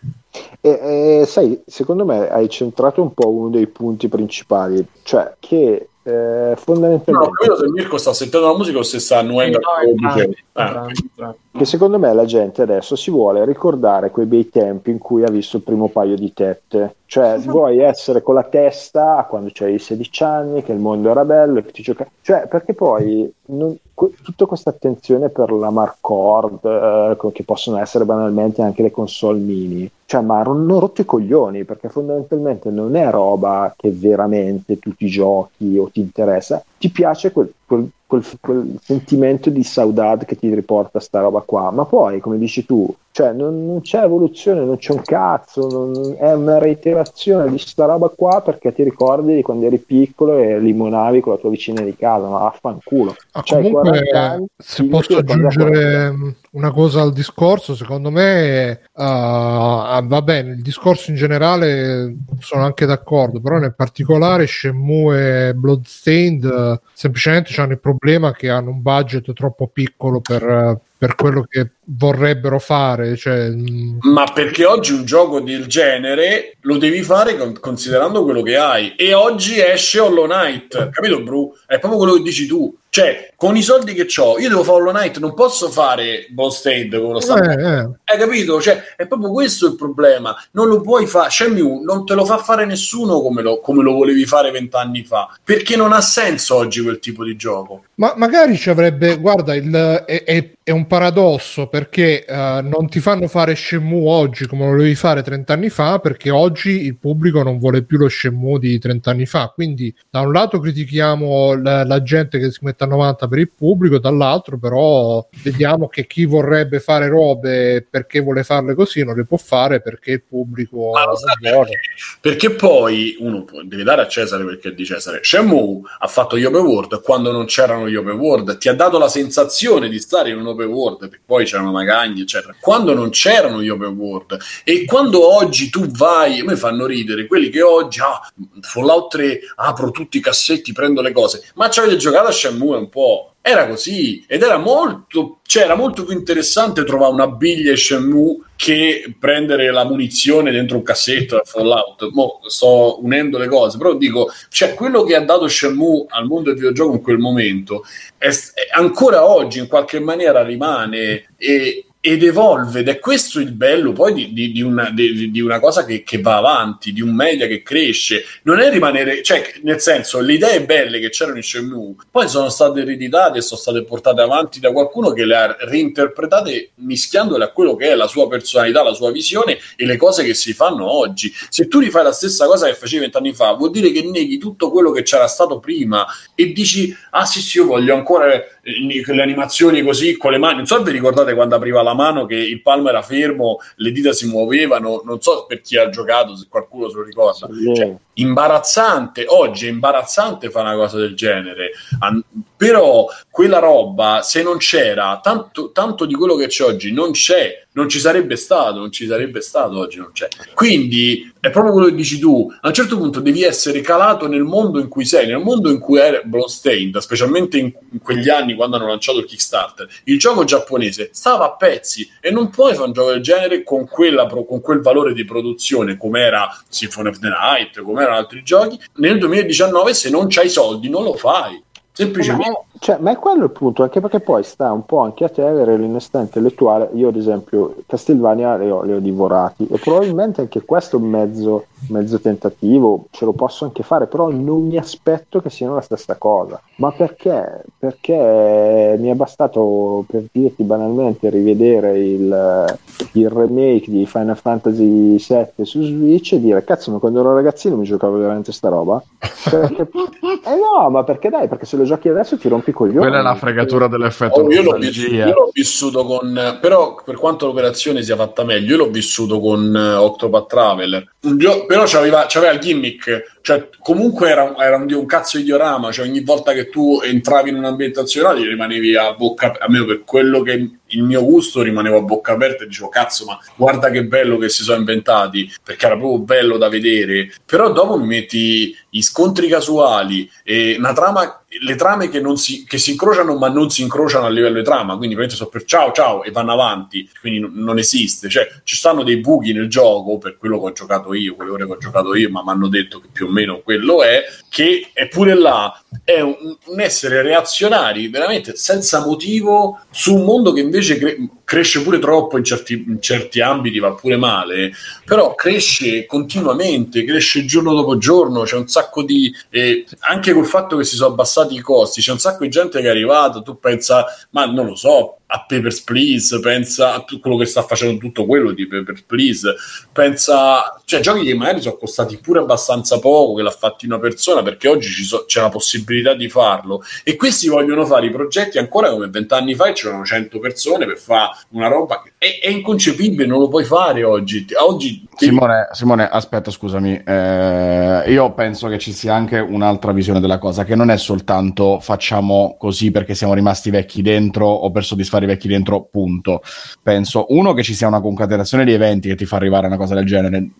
[0.60, 5.88] E, e, sai, secondo me hai centrato un po' uno dei punti principali, cioè che
[6.06, 9.58] eh, No, no, fondamentalmente capito se Mirko sta sentendo la musica o se sta annuendo.
[9.58, 11.38] Sì, no, entrambi, Ah, entrambi, entrambi.
[11.56, 15.30] Che secondo me la gente adesso si vuole ricordare quei bei tempi in cui ha
[15.30, 16.96] visto il primo paio di tette.
[17.06, 21.62] Cioè, vuoi essere con la testa quando c'hai 16 anni, che il mondo era bello,
[21.62, 22.06] che ti gioca...
[22.20, 28.04] Cioè, perché poi non, que- tutta questa attenzione per la Marcord, eh, che possono essere
[28.04, 33.10] banalmente anche le console mini, cioè, ma hanno rotto i coglioni, perché fondamentalmente non è
[33.10, 38.78] roba che veramente tu ti giochi o ti interessa, ti piace quel, quel Quel, quel,
[38.80, 41.72] sentimento di saudade che ti riporta sta roba qua.
[41.72, 46.14] Ma poi, come dici tu, cioè, non, non, c'è evoluzione, non c'è un cazzo, non,
[46.16, 50.60] è una reiterazione di sta roba qua perché ti ricordi di quando eri piccolo e
[50.60, 53.16] limonavi con la tua vicina di casa, ma vaffanculo.
[53.32, 56.14] Ah, cioè, comunque, anni, se posso aggiungere
[56.56, 62.86] una cosa al discorso, secondo me uh, va bene, il discorso in generale sono anche
[62.86, 68.80] d'accordo, però nel particolare Shenmue e Bloodstained uh, semplicemente hanno il problema che hanno un
[68.80, 73.16] budget troppo piccolo per, uh, per quello che vorrebbero fare.
[73.16, 73.50] Cioè...
[73.50, 73.98] Mm.
[74.02, 78.94] Ma perché oggi un gioco del genere lo devi fare con, considerando quello che hai.
[78.96, 81.52] E oggi esce Hollow Knight, capito, Bru?
[81.66, 82.74] È proprio quello che dici tu.
[82.88, 86.98] Cioè, con i soldi che ho, io devo fare Hollow Knight, non posso fare Bloodstained
[86.98, 87.38] come lo sta.
[87.38, 87.88] Eh, eh.
[88.04, 88.58] Hai capito?
[88.58, 90.34] Cioè, è proprio questo il problema.
[90.52, 91.28] Non lo puoi fare.
[91.28, 95.28] Shenmue non te lo fa fare nessuno come lo, come lo volevi fare vent'anni fa.
[95.44, 97.84] Perché non ha senso oggi quel tipo di gioco.
[97.96, 99.70] Ma magari ci avrebbe, guarda, il,
[100.06, 102.34] è, è, è un paradosso perché uh,
[102.66, 106.84] non ti fanno fare Shenmue oggi come lo volevi fare 30 anni fa perché oggi
[106.86, 109.52] il pubblico non vuole più lo Shenmue di 30 anni fa.
[109.54, 113.50] Quindi da un lato critichiamo la, la gente che si mette a 90 per il
[113.50, 119.24] pubblico, dall'altro però vediamo che chi vorrebbe fare robe perché vuole farle così non le
[119.24, 121.78] può fare perché il pubblico Ma lo sa perché?
[122.20, 125.20] perché poi uno deve dare a Cesare perché è di Cesare.
[125.22, 128.98] Shenmue ha fatto gli open world quando non c'erano gli open world, ti ha dato
[128.98, 133.10] la sensazione di stare in un open world, perché poi c'erano magagni, eccetera, quando non
[133.10, 134.38] c'erano gli open world.
[134.64, 138.20] E quando oggi tu vai, a me fanno ridere quelli che oggi, ah,
[138.60, 142.76] Fallout 3, apro tutti i cassetti, prendo le cose, ma ci avete giocato a Shenmue
[142.76, 143.35] un po'?
[143.48, 148.38] Era così ed era molto, cioè era molto più interessante trovare una biglia e Shenmue
[148.56, 152.08] che prendere la munizione dentro un cassetto da Fallout.
[152.10, 156.48] Mo sto unendo le cose, però dico, cioè quello che ha dato Shenmue al mondo
[156.48, 157.84] del videogioco in quel momento
[158.18, 163.50] è, è ancora oggi in qualche maniera rimane e, ed evolve ed è questo il
[163.50, 167.12] bello poi di, di, di, una, di una, cosa che, che, va avanti, di un
[167.12, 168.24] media che cresce.
[168.42, 172.48] Non è rimanere, cioè, nel senso, le idee belle che c'erano in Shenmue poi sono
[172.48, 177.74] state ereditate sono state portate avanti da qualcuno che le ha reinterpretate mischiandole a quello
[177.74, 181.32] che è la sua personalità, la sua visione e le cose che si fanno oggi.
[181.48, 184.70] Se tu rifai la stessa cosa che facevi vent'anni fa, vuol dire che neghi tutto
[184.70, 186.06] quello che c'era stato prima
[186.36, 188.28] e dici, ah sì sì, io voglio ancora
[188.68, 190.56] le animazioni così con le mani.
[190.56, 193.92] Non so se vi ricordate quando apriva la mano che il palmo era fermo, le
[193.92, 195.02] dita si muovevano.
[195.04, 197.48] Non so per chi ha giocato, se qualcuno se lo ricorda.
[197.74, 199.24] Cioè, imbarazzante.
[199.26, 201.72] Oggi è imbarazzante fare una cosa del genere.
[202.00, 202.22] An-
[202.56, 207.66] però quella roba, se non c'era, tanto, tanto di quello che c'è oggi non c'è
[207.76, 210.28] non ci sarebbe stato, non ci sarebbe stato oggi, non c'è.
[210.54, 214.44] Quindi è proprio quello che dici tu, a un certo punto devi essere calato nel
[214.44, 218.54] mondo in cui sei, nel mondo in cui era Bloodstained, specialmente in, in, quegli anni
[218.54, 222.86] quando hanno lanciato il Kickstarter, il gioco giapponese stava a pezzi e non puoi fare
[222.86, 227.18] un gioco del genere con, quella, con quel valore di produzione come era Symphony of
[227.18, 231.62] the Night, come erano altri giochi, nel 2019 se non c'hai soldi non lo fai.
[231.92, 232.66] Semplicemente.
[232.76, 235.28] Ma, cioè, ma è quello il punto, anche perché poi sta un po' anche a
[235.28, 236.90] te avere l'onestà intellettuale.
[236.94, 242.20] Io, ad esempio, Castelvania li ho, li ho divorati e probabilmente anche questo mezzo, mezzo
[242.20, 246.60] tentativo ce lo posso anche fare, però non mi aspetto che siano la stessa cosa.
[246.76, 247.64] Ma perché?
[247.78, 252.78] Perché mi è bastato, per dirti banalmente, rivedere il,
[253.12, 257.76] il remake di Final Fantasy VII su Switch e dire, cazzo, ma quando ero ragazzino
[257.76, 259.02] mi giocavo veramente sta roba?
[259.50, 259.82] Perché,
[260.44, 261.48] eh no, ma perché dai?
[261.48, 262.98] Perché se lo giochi adesso ti rompi i coglioni.
[262.98, 264.40] Quella è la fregatura dell'effetto.
[264.40, 266.58] Oh, io, l'ho vissuto, io, l'ho vissuto, con.
[266.60, 271.12] Però, per quanto l'operazione sia fatta meglio, io l'ho vissuto con uh, Octopath Traveler.
[271.20, 273.38] Gio- però c'aveva, c'aveva, il gimmick.
[273.40, 275.92] Cioè, comunque era, era un, un, cazzo di diorama.
[275.92, 279.56] Cioè, ogni volta che tu entravi in un'ambientazione, rimanevi a bocca.
[279.58, 283.38] Almeno per quello che il mio gusto rimanevo a bocca aperta e dicevo cazzo ma
[283.56, 287.32] guarda che bello che si sono inventati perché era proprio bello da vedere.
[287.44, 292.76] Però dopo mi metti i scontri casuali e una trama le trame che, si, che
[292.76, 294.96] si incrociano ma non si incrociano a livello di trama.
[294.96, 297.08] Quindi praticamente so per ciao ciao e vanno avanti.
[297.20, 298.28] Quindi n- non esiste.
[298.28, 301.66] Cioè ci stanno dei buchi nel gioco per quello che ho giocato io quelle ore
[301.66, 304.90] che ho giocato io ma mi hanno detto che più o meno quello è che
[304.92, 310.75] eppure là è un, un essere reazionari veramente senza motivo su un mondo che invece
[310.80, 314.72] cre- cresce pure troppo in certi, in certi ambiti, va pure male,
[315.04, 319.32] però cresce continuamente, cresce giorno dopo giorno, c'è un sacco di...
[319.50, 322.80] Eh, anche col fatto che si sono abbassati i costi, c'è un sacco di gente
[322.80, 327.20] che è arrivata, tu pensa, ma non lo so, a Papers, Please, pensa a tutto
[327.20, 329.54] quello che sta facendo tutto quello di Papers, Please,
[329.92, 334.42] pensa, cioè giochi che magari sono costati pure abbastanza poco, che l'ha fatti una persona,
[334.42, 338.90] perché oggi so, c'è la possibilità di farlo, e questi vogliono fare i progetti ancora
[338.90, 343.26] come vent'anni fa e c'erano 100 persone per fare una roba, che è, è inconcepibile,
[343.26, 344.46] non lo puoi fare oggi.
[344.58, 350.38] oggi Simone, Simone, aspetta, scusami, eh, io penso che ci sia anche un'altra visione della
[350.38, 355.15] cosa, che non è soltanto facciamo così perché siamo rimasti vecchi dentro o per soddisfare
[355.24, 356.42] i vecchi dentro, punto.
[356.82, 359.76] Penso, uno, che ci sia una concatenazione di eventi che ti fa arrivare a una
[359.76, 360.50] cosa del genere.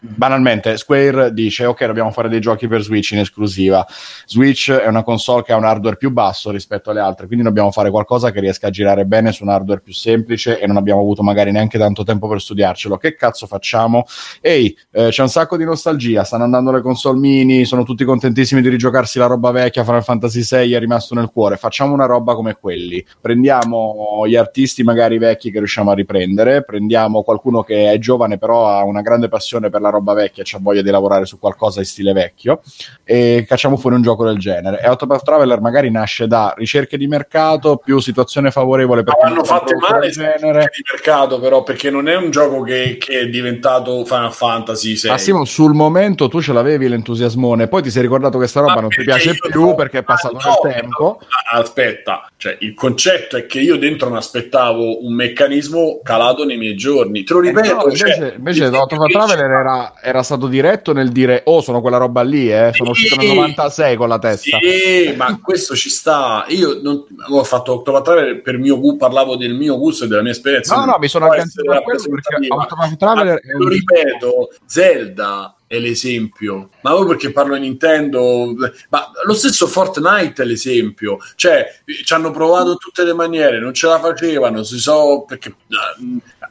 [0.00, 3.86] Banalmente, Square dice, ok, dobbiamo fare dei giochi per Switch in esclusiva.
[4.26, 7.70] Switch è una console che ha un hardware più basso rispetto alle altre, quindi dobbiamo
[7.70, 11.00] fare qualcosa che riesca a girare bene su un hardware più semplice e non abbiamo
[11.00, 12.96] avuto magari neanche tanto tempo per studiarcelo.
[12.96, 14.04] Che cazzo facciamo?
[14.40, 18.60] Ehi, eh, c'è un sacco di nostalgia, stanno andando le console mini, sono tutti contentissimi
[18.60, 22.34] di rigiocarsi la roba vecchia, Final Fantasy VI è rimasto nel cuore, facciamo una roba
[22.34, 23.91] come quelli, prendiamo
[24.26, 28.84] gli artisti magari vecchi che riusciamo a riprendere, prendiamo qualcuno che è giovane però ha
[28.84, 32.12] una grande passione per la roba vecchia, ha voglia di lavorare su qualcosa in stile
[32.12, 32.60] vecchio
[33.04, 34.80] e cacciamo fuori un gioco del genere.
[34.80, 39.44] E Autopath Traveler magari nasce da ricerche di mercato più situazione favorevole per no, hanno
[39.44, 44.04] fatto male genere di mercato però perché non è un gioco che, che è diventato
[44.04, 45.10] Final Fantasy 6.
[45.10, 48.74] Ah, Simo, sul momento tu ce l'avevi l'entusiasmone, poi ti sei ricordato che sta roba
[48.74, 51.20] Ma non ti piace più no, perché è passato no, nel tempo.
[51.52, 56.76] Aspetta, cioè, il concetto è che io dentro mi aspettavo un meccanismo calato nei miei
[56.76, 57.24] giorni.
[57.24, 57.68] Te lo ripeto.
[57.68, 61.80] Eh no, invece, cioè, invece Octopath Traveler era, era, stato diretto nel dire: Oh, sono
[61.80, 62.70] quella roba lì, eh.
[62.72, 64.58] sono uscito nel 96 con la testa.
[64.60, 66.44] Sì, ma questo ci sta.
[66.48, 70.22] Io non, ho fatto Octopath Traveler per mio gusto, parlavo del mio gusto e della
[70.22, 70.76] mia esperienza.
[70.76, 73.40] No, no, mi sono agganciato a quello perché Octopath Traveler.
[73.58, 78.54] Lo ripeto, Zelda è l'esempio, ma proprio perché parlo di Nintendo,
[78.90, 81.64] ma lo stesso Fortnite è l'esempio, cioè
[82.04, 85.54] ci hanno provato in tutte le maniere, non ce la facevano, si so perché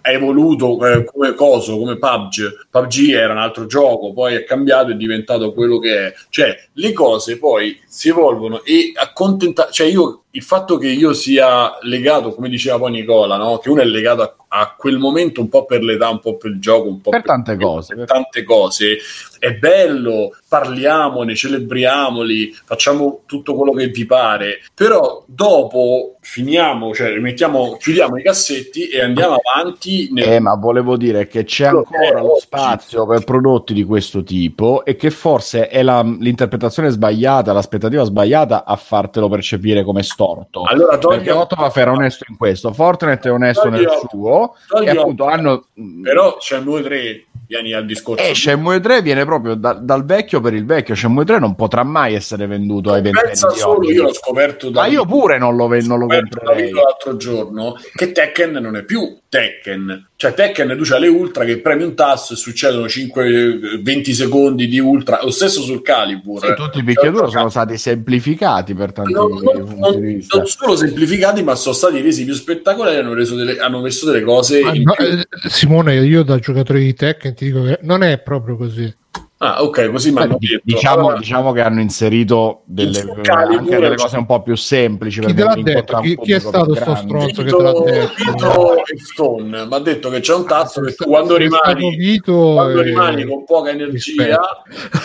[0.02, 2.68] è evoluto eh, come coso, come PUBG.
[2.72, 6.14] PUBG era un altro gioco, poi è cambiato e è diventato quello che è.
[6.30, 11.78] Cioè, le cose poi si evolvono e accontentare, cioè io il fatto che io sia
[11.82, 13.60] legato, come diceva poi Nicola, no?
[13.60, 16.52] che uno è legato a, a, quel momento un po' per l'età, un po' per
[16.52, 17.96] il gioco, un po' per, per tante cose.
[17.96, 18.98] Per tante cose.
[19.40, 27.78] È bello, parliamone, celebriamoli, facciamo tutto quello che vi pare, però dopo finiamo, cioè rimettiamo,
[27.78, 30.10] chiudiamo i cassetti e andiamo avanti.
[30.12, 30.34] Nel...
[30.34, 34.96] Eh, ma volevo dire che c'è ancora lo spazio per prodotti di questo tipo e
[34.96, 40.64] che forse è la, l'interpretazione sbagliata, l'aspettativa sbagliata a fartelo percepire come storto.
[40.64, 41.16] Allora, togli...
[41.16, 43.80] Perché Octopath era onesto in questo, Fortnite è onesto togli...
[43.80, 44.88] nel suo togli...
[44.88, 45.66] e appunto hanno...
[46.02, 48.24] Però c'è 2-3 vieni al discorso.
[48.24, 50.96] Eh, Shenmue 3 viene proprio da, dal vecchio per il vecchio.
[50.96, 54.88] Shenmue 3 non potrà mai essere venduto ai ventenni solo io l'ho scoperto da Ma
[54.88, 56.72] io pure non lo, non lo comprerei.
[56.72, 60.10] l'altro giorno che Tekken non è più Tekken.
[60.18, 64.68] Cioè Tekken tu c'hai le ultra che premi un tasto e succedono 5 20 secondi
[64.68, 66.46] di ultra, lo stesso sul Calibur.
[66.46, 71.44] Sì, tutti i picchiaduro sono stati semplificati per tanti non, non, non, non solo semplificati,
[71.44, 74.96] ma sono stati resi più spettacolari hanno, reso delle, hanno messo delle cose ah, no,
[74.98, 78.94] eh, Simone, io da giocatore di Tekken ti dico che non è proprio così.
[79.44, 80.62] Ah, ok, così mi hanno detto.
[80.64, 85.20] Diciamo, allora, diciamo, che hanno inserito delle, anche delle cose un po' più semplici.
[85.20, 86.00] Chi te l'ha detto?
[86.00, 88.14] Chi, chi, è stato sto stronzo Vito, che te l'ha detto?
[88.18, 92.82] Vito Stone mi ha detto che c'è un tasto che tu quando rimani, Vito quando
[92.82, 92.84] e...
[92.84, 94.40] rimani con poca energia,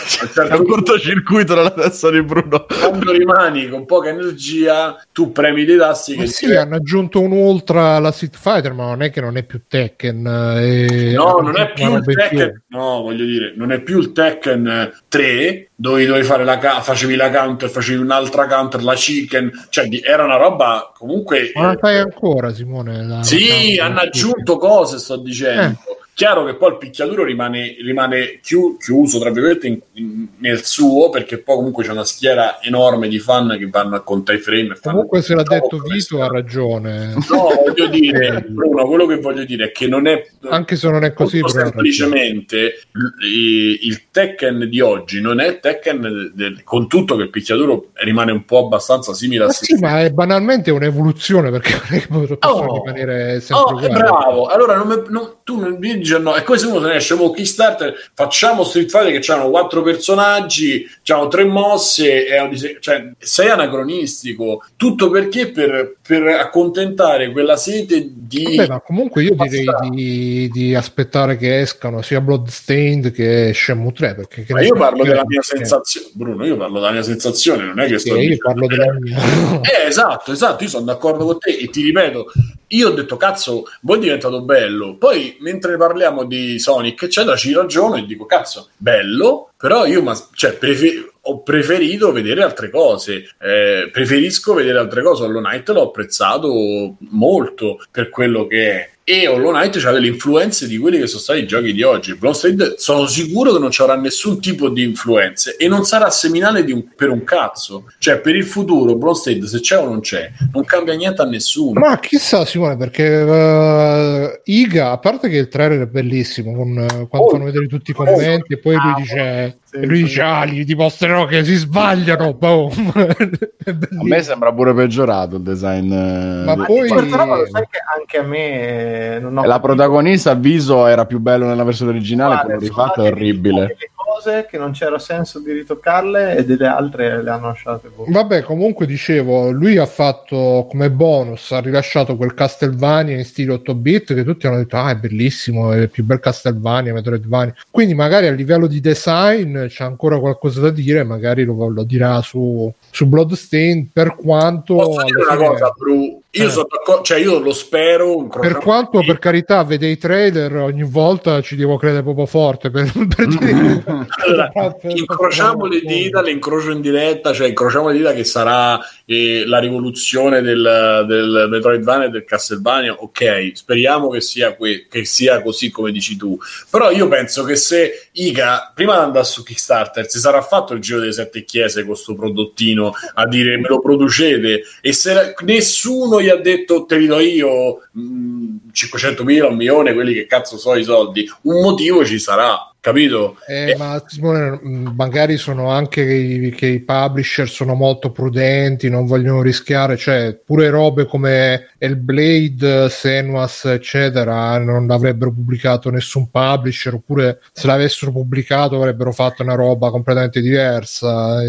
[0.07, 2.67] certo è un cortocircuito nella testa di Bruno.
[2.67, 6.15] Quando rimani con poca energia, tu premi dei tasti.
[6.15, 9.35] Ma che sì, hanno aggiunto un ultra alla Street Fighter, ma non è che non
[9.35, 10.57] è più Tekken.
[10.59, 11.13] E...
[11.15, 12.65] No, non è più il Tekken.
[12.67, 16.81] No, voglio dire, non è più il Tekken Tekken 3 dove dovevi fare la ca-
[16.81, 21.51] facevi la counter, facevi un'altra counter, la chicken, cioè era una roba comunque.
[21.55, 23.05] Ma la fai ancora, Simone?
[23.05, 25.61] La, sì, la hanno aggiunto cose, sto dicendo.
[25.61, 25.96] Eh.
[26.17, 31.09] Chiaro che poi il picchiaduro rimane, rimane chiu- chiuso, tra virgolette, in, in, nel suo,
[31.09, 34.79] perché poi comunque c'è una schiera enorme di fan che vanno a contare i frame.
[34.81, 37.13] Comunque se l'ha detto Vito ha ragione.
[37.29, 40.25] No, voglio dire, Bruno, quello che voglio dire è che non è...
[40.49, 42.79] Anche se non è così, semplicemente
[43.21, 48.31] il, il Tekken di oggi non è Tekken del, con tutto che il picchiaduro rimane
[48.31, 52.07] un po' abbastanza simile ma a sì, ma è banalmente un'evoluzione perché non è che
[52.07, 55.77] possono oh, rimanere sempre oh, bravo allora non me, non, tu non
[56.07, 58.09] 2019 è come se uno se ne esce con Kickstarter.
[58.13, 64.63] Facciamo Street Fighter che hanno quattro personaggi hanno tre mosse un dise- cioè, sei anacronistico.
[64.75, 65.51] Tutto perché?
[65.51, 71.61] Per, per accontentare quella sete di Vabbè, ma comunque io direi di, di aspettare che
[71.61, 76.07] escano sia Bloodstained che Shenmue 3 perché che ma io parlo della mia perché- sensazione
[76.13, 79.15] Bruno io parlo della mia sensazione non è che sto io parlo della mia.
[79.67, 82.31] Eh, esatto, esatto, io sono d'accordo con te e ti ripeto,
[82.67, 87.53] io ho detto cazzo, voi è diventato bello, poi mentre parliamo di Sonic eccetera ci
[87.53, 93.27] ragiono e dico cazzo, bello, però io ma, cioè, prefe- ho preferito vedere altre cose,
[93.41, 99.25] eh, preferisco vedere altre cose, Hollow Knight l'ho apprezzato molto per quello che è e
[99.25, 102.15] Hollow Knight ha delle influenze di quelli che sono stati i giochi di oggi.
[102.17, 106.59] Bloodstained sono sicuro che non ci avrà nessun tipo di influenze e non sarà seminale
[106.73, 107.85] un- per un cazzo.
[107.99, 111.79] Cioè, per il futuro, Bloodstained se c'è o non c'è, non cambia niente a nessuno.
[111.79, 117.07] Ma chissà Simone perché eh, Iga, a parte che il trailer è bellissimo, con, eh,
[117.07, 119.57] quando Oh, fanno vedere tutti i commenti e poi lui dice, Okay.
[119.69, 120.03] Sì, lui sì.
[120.03, 122.93] dice ah, gli dimostrerò che si sbagliano, boom.
[123.67, 125.91] A me sembra pure peggiorato il design.
[125.91, 129.45] eh, Ma di- poi- Questa roba lo sai che anche a me eh, non ho
[129.45, 133.59] la protagonista a viso era più bello nella versione originale, quale, quello rifatto è orribile.
[133.67, 138.05] delle cose che non c'era senso di ritoccarle e delle altre le hanno lasciate boh.
[138.07, 143.75] Vabbè, comunque dicevo, lui ha fatto come bonus, ha rilasciato quel Castlevania in stile 8
[143.75, 147.53] bit che tutti hanno detto, ah, è bellissimo, è il più bel Castlevania, Metroidvania.
[147.69, 152.21] Quindi magari a livello di design c'è ancora qualcosa da dire, magari lo, lo dirà
[152.21, 154.75] su, su Bloodstained, per quanto...
[154.75, 156.21] Posso dire una fine- cosa, Bru?
[156.31, 157.03] Io Eh.
[157.03, 158.27] cioè io lo spero.
[158.27, 162.69] Per quanto, per carità, vede i trailer, ogni volta ci devo credere proprio forte.
[162.69, 163.83] Per, per dire-
[164.25, 164.51] Allora,
[164.83, 169.57] incrociamo le dita, le incrocio in diretta, cioè incrociamo le dita che sarà eh, la
[169.59, 172.93] rivoluzione del, del Metroidvania e del Castlevania.
[172.93, 176.37] Ok, speriamo che sia, que- che sia così come dici tu.
[176.69, 180.81] Però io penso che se Iga, prima di andare su Kickstarter, si sarà fatto il
[180.81, 186.19] giro delle sette chiese con questo prodottino a dire me lo producete e se nessuno
[186.19, 190.73] gli ha detto te li do io mh, 500.000, un milione, quelli che cazzo so
[190.73, 192.73] i soldi, un motivo ci sarà.
[192.87, 193.35] Capito?
[193.45, 194.61] Eh, ma Simone,
[194.95, 200.69] magari sono anche i- che i publisher sono molto prudenti, non vogliono rischiare, cioè pure
[200.69, 209.11] robe come Hellblade, Senuas, eccetera, non l'avrebbero pubblicato nessun publisher, oppure se l'avessero pubblicato avrebbero
[209.11, 211.41] fatto una roba completamente diversa.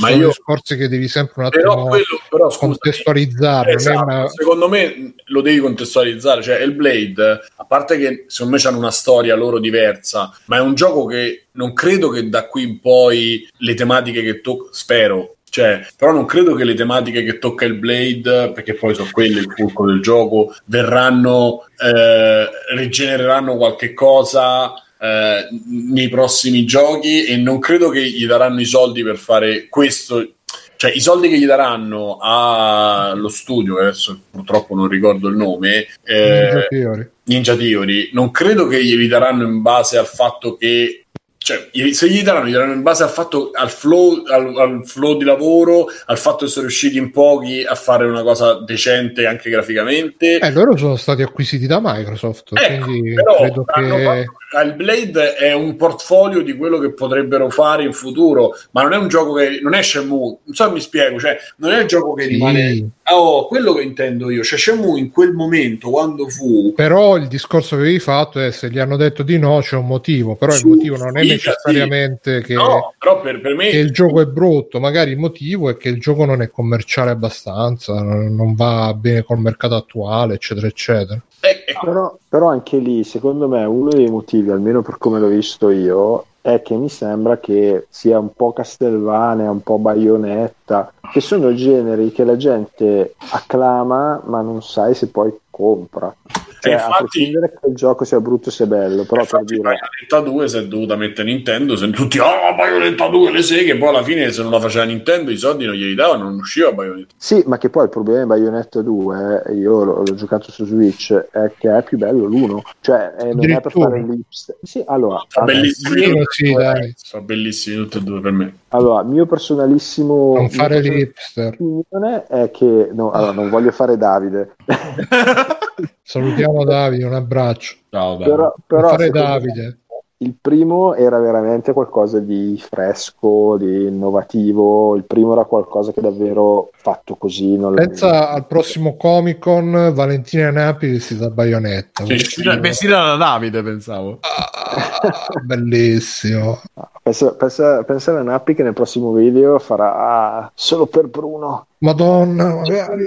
[0.00, 3.72] Ma sono io- discorsi che devi sempre un Però attimo quello, però scusa, contestualizzare.
[3.72, 6.42] Esatto, una- secondo me lo devi contestualizzare.
[6.42, 10.74] Cioè, Hellblade, a parte che secondo me hanno una storia loro diversa, ma è un
[10.74, 15.34] gioco che non credo che da qui in poi le tematiche che tocca, spero.
[15.50, 19.40] Cioè, però non credo che le tematiche che tocca il Blade, perché poi sono quelle
[19.40, 27.58] il fulcro del gioco, verranno, eh, rigenereranno qualche cosa eh, nei prossimi giochi e non
[27.58, 30.34] credo che gli daranno i soldi per fare questo
[30.80, 35.86] cioè i soldi che gli daranno allo studio, che adesso purtroppo non ricordo il nome,
[36.02, 37.08] eh, Ninja Theory.
[37.24, 41.04] Ninja Theory, non credo che glieli daranno in base al fatto che
[41.50, 45.16] cioè, se gli daranno, gli daranno in base al fatto al flow, al, al flow
[45.16, 49.50] di lavoro, al fatto che sono riusciti in pochi a fare una cosa decente anche
[49.50, 50.38] graficamente.
[50.38, 54.26] Eh, loro sono stati acquisiti da Microsoft, Ecco, quindi però credo che...
[54.64, 58.96] il Blade è un portfolio di quello che potrebbero fare in futuro, ma non è
[58.96, 62.14] un gioco che non è Shenmue, non so mi spiego, cioè non è il gioco
[62.14, 62.28] che Sì.
[62.28, 67.26] rimane Oh, quello che intendo io, cioè Shenmue in quel momento quando fu Però il
[67.26, 70.52] discorso che avevi fatto è se gli hanno detto di no c'è un motivo, però
[70.52, 74.20] Su- il motivo non è necessariamente che, No, però per, per me che il gioco
[74.20, 78.92] è brutto, magari il motivo è che il gioco non è commerciale abbastanza, non va
[78.94, 81.20] bene col mercato attuale, eccetera, eccetera.
[81.40, 85.28] eh, eh, Però, però anche lì, secondo me, uno dei motivi, almeno per come l'ho
[85.28, 91.20] visto io, è che mi sembra che sia un po' Castelvania, un po' Bayonetta, che
[91.20, 96.14] sono generi che la gente acclama, ma non sai se poi compra.
[96.60, 99.60] Cioè, E a infatti- prescindere che il gioco sia brutto sia bello, però per dire...
[99.62, 103.88] Bayonetta 2 si è dovuta mettere Nintendo, se tutti ah Bayonetta 2 le seghe, poi
[103.88, 107.14] alla fine se non la faceva Nintendo i soldi non glieli davano, non usciva Bayonetta.
[107.16, 110.66] Sì, ma che poi il problema di Bayonetta 2, eh, io l'ho, l'ho giocato su
[110.66, 112.62] Switch, è che è più bello l'uno.
[112.80, 114.56] Cioè, eh, non è per fare l'hipster.
[114.62, 116.54] Sì, allora, Sono bellissimi, sì,
[116.96, 118.54] sono bellissimi tutti e due per me.
[118.70, 120.34] Allora, mio personalissimo...
[120.34, 121.56] Non fare l'hipster.
[121.58, 124.56] opinione è che no, allora, non voglio fare Davide,
[126.02, 127.76] Salutiamo Davide, un abbraccio.
[127.90, 128.28] Ciao, dai.
[128.28, 129.62] però, Non però fare Davide.
[129.62, 129.89] me,
[130.22, 134.94] il primo era veramente qualcosa di fresco, di innovativo.
[134.94, 137.56] Il primo era qualcosa che davvero fatto così.
[137.56, 142.04] Non Pensa al prossimo Comic Con Valentina Napoli vestita da baionetta.
[142.04, 144.18] Vestita, vestita da Davide, pensavo.
[144.20, 146.60] Ah, bellissimo.
[147.02, 151.66] Pensa, pensa, pensa alla Nappi che nel prossimo video farà ah, solo per Bruno.
[151.82, 153.04] Madonna, magari.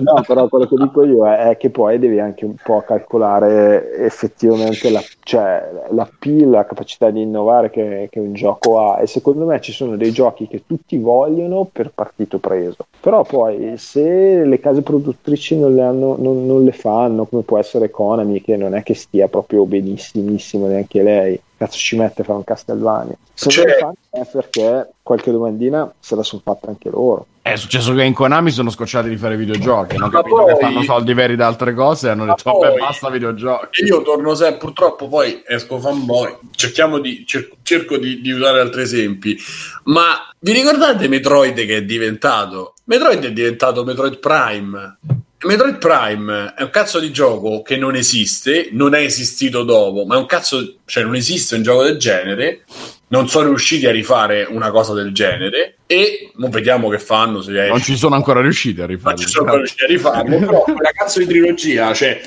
[0.00, 3.94] no, però quello che dico io è, è, che poi devi anche un po' calcolare
[3.96, 9.02] effettivamente la, cioè, la PIL, la capacità di innovare che, che, un gioco ha.
[9.02, 12.86] E secondo me ci sono dei giochi che tutti vogliono per partito preso.
[12.98, 17.58] Però poi se le case produttrici non le, hanno, non, non le fanno, come può
[17.58, 22.24] essere Konami, che non è che stia proprio benissimissimo neanche lei cazzo ci mette a
[22.24, 23.14] fare un Castlevania?
[23.34, 23.64] Se cioè...
[23.64, 27.26] non lo fanno è perché qualche domandina se la sono fatta anche loro.
[27.42, 30.54] È successo che in Konami sono scocciati di fare videogiochi, hanno capito poi...
[30.54, 32.68] che fanno soldi veri da altre cose e hanno detto poi...
[32.68, 33.84] vabbè basta videogiochi.
[33.84, 38.82] Io torno sempre, purtroppo poi esco fanboy, cerchiamo di, cer- cerco di, di usare altri
[38.82, 39.36] esempi,
[39.84, 42.74] ma vi ricordate Metroid che è diventato?
[42.84, 44.98] Metroid è diventato Metroid Prime
[45.42, 50.16] Metroid Prime è un cazzo di gioco che non esiste, non è esistito dopo, ma
[50.16, 52.64] è un cazzo, cioè non esiste un gioco del genere.
[53.08, 57.40] Non sono riusciti a rifare una cosa del genere e non vediamo che fanno.
[57.40, 59.16] Se non ci sono ancora riusciti a rifarlo.
[59.16, 62.20] Non ci sono ancora riusciti a rifarlo, però quella cazzo di trilogia, cioè,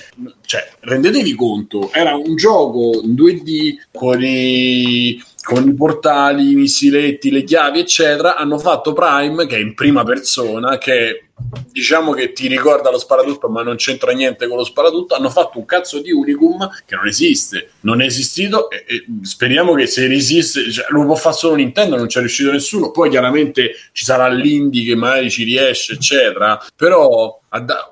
[0.45, 7.29] cioè, rendetevi conto, era un gioco in 2D con i con i portali, i missiletti,
[7.29, 11.25] le chiavi, eccetera, hanno fatto Prime, che è in prima persona, che
[11.71, 15.15] diciamo che ti ricorda lo sparatutto, ma non c'entra niente con lo sparatutto.
[15.15, 18.69] Hanno fatto un cazzo di unicum che non esiste, non è esistito.
[18.69, 22.51] E, e speriamo che se esiste, cioè, lo può fare solo Nintendo, non c'è riuscito
[22.51, 22.91] nessuno.
[22.91, 26.59] Poi chiaramente ci sarà l'indie che magari ci riesce, eccetera.
[26.75, 27.41] Però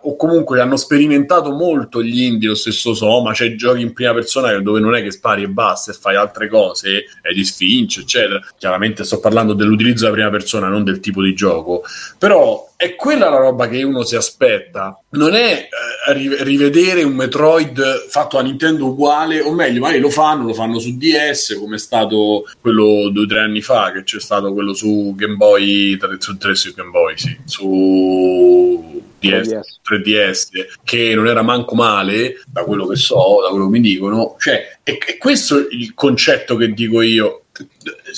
[0.02, 4.58] o comunque hanno sperimentato molto gli indie, lo stesso Soma, c'è giochi in prima persona
[4.60, 8.40] dove non è che spari e basta e fai altre cose, è di Finch, eccetera.
[8.58, 11.84] Chiaramente sto parlando dell'utilizzo della prima persona, non del tipo di gioco.
[12.18, 15.00] Però è quella la roba che uno si aspetta.
[15.12, 15.68] Non è
[16.08, 20.80] eh, rivedere un Metroid fatto a Nintendo uguale, o meglio, magari lo fanno, lo fanno
[20.80, 24.74] su DS, come è stato quello due o tre anni fa, che c'è stato quello
[24.74, 30.48] su Game Boy, su, su Game Boy, sì, su DS, 3DS,
[30.84, 34.35] che non era manco male, da quello che so, da quello che mi dicono.
[34.39, 37.43] Cioè, è, è questo il concetto che dico io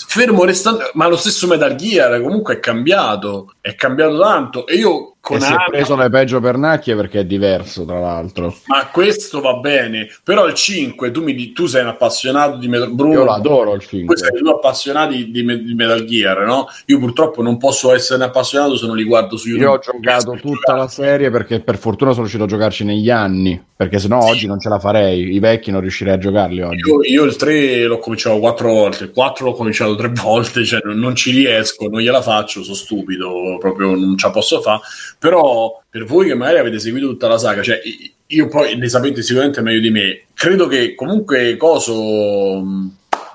[0.07, 4.67] fermo restando, ma lo stesso Metal Gear comunque è cambiato, è cambiato tanto.
[4.67, 8.53] E io con e si è preso le peggio pernacchie perché è diverso tra l'altro.
[8.65, 12.91] Ma questo va bene però il 5 tu, mi, tu sei un appassionato di Metal
[12.91, 16.67] Bruno io l'adoro il 5 sei due appassionati di, di, Metal Gear no?
[16.87, 20.37] io purtroppo non posso essere appassionato se non li guardo su YouTube io ho giocato
[20.41, 24.29] tutta la serie perché per fortuna sono riuscito a giocarci negli anni perché sennò sì.
[24.29, 26.89] oggi non ce la farei i vecchi non riuscirei a giocarli oggi.
[26.89, 30.81] Io, io il 3 l'ho cominciato quattro volte il 4 l'ho cominciato tre volte cioè
[30.83, 34.79] non, non ci riesco non gliela faccio sono stupido proprio non ce la posso fare
[35.19, 37.79] però per voi che magari avete seguito tutta la saga, cioè
[38.25, 42.63] io poi ne sapete sicuramente meglio di me, credo che comunque Coso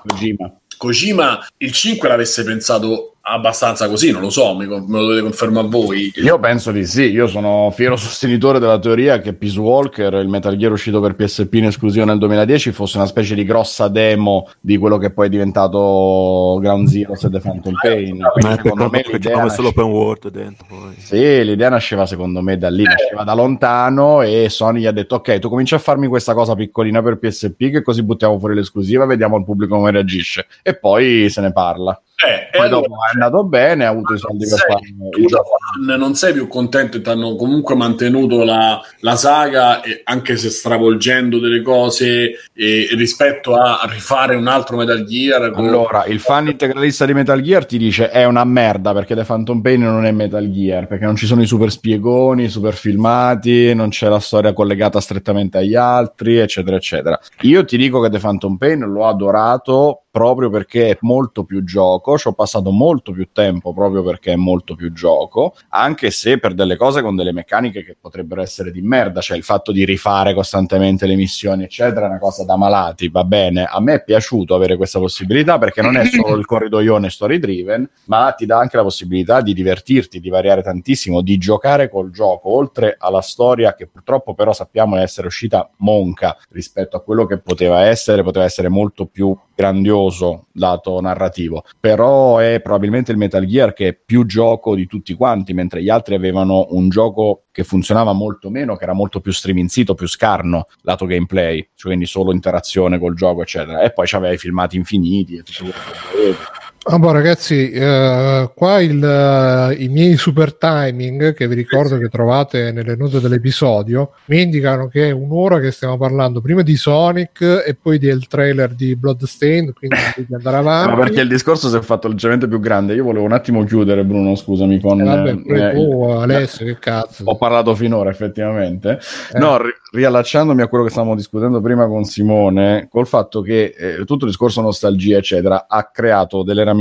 [0.05, 0.59] Kojima.
[0.77, 6.11] Kojima il 5 l'avesse pensato abbastanza così, non lo so, me lo dovete confermare voi.
[6.15, 10.55] Io penso di sì, io sono fiero sostenitore della teoria che Peace Walker, il Metal
[10.55, 14.77] Gear uscito per PSP in esclusiva nel 2010, fosse una specie di grossa demo di
[14.77, 18.17] quello che poi è diventato Ground Zero e The Phantom Pain.
[18.17, 19.55] Ma secondo me l'idea nasce...
[19.55, 20.65] solo open world dentro.
[20.67, 20.95] Poi.
[20.97, 25.15] Sì, l'idea nasceva secondo me da lì, nasceva da lontano e Sony gli ha detto
[25.15, 29.05] ok, tu cominci a farmi questa cosa piccolina per PSP che così buttiamo fuori l'esclusiva,
[29.05, 31.99] vediamo il pubblico come reagisce e poi se ne parla.
[32.21, 35.09] Eh, Poi allora, dopo è andato bene, ha avuto i soldi per farlo.
[35.09, 39.81] Tu da fan non sei più contento e ti hanno comunque mantenuto la, la saga,
[39.81, 45.51] e anche se stravolgendo delle cose e, rispetto a rifare un altro Metal Gear.
[45.51, 45.65] Con...
[45.65, 49.61] Allora, il fan integralista di Metal Gear ti dice è una merda perché The Phantom
[49.61, 53.73] Pain non è Metal Gear, perché non ci sono i super spiegoni, i super filmati,
[53.73, 57.17] non c'è la storia collegata strettamente agli altri, eccetera, eccetera.
[57.43, 62.08] Io ti dico che The Phantom Pain l'ho adorato proprio perché è molto più gioco,
[62.17, 66.53] ci ho passato molto più tempo proprio perché è molto più gioco, anche se per
[66.53, 70.33] delle cose con delle meccaniche che potrebbero essere di merda, cioè il fatto di rifare
[70.33, 73.65] costantemente le missioni, eccetera, è una cosa da malati, va bene.
[73.65, 77.89] A me è piaciuto avere questa possibilità perché non è solo il corridoione story driven,
[78.05, 82.49] ma ti dà anche la possibilità di divertirti, di variare tantissimo, di giocare col gioco,
[82.49, 87.81] oltre alla storia che purtroppo però sappiamo essere uscita monca rispetto a quello che poteva
[87.81, 91.63] essere, poteva essere molto più grandioso lato narrativo.
[91.79, 95.81] Per però è probabilmente il Metal Gear che è più gioco di tutti quanti, mentre
[95.81, 100.07] gli altri avevano un gioco che funzionava molto meno, che era molto più streaming più
[100.07, 103.81] scarno lato gameplay, cioè quindi solo interazione col gioco, eccetera.
[103.81, 106.58] E poi c'aveva i filmati infiniti e tutto quello che.
[106.91, 112.71] Allora, ragazzi, eh, qua il, eh, i miei super timing che vi ricordo che trovate
[112.71, 117.77] nelle note dell'episodio mi indicano che è un'ora che stiamo parlando prima di Sonic e
[117.79, 120.95] poi del trailer di Bloodstained, quindi di andare avanti.
[120.95, 122.95] Ma perché il discorso si è fatto leggermente più grande.
[122.95, 124.99] Io volevo un attimo chiudere, Bruno, scusami, con...
[124.99, 127.23] Eh, vabbè, eh, tu, Alessio, che cazzo.
[127.25, 128.99] Ho parlato finora, effettivamente.
[129.31, 129.37] Eh.
[129.37, 133.75] No, ri- riallacciandomi a quello che stavamo discutendo prima con Simone, col fatto che
[134.05, 136.77] tutto il discorso nostalgia, eccetera, ha creato delle ramificazioni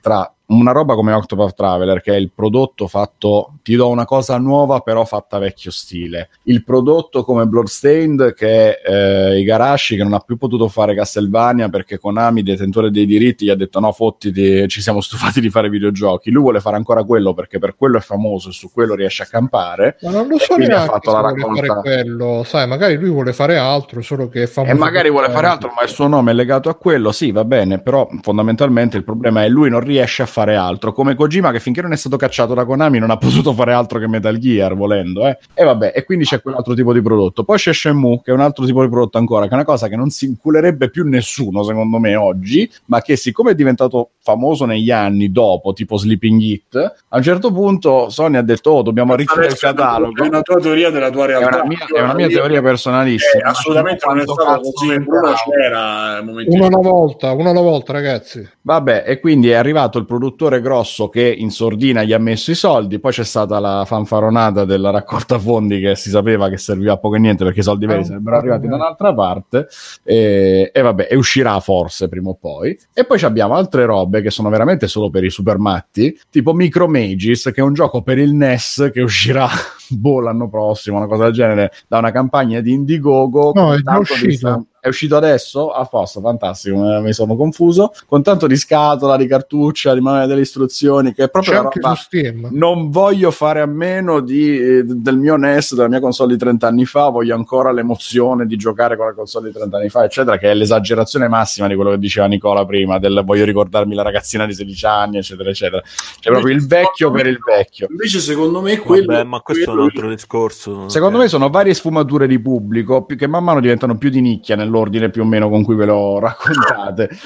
[0.00, 4.36] tra una roba come Octopath Traveler, che è il prodotto fatto, ti do una cosa
[4.36, 6.28] nuova però fatta vecchio stile.
[6.44, 8.90] Il prodotto come Bloodstained, che è
[9.32, 13.50] eh, Igarashi, che non ha più potuto fare Castlevania perché Konami, detentore dei diritti, gli
[13.50, 16.30] ha detto no, fottiti, ci siamo stufati di fare videogiochi.
[16.30, 19.26] Lui vuole fare ancora quello perché per quello è famoso e su quello riesce a
[19.26, 19.96] campare.
[20.02, 21.66] Ma non lo so quindi ha neanche fatto la vuole raccolta.
[21.66, 24.74] fare quello, sai, magari lui vuole fare altro, solo che è famoso.
[24.74, 27.44] E magari vuole fare altro, ma il suo nome è legato a quello, sì, va
[27.44, 31.60] bene, però fondamentalmente il problema è lui non riesce a fare altro, come Kojima che
[31.60, 34.74] finché non è stato cacciato da Konami non ha potuto fare altro che Metal Gear
[34.74, 35.38] volendo, eh.
[35.54, 37.44] E vabbè, e quindi c'è quell'altro tipo di prodotto.
[37.44, 39.86] Poi c'è Shenmue, che è un altro tipo di prodotto ancora, che è una cosa
[39.86, 44.64] che non si inculerebbe più nessuno, secondo me, oggi, ma che siccome è diventato famoso
[44.64, 46.74] negli anni dopo, tipo Sleeping Hit,
[47.08, 50.24] a un certo punto Sony ha detto, oh, dobbiamo arricchire il è una- catalogo.
[50.24, 51.56] È una tua teoria della tua È realtà.
[51.56, 53.44] una mia, è una mia teoria personalissima.
[53.44, 54.98] Eh, assolutamente non è stato così.
[54.98, 56.54] Bruno c'era al momento.
[56.54, 58.48] Uno alla volta, uno alla volta, ragazzi.
[58.62, 62.54] Vabbè, e quindi è arrivato il produttore grosso che in sordina gli ha messo i
[62.54, 66.96] soldi, poi c'è stata la fanfaronata della raccolta fondi che si sapeva che serviva a
[66.96, 69.68] poco e niente perché i soldi veri Ah, sarebbero arrivati da un'altra parte
[70.02, 72.76] e, e vabbè, e uscirà forse prima o poi.
[72.94, 76.54] E poi ci abbiamo altre robe che sono veramente solo per i super matti, tipo
[76.54, 79.48] Micro Mages, che è un gioco per il NES che uscirà
[79.96, 83.52] boh, l'anno prossimo, una cosa del genere, da una campagna di Indiegogo.
[83.54, 84.66] No, è già uscito.
[84.80, 85.70] è uscito adesso?
[85.70, 87.92] A posto, fantastico, mi sono confuso.
[88.06, 91.64] Con tanto di scatola, di cartuccia, di manuale delle istruzioni, che è proprio C'è la
[91.64, 92.48] anche roba-.
[92.52, 96.66] Non voglio fare a meno di, eh, del mio NES, della mia console di 30
[96.66, 100.36] anni fa, voglio ancora l'emozione di giocare con la console di 30 anni fa, eccetera,
[100.36, 104.44] che è l'esagerazione massima di quello che diceva Nicola prima, del voglio ricordarmi la ragazzina
[104.46, 105.82] di 16 anni, eccetera, eccetera.
[106.20, 107.86] Cioè proprio il vecchio per il vecchio.
[107.88, 109.12] Invece, secondo me, quello.
[109.12, 110.88] Vabbè, ma questo quello- altro discorso.
[110.88, 114.20] Secondo Eh, me sono varie sfumature di pubblico più che man mano diventano più di
[114.20, 117.10] nicchia nell'ordine più o meno con cui ve lo raccontate.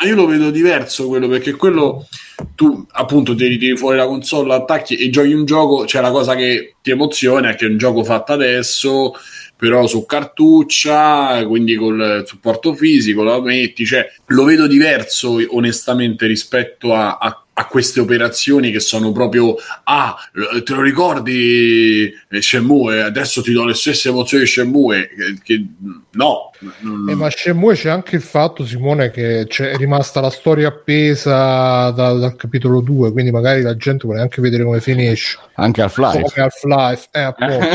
[0.00, 2.06] Ma io lo vedo diverso quello perché quello
[2.54, 5.84] tu appunto ti tiri fuori la console, attacchi e giochi un gioco.
[5.86, 9.12] C'è la cosa che ti emoziona, è che è un gioco fatto adesso,
[9.56, 13.84] però su cartuccia, quindi col supporto fisico, lo metti.
[13.84, 20.16] Cioè, lo vedo diverso onestamente rispetto a, a- a queste operazioni che sono proprio ah,
[20.62, 23.02] te lo ricordi eh, Shenmue?
[23.02, 25.08] Adesso ti do le stesse emozioni di Shenmue.
[25.08, 25.66] Che, che-
[26.12, 30.68] no, Eh, ma Shenmue c'è anche il fatto, Simone, che c'è- è rimasta la storia
[30.68, 35.36] appesa da- dal capitolo 2, quindi magari la gente vuole anche vedere come finisce.
[35.54, 36.20] Anche Half-Life.
[36.22, 37.66] Come Half-Life, eh, appunto.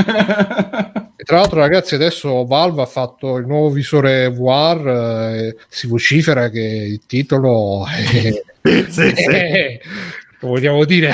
[1.23, 4.87] E tra l'altro, ragazzi, adesso Valve ha fatto il nuovo visore VR.
[4.89, 8.43] eh, si vocifera che il titolo è.
[8.61, 9.79] è-
[10.47, 11.09] vogliamo dire,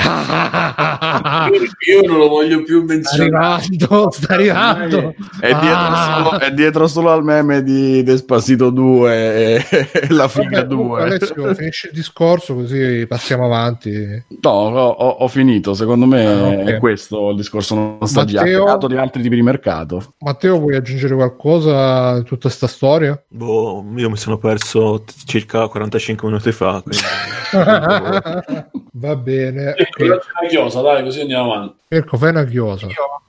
[1.88, 3.54] io non lo voglio più sta menzionare.
[3.54, 5.14] arrivando, sta arrivando.
[5.40, 6.22] È dietro, Ah.
[6.24, 10.98] solo, è dietro solo al meme di Despacito 2 e, e la figa Vabbè, comunque,
[10.98, 11.02] 2.
[11.16, 14.24] Alessio, finisce il discorso così passiamo avanti.
[14.42, 15.74] No, ho, ho- ho finito.
[15.74, 16.64] Secondo me Ah, ok.
[16.64, 17.98] è questo il discorso
[18.34, 18.64] Matteo?
[18.64, 20.14] creato di altri tipi di mercato.
[20.18, 23.20] Matteo, vuoi aggiungere qualcosa a tutta sta storia?
[23.28, 26.82] Boh, io mi sono perso t- circa 45 minuti fa.
[26.82, 27.04] quindi-
[28.92, 29.74] Va bene.
[29.76, 31.74] Ecco, io c'è una chiosa, dai, così andiamo avanti.
[31.88, 32.86] Mirko, fai una chiosa.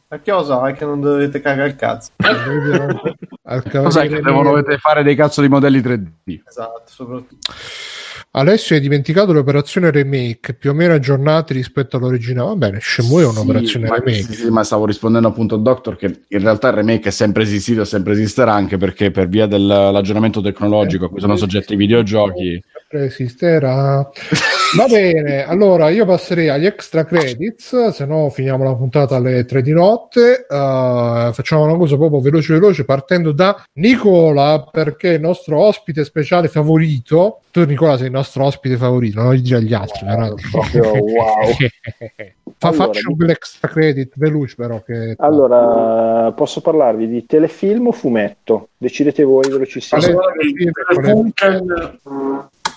[0.08, 2.12] La chiosa è che non dovete cagare il cazzo.
[3.44, 6.40] Al Cos'è che devono dovete fare dei cazzo di modelli 3D?
[6.48, 7.52] Esatto, soprattutto.
[8.34, 12.48] Alessio hai dimenticato l'operazione remake, più o meno aggiornati rispetto all'originale.
[12.48, 14.22] Va bene, Shenmue è un'operazione Sì, ma, remake.
[14.24, 17.44] sì, sì, ma stavo rispondendo appunto al Doctor che in realtà il remake è sempre
[17.44, 21.78] esistito e sempre esisterà anche perché per via dell'aggiornamento tecnologico a cui sono soggetti i
[21.78, 24.10] videogiochi Sempre esisterà.
[24.74, 29.62] Va bene, allora io passerei agli extra credits, se no finiamo la puntata alle 3
[29.62, 30.46] di notte.
[30.48, 36.06] Uh, facciamo una cosa proprio veloce veloce partendo da Nicola perché è il nostro ospite
[36.06, 37.42] speciale favorito.
[37.52, 40.06] Tu Nicola sei il nostro ospite favorito, non gli dire agli altri.
[40.06, 40.34] però.
[40.52, 41.52] proprio wow.
[42.62, 47.88] Fa, Allora, faccio un bel extra credit veloce però che Allora, posso parlarvi di telefilm
[47.88, 48.70] o fumetto?
[48.78, 50.00] Decidete voi velocissimo.
[50.00, 51.20] Vale-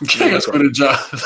[0.05, 1.16] Chi è che ha scorreggiato?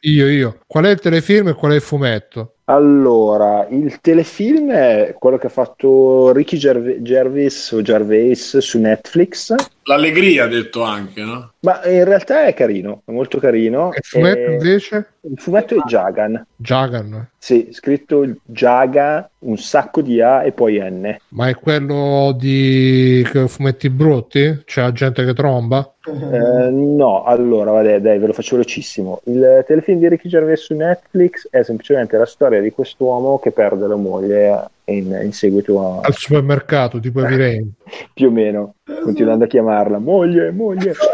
[0.00, 0.60] Io, io.
[0.66, 2.55] Qual è il telefilm e qual è il fumetto?
[2.68, 9.54] Allora, il telefilm è quello che ha fatto Ricky Gerv- Gervais o Gervais su Netflix,
[9.88, 11.52] L'allegria ha detto anche, no?
[11.60, 13.92] ma in realtà è carino, è molto carino.
[13.92, 15.06] E il fumetto E- invece?
[15.20, 17.28] Il fumetto è Jagan, Jagan.
[17.38, 21.16] sì, scritto Jaga, un sacco di A e poi N.
[21.28, 24.62] Ma è quello di fumetti brutti?
[24.64, 25.94] C'è la gente che tromba?
[26.04, 29.20] Eh, no, allora, vabbè, dai, ve lo faccio velocissimo.
[29.26, 33.86] Il telefilm di Ricky Gervais su Netflix è semplicemente la storia di quest'uomo che perde
[33.86, 37.72] la moglie in, in seguito a, Al supermercato, tipo Heavy Rain.
[38.12, 40.92] Più o meno, continuando a chiamarla moglie, moglie.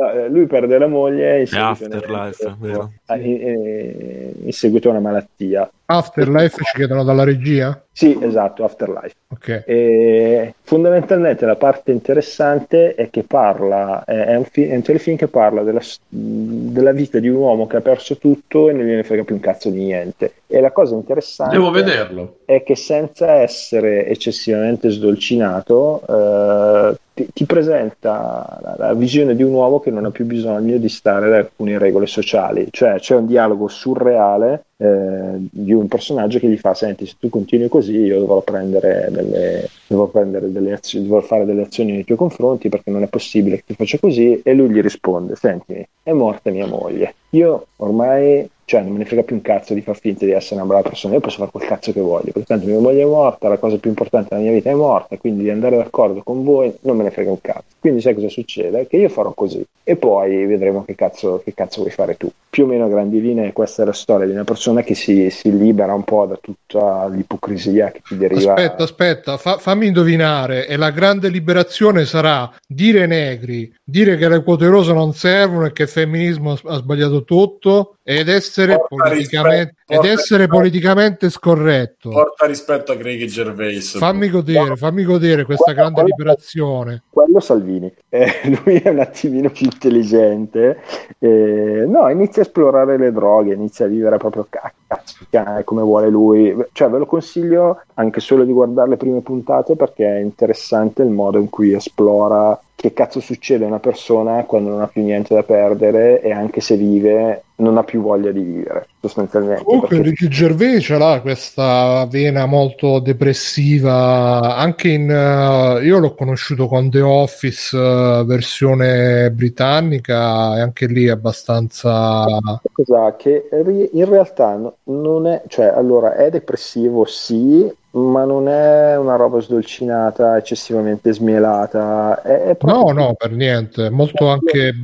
[0.00, 2.92] No, eh, lui perde la moglie in seguito, Afterlife, vero?
[3.06, 5.70] a- in- in- in seguito a una malattia.
[5.86, 7.82] Afterlife ci chiedono dalla regia?
[7.90, 9.14] Sì, esatto, Afterlife.
[9.28, 9.64] Ok.
[9.66, 15.26] E fondamentalmente la parte interessante è che parla, è un, fi- è un telefilm che
[15.26, 19.24] parla della, della vita di un uomo che ha perso tutto e non gliene frega
[19.24, 20.32] più un cazzo di niente.
[20.46, 22.38] E la cosa interessante Devo vederlo.
[22.44, 24.90] è che senza essere eccessivamente
[25.30, 30.24] sdolcinato eh, ti, ti presenta la, la visione di un uomo che non ha più
[30.24, 35.86] bisogno di stare da alcune regole sociali, cioè c'è un dialogo surreale eh, di un
[35.88, 40.50] personaggio che gli fa senti se tu continui così io dovrò prendere delle, dovrò prendere
[40.50, 43.74] delle azioni dovrò fare delle azioni nei tuoi confronti perché non è possibile che tu
[43.74, 44.40] faccia così.
[44.42, 47.14] E lui gli risponde senti è morta mia moglie.
[47.30, 50.60] Io ormai cioè non me ne frega più un cazzo di far finta di essere
[50.60, 53.04] una brava persona, io posso fare quel cazzo che voglio, perché tanto mia moglie è
[53.04, 56.44] morta, la cosa più importante della mia vita è morta, quindi di andare d'accordo con
[56.44, 57.64] voi non me ne frega un cazzo.
[57.80, 58.86] Quindi sai cosa succede?
[58.86, 62.30] Che io farò così e poi vedremo che cazzo, che cazzo vuoi fare tu.
[62.48, 65.30] Più o meno a grandi linee questa è la storia di una persona che si,
[65.30, 68.54] si libera un po' da tutta l'ipocrisia che ti deriva.
[68.54, 70.68] Aspetta, aspetta, fa- fammi indovinare.
[70.68, 75.72] E la grande liberazione sarà dire negri, dire che le quote rosa non servono e
[75.72, 80.56] che il femminismo ha sbagliato tutto ed essere, Porta politicamente, rispetto, ed essere rispetto.
[80.56, 82.10] politicamente scorretto.
[82.10, 83.96] Porta rispetto a Greg Gervais.
[83.98, 87.02] Fammi godere, fammi godere questa grande liberazione.
[87.10, 90.80] Quello Salvini, Eh, lui è un attimino più intelligente,
[91.20, 95.62] Eh, no, inizia a esplorare le droghe, inizia a vivere proprio a cazzo di cane
[95.62, 100.16] come vuole lui, cioè ve lo consiglio anche solo di guardare le prime puntate perché
[100.16, 104.80] è interessante il modo in cui esplora che cazzo succede a una persona quando non
[104.80, 108.86] ha più niente da perdere e anche se vive non ha più voglia di vivere
[109.02, 109.64] sostanzialmente.
[109.64, 115.10] Comunque perché- Ricky Gervais ce l'ha questa vena molto depressiva, anche in...
[115.10, 122.24] eh, io l'ho conosciuto con The Office eh, versione britannica e anche lì è abbastanza...
[122.72, 123.46] Cosa che
[123.92, 129.40] in realtà no- non è, cioè allora è depressivo sì, ma non è una roba
[129.40, 134.74] sdolcinata, eccessivamente smielata, è, è No, proprio- no, per niente, è molto anche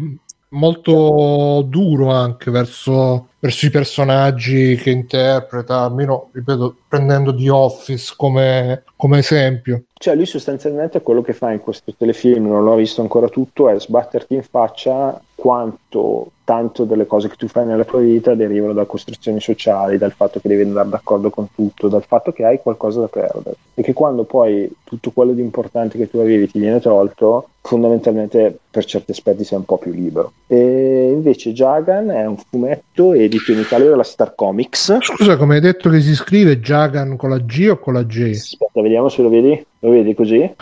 [0.49, 8.85] molto duro anche verso, verso i personaggi che interpreta, almeno, ripeto, prendendo The Office come,
[8.97, 9.85] come esempio.
[9.95, 13.79] Cioè lui sostanzialmente quello che fa in questo telefilm, non l'ho visto ancora tutto, è
[13.79, 18.85] sbatterti in faccia quanto tanto delle cose che tu fai nella tua vita derivano da
[18.85, 22.99] costruzioni sociali, dal fatto che devi andare d'accordo con tutto, dal fatto che hai qualcosa
[22.99, 26.81] da perdere e che quando poi tutto quello di importante che tu avevi ti viene
[26.81, 30.33] tolto, fondamentalmente per certi aspetti sei un po' più libero.
[30.49, 34.99] E invece Jagan è un fumetto edito in Italia dalla Star Comics.
[35.01, 38.31] Scusa, come hai detto che si scrive Jagan con la G o con la J?
[38.31, 39.65] Aspetta, vediamo se lo vedi.
[39.81, 40.55] Lo vedi così?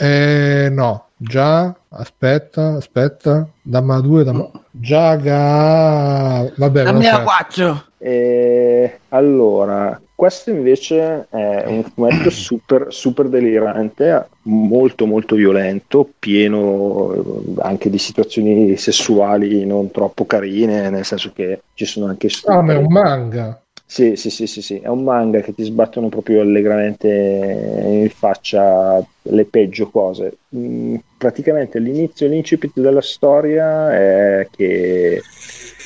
[0.00, 4.50] Eh, no, già, aspetta, aspetta, damma due, damma...
[4.70, 6.52] Giaga...
[6.56, 6.84] Vabbè,
[7.16, 7.22] so.
[7.22, 7.84] quattro.
[7.98, 17.60] E allora, questo invece è un fumetto super, super delirante, molto molto violento, pieno eh,
[17.60, 22.72] anche di situazioni sessuali non troppo carine, nel senso che ci sono anche Ah, ma
[22.72, 23.61] è un manga.
[23.92, 29.04] Sì, sì, sì, sì, sì, è un manga che ti sbattono proprio allegramente in faccia
[29.24, 30.38] le peggio cose.
[30.56, 35.20] Mm, praticamente l'inizio, l'incipit della storia è che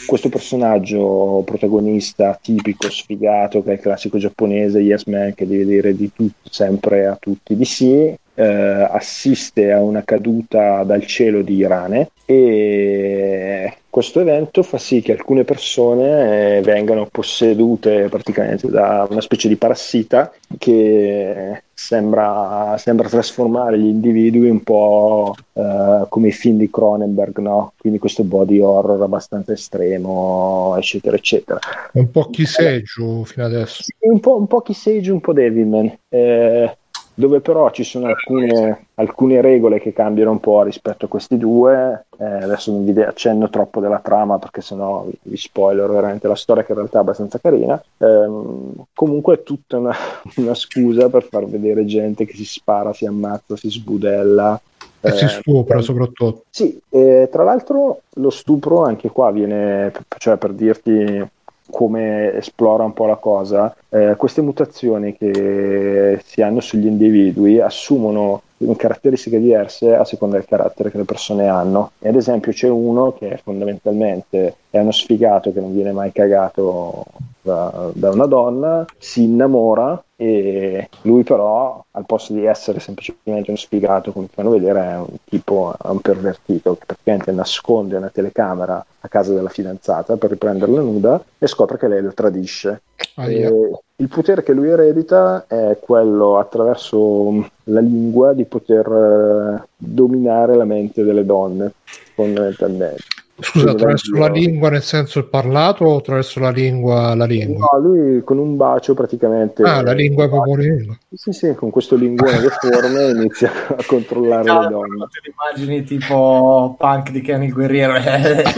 [0.06, 5.96] questo personaggio protagonista tipico, sfigato, che è il classico giapponese, yes man, che deve dire
[5.96, 11.66] di tutto sempre a tutti di sì, eh, assiste a una caduta dal cielo di
[11.66, 19.22] rane e questo evento fa sì che alcune persone eh, vengano possedute praticamente da una
[19.22, 26.58] specie di parassita che sembra, sembra trasformare gli individui un po' eh, come i film
[26.58, 27.72] di Cronenberg, no?
[27.78, 31.58] Quindi questo body horror abbastanza estremo, eccetera, eccetera.
[31.92, 33.82] Un po' Kiseiju fino adesso.
[34.00, 35.98] Un po', un po' Kisage, un po' Devilman.
[36.08, 36.76] Eh,
[37.18, 42.06] dove però ci sono alcune, alcune regole che cambiano un po' rispetto a questi due.
[42.18, 46.34] Eh, adesso non vi accenno troppo della trama perché sennò vi, vi spoiler veramente la
[46.36, 47.82] storia che in realtà è abbastanza carina.
[47.98, 49.94] Ehm, comunque è tutta una,
[50.36, 54.60] una scusa per far vedere gente che si spara, si ammazza, si sbudella.
[55.00, 56.44] E si Eh, stupra soprattutto.
[56.50, 61.30] sì, tra l'altro lo stupro anche qua viene, cioè per dirti
[61.70, 68.42] come esplora un po' la cosa, eh, queste mutazioni che si hanno sugli individui assumono
[68.76, 71.92] caratteristiche diverse a seconda del carattere che le persone hanno.
[72.02, 77.04] Ad esempio c'è uno che fondamentalmente è uno sfigato che non viene mai cagato
[77.46, 83.58] da, da una donna, si innamora e lui però al posto di essere semplicemente uno
[83.58, 88.84] sfigato come fanno vedere è un tipo è un pervertito che praticamente nasconde una telecamera
[89.00, 92.80] a casa della fidanzata per riprenderla nuda e scopre che lei lo tradisce
[93.16, 93.48] Aia.
[93.48, 100.56] e il potere che lui eredita è quello attraverso la lingua di poter eh, dominare
[100.56, 101.74] la mente delle donne
[102.14, 103.04] fondamentalmente
[103.38, 107.68] Scusa, attraverso la lingua nel senso il parlato o attraverso la lingua la lingua?
[107.70, 109.62] No, lui con un bacio praticamente.
[109.62, 110.96] Ah, la lingua è proprio lingua.
[111.12, 115.06] Sì, sì, con questo linguone deforme inizia a controllare le Cavolo, donne.
[115.10, 117.94] te le immagini tipo punk di Kenny Guerriero.
[118.00, 118.54] esatto,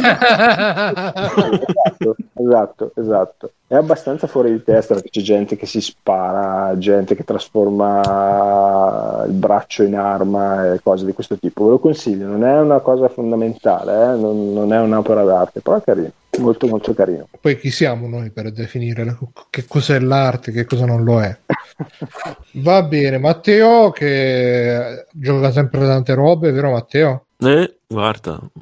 [2.35, 3.53] esatto, esatto.
[3.71, 9.35] È abbastanza fuori di testa perché c'è gente che si spara, gente che trasforma il
[9.35, 11.65] braccio in arma e cose di questo tipo.
[11.65, 15.77] Ve lo consiglio, non è una cosa fondamentale, eh, non, non è un'opera d'arte, però
[15.77, 17.29] è carino, molto molto carino.
[17.41, 19.19] Poi chi siamo noi per definire la-
[19.51, 21.37] che cos'è l'arte, che cosa non lo è?
[22.55, 27.25] Va bene, Matteo che gioca sempre tante robe, vero Matteo?
[27.41, 28.61] Eh, guarda, eh,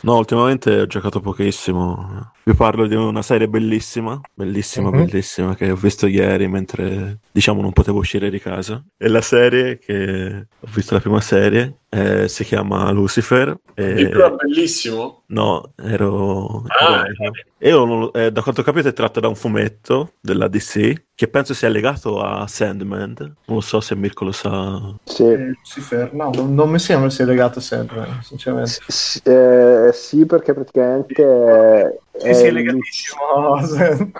[0.00, 2.32] no, ultimamente ho giocato pochissimo.
[2.42, 4.96] Vi parlo di una serie bellissima, bellissima, Mhm.
[5.04, 8.82] bellissima, che ho visto ieri mentre, diciamo, non potevo uscire di casa.
[8.96, 13.56] E la serie che ho visto la prima serie eh, si chiama Lucifer.
[13.74, 15.22] e- più è bellissimo.
[15.26, 16.62] No, ero...
[16.66, 20.12] Ah, ero- io non lo- eh, da quanto ho capito è tratto da un fumetto
[20.20, 23.38] della DC che penso sia legato a Sandman.
[23.46, 24.96] Non so se Mirko lo sa.
[25.04, 28.82] Sì, Lucifer, no, non, non mi sembra sia legato sempre, sinceramente.
[28.88, 33.16] S- eh, sì, perché praticamente Sì, sì, è è legatissimo.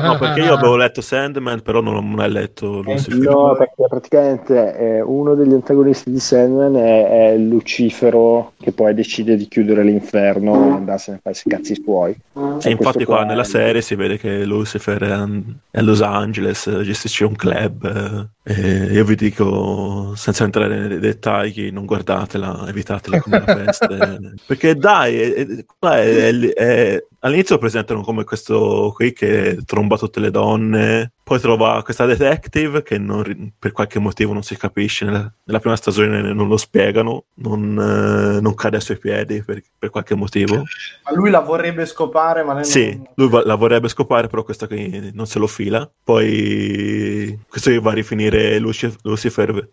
[0.00, 3.30] No, perché io avevo letto Sandman, però non ho mai letto Lucifer.
[3.30, 9.36] No, perché praticamente eh, uno degli antagonisti di Sandman è, è Lucifero che poi decide
[9.36, 12.16] di chiudere l'inferno e andarsene a fare i cazzi suoi.
[12.62, 15.28] E E infatti qua nella è- serie si vede che Lucifer è a,
[15.70, 18.28] è a Los Angeles, eh, gestisce un club.
[18.44, 24.34] eh, io vi dico, senza entrare nei dettagli, non guardatela, evitatela come la peste.
[24.46, 25.46] Perché dai, è-
[25.80, 31.82] è- è- all'inizio lo presentano come questo qui che tromba tutte le donne, poi trova
[31.82, 36.46] questa detective che non per qualche motivo non si capisce, nella, nella prima stagione non
[36.46, 40.56] lo spiegano, non, eh, non cade ai suoi piedi per, per qualche motivo.
[40.56, 43.06] Ma lui la vorrebbe scopare, ma lei Sì, non...
[43.14, 45.90] lui va- la vorrebbe scopare, però questa qui non se lo fila.
[46.04, 49.68] Poi questo va a rifinire Luci- Lucifer,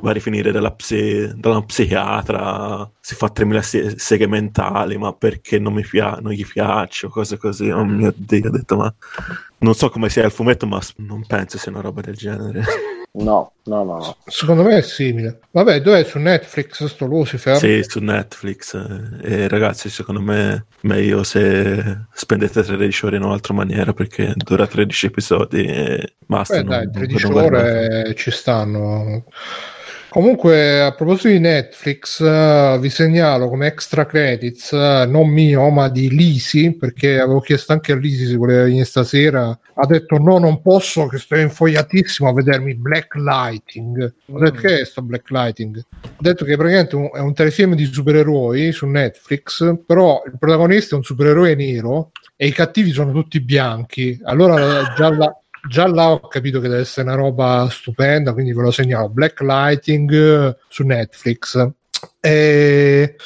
[0.00, 5.60] va a rifinire dalla, psi- dalla psichiatra, si fa 3000 se- seghe mentali, ma perché
[5.60, 7.70] non, mi pia- non gli piaccio, cose così.
[7.70, 8.92] Oh mio Dio, ho detto, ma
[9.64, 12.62] non so come sia il fumetto, ma non penso sia una roba del genere.
[13.16, 14.16] No, no, no, no.
[14.26, 15.38] Secondo me è simile.
[15.52, 17.56] Vabbè, dov'è su Netflix sto Lucifer?
[17.56, 18.74] Sì, su Netflix.
[18.74, 24.66] eh, E ragazzi, secondo me meglio se spendete 13 ore in un'altra maniera perché dura
[24.66, 26.56] 13 episodi e basta.
[26.56, 27.86] Beh, non- dai, non 13 vedo guardare.
[28.00, 29.24] ore ci stanno.
[30.14, 35.88] Comunque, a proposito di Netflix, eh, vi segnalo come extra credits, eh, non mio, ma
[35.88, 39.58] di Lisi, perché avevo chiesto anche a Lisi se voleva venire stasera.
[39.74, 44.14] Ha detto: No, non posso, che sto infogliatissimo a vedermi Black Lighting.
[44.26, 44.60] Ho detto: Mm.
[44.60, 45.82] Che è sto Black Lighting?
[46.04, 50.94] Ho detto che praticamente un- è un telefilm di supereroi su Netflix, però il protagonista
[50.94, 54.16] è un supereroe nero e i cattivi sono tutti bianchi.
[54.22, 55.36] Allora, già la
[55.68, 59.08] già là ho capito che deve essere una roba stupenda, quindi ve lo segnalo.
[59.08, 61.68] Black Lighting eh, su Netflix.
[62.20, 63.16] E...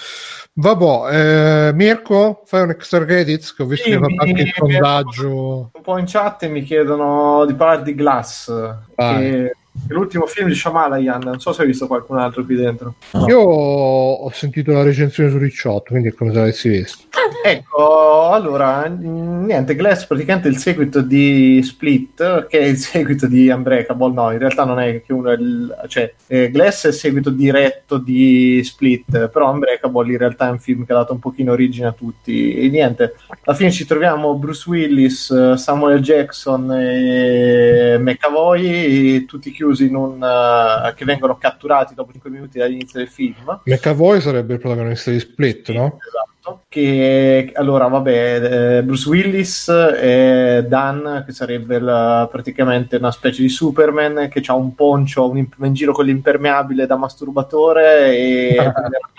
[0.60, 4.52] Vabbè, eh, Mirko, fai un extra credits che ho visto Sì, che mi- anche il
[4.52, 5.70] sondaggio.
[5.72, 8.52] Un po' in chat mi chiedono di parlare di Glass,
[8.96, 9.18] Vai.
[9.18, 9.56] che
[9.88, 11.20] l'ultimo film di Shyamalan.
[11.22, 12.94] Non so se hai visto qualcun altro qui dentro.
[13.26, 17.04] Io ho sentito la recensione su Ricciotto, quindi è come se l'avessi visto.
[17.44, 23.48] ecco, allora, niente, Glass praticamente è il seguito di Split, che è il seguito di
[23.48, 26.94] Unbreakable, no, in realtà non è che uno è il, cioè, eh, Glass è il
[26.94, 31.18] seguito diretto di Split, però Unbreakable in realtà è un film che ha dato un
[31.20, 33.14] pochino origine a tutti, e niente,
[33.44, 40.20] alla fine ci troviamo Bruce Willis, Samuel Jackson e McAvoy, tutti chiusi in un...
[40.20, 43.60] Uh, che vengono catturati dopo 5 minuti dall'inizio del film.
[43.64, 45.98] McAvoy sarebbe il protagonista di Split, sì, no?
[46.06, 46.37] Esatto
[46.68, 53.48] che allora vabbè eh, Bruce Willis e Dan che sarebbe la, praticamente una specie di
[53.48, 58.56] Superman che ha un poncio un, in giro con l'impermeabile da masturbatore e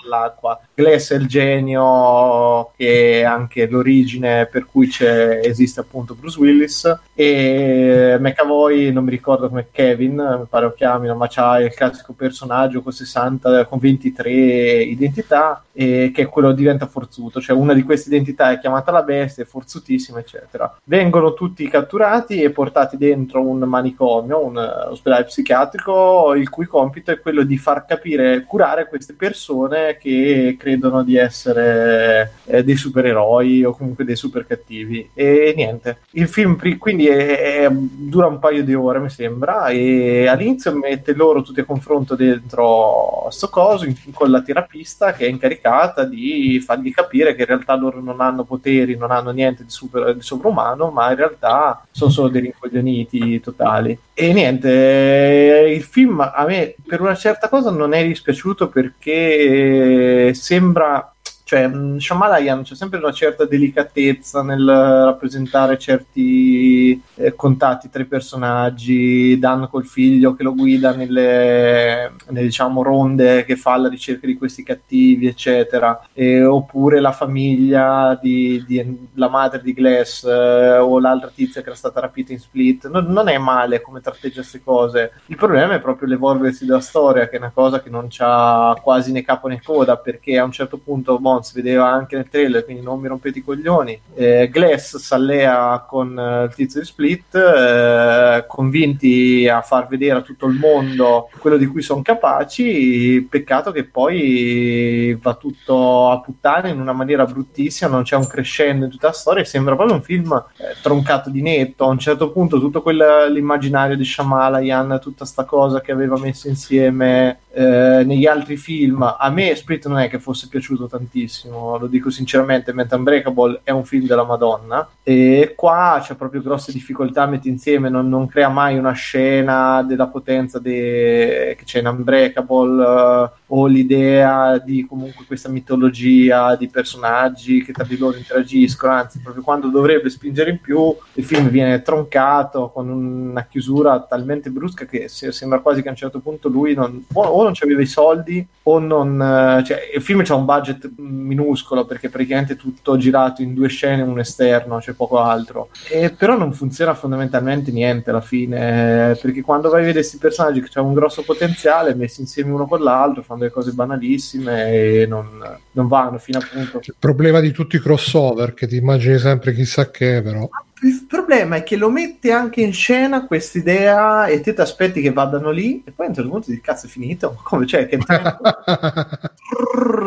[0.09, 0.59] l'acqua.
[0.73, 6.99] Glass è il genio che è anche l'origine per cui esiste appunto Bruce Willis.
[7.13, 12.13] E McAvoy non mi ricordo come Kevin mi pare lo chiamino ma c'ha il classico
[12.13, 16.87] personaggio con 60 con 23 identità e che quello diventa
[17.19, 21.67] forzuto cioè una di queste identità è chiamata la bestia è forzutissima eccetera vengono tutti
[21.67, 27.57] catturati e portati dentro un manicomio un ospedale psichiatrico il cui compito è quello di
[27.57, 34.15] far capire curare queste persone che credono di essere eh, dei supereroi o comunque dei
[34.15, 35.09] super cattivi.
[35.13, 39.67] E niente, il film pri- quindi è, è, dura un paio di ore, mi sembra,
[39.67, 45.25] e all'inizio mette loro tutti a confronto dentro sto coso in, con la terapista che
[45.25, 49.63] è incaricata di fargli capire che in realtà loro non hanno poteri, non hanno niente
[49.63, 53.97] di, super, di sovrumano, ma in realtà sono solo dei rincoglioniti totali.
[54.13, 61.13] E niente, il film a me per una certa cosa non è dispiaciuto perché sembra
[61.49, 61.67] cioè
[61.97, 69.67] Shyamalan c'è sempre una certa delicatezza nel rappresentare certi eh, contatti tra i personaggi Dan
[69.67, 74.61] col figlio che lo guida nelle, nelle diciamo ronde che fa alla ricerca di questi
[74.61, 75.99] cattivi eccetera.
[76.13, 81.69] E, oppure la famiglia di, di, la madre di Glass eh, o l'altra tizia che
[81.69, 82.87] era stata rapita in Split.
[82.91, 85.13] Non, non è male come tratteggia queste cose.
[85.25, 89.11] Il problema è proprio l'evolversi della storia che è una cosa che non c'ha quasi
[89.11, 92.63] né capo né coda perché a un certo punto bon, si vedeva anche nel trailer,
[92.63, 93.99] quindi non mi rompete i coglioni.
[94.15, 100.21] Eh, Glass s'allea con eh, il tizio di Split, eh, convinti a far vedere a
[100.21, 103.25] tutto il mondo quello di cui sono capaci.
[103.29, 108.85] Peccato che poi va tutto a puttane in una maniera bruttissima, non c'è un crescendo
[108.85, 109.43] in tutta la storia.
[109.43, 111.85] Sembra proprio un film eh, troncato di netto.
[111.85, 117.39] A un certo punto, tutto quell'immaginario di Shyamalan, tutta sta cosa che aveva messo insieme
[117.51, 121.28] eh, negli altri film a me Split non è che fosse piaciuto tantissimo
[121.77, 126.71] lo dico sinceramente mentre Unbreakable è un film della Madonna e qua c'è proprio grosse
[126.71, 131.55] difficoltà a mettere insieme non, non, crea mai una scena della potenza de...
[131.57, 137.97] che c'è in Unbreakable o l'idea di comunque questa mitologia di personaggi che tra di
[137.97, 143.45] loro interagiscono anzi proprio quando dovrebbe spingere in più il film viene troncato con una
[143.45, 147.53] chiusura talmente brusca che sembra quasi che a un certo punto lui non o non
[147.61, 149.21] aveva i soldi o non...
[149.21, 154.01] Eh, cioè, il film c'ha un budget minuscolo perché praticamente tutto girato in due scene
[154.01, 155.69] un esterno, c'è cioè poco altro.
[155.89, 160.61] E però non funziona fondamentalmente niente alla fine, perché quando vai a vedere questi personaggi
[160.61, 165.05] che hanno un grosso potenziale, messi insieme uno con l'altro, fanno delle cose banalissime e
[165.07, 166.79] non, non vanno fino a punto.
[166.83, 170.47] Il problema di tutti i crossover, che ti immagini sempre chissà che però
[170.81, 175.01] il problema è che lo mette anche in scena questa idea e te ti aspetti
[175.01, 177.37] che vadano lì e poi a un certo punto di cazzo è finito?
[177.43, 177.65] Come?
[177.65, 177.97] Cioè che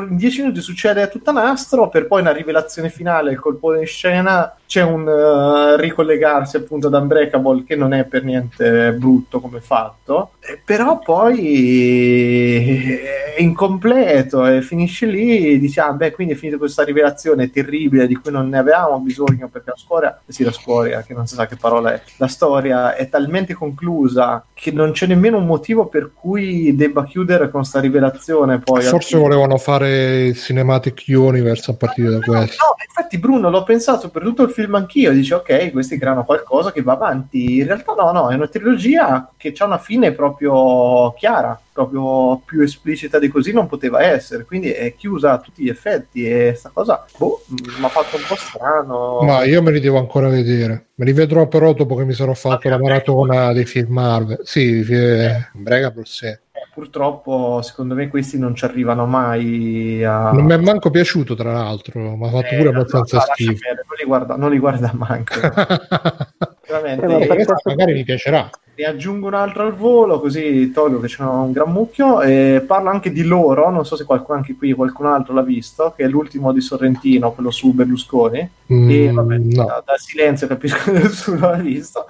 [0.09, 3.87] in 10 minuti succede a tutta nastro per poi una rivelazione finale il colpo in
[3.87, 9.61] scena c'è un uh, ricollegarsi appunto ad Unbreakable che non è per niente brutto come
[9.61, 12.97] fatto eh, però poi
[13.35, 18.07] è incompleto e finisce lì e dici ah beh quindi è finita questa rivelazione terribile
[18.07, 21.35] di cui non ne avevamo bisogno perché la scuola sì la scuola che non si
[21.35, 22.03] sa che parola è.
[22.17, 27.51] La storia è talmente conclusa che non c'è nemmeno un motivo per cui debba chiudere
[27.51, 32.57] con questa rivelazione poi forse volevano fare il Cinematic Universe a partire da questo.
[32.65, 36.25] no, infatti Bruno l'ho pensato per tutto il film film anch'io, dice ok, questi creano
[36.25, 37.59] qualcosa che va avanti.
[37.59, 42.61] In realtà no, no, è una trilogia che ha una fine proprio chiara, proprio più
[42.61, 46.71] esplicita di così non poteva essere, quindi è chiusa a tutti gli effetti e sta
[46.73, 49.21] cosa boh, mi ha fatto un po' strano.
[49.23, 52.35] Ma io me li devo ancora vedere, me li vedrò però dopo che mi sarò
[52.35, 54.41] fatto la maratona dei film Marvel.
[54.43, 56.39] Sì, eh, Brega sì.
[56.75, 60.31] Purtroppo secondo me questi non ci arrivano mai a...
[60.31, 63.53] non mi è manco piaciuto tra l'altro mi ha fatto eh, pure abbastanza schifo.
[63.53, 65.35] non li guarda, non li guarda manco
[66.73, 71.23] veramente eh, magari mi piacerà ne aggiungo un altro al volo, così tolgo che c'è
[71.23, 72.23] un gran mucchio.
[72.23, 75.93] E parlo anche di loro, non so se qualcuno anche qui, qualcun altro l'ha visto,
[75.95, 78.51] che è l'ultimo di Sorrentino, quello su Berlusconi.
[78.73, 79.65] Mm, e vabbè, no.
[79.65, 82.07] da, da silenzio capisco che nessuno l'ha visto.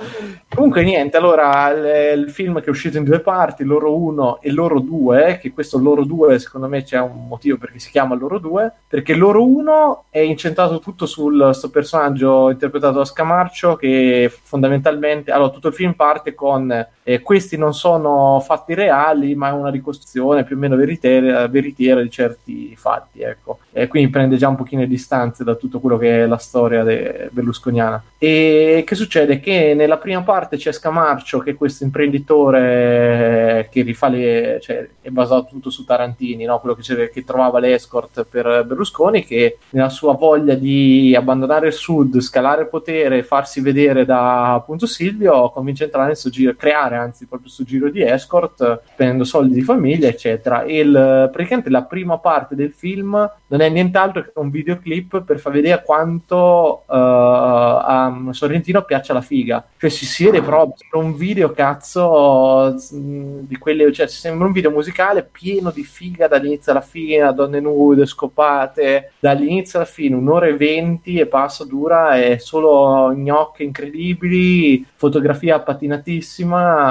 [0.55, 4.53] Comunque, niente, allora il, il film che è uscito in due parti, loro 1 e
[4.53, 8.39] loro 2, che questo loro 2 secondo me c'è un motivo perché si chiama loro
[8.39, 15.33] 2, perché loro 1 è incentrato tutto sul sto personaggio interpretato da Scamarcio che fondamentalmente,
[15.33, 19.71] allora tutto il film parte con eh, questi non sono fatti reali, ma è una
[19.71, 23.59] ricostruzione più o meno veritiera, veritiera di certi fatti, ecco.
[23.73, 26.85] E quindi prende già un pochino di distanze da tutto quello che è la storia
[27.31, 28.03] berlusconiana.
[28.19, 29.41] E che succede?
[29.41, 35.09] Che nella prima parte c'è Scamarcio, che è questo imprenditore che rifà le, cioè, è
[35.09, 36.61] basato tutto su Tarantini, no?
[36.61, 42.21] quello che, che trovava l'escort per Berlusconi, che nella sua voglia di abbandonare il sud,
[42.21, 46.92] scalare il potere, farsi vedere da appunto Silvio, convince a entrare nel suo giro, creare
[46.97, 50.63] anzi proprio suo giro di escort, prendendo soldi di famiglia, eccetera.
[50.63, 55.39] E il- praticamente la prima parte del film non è nient'altro che un videoclip per
[55.39, 59.65] far vedere quanto eh, a Sorrentino piaccia la figa.
[59.79, 65.29] Cioè si, si vede proprio un video cazzo di quelle, cioè sembra un video musicale
[65.31, 71.19] pieno di figa dall'inizio alla fine, donne nude, scopate, dall'inizio alla fine, un'ora e venti
[71.19, 76.82] e passa dura, è solo gnocche incredibili, fotografia patinatissima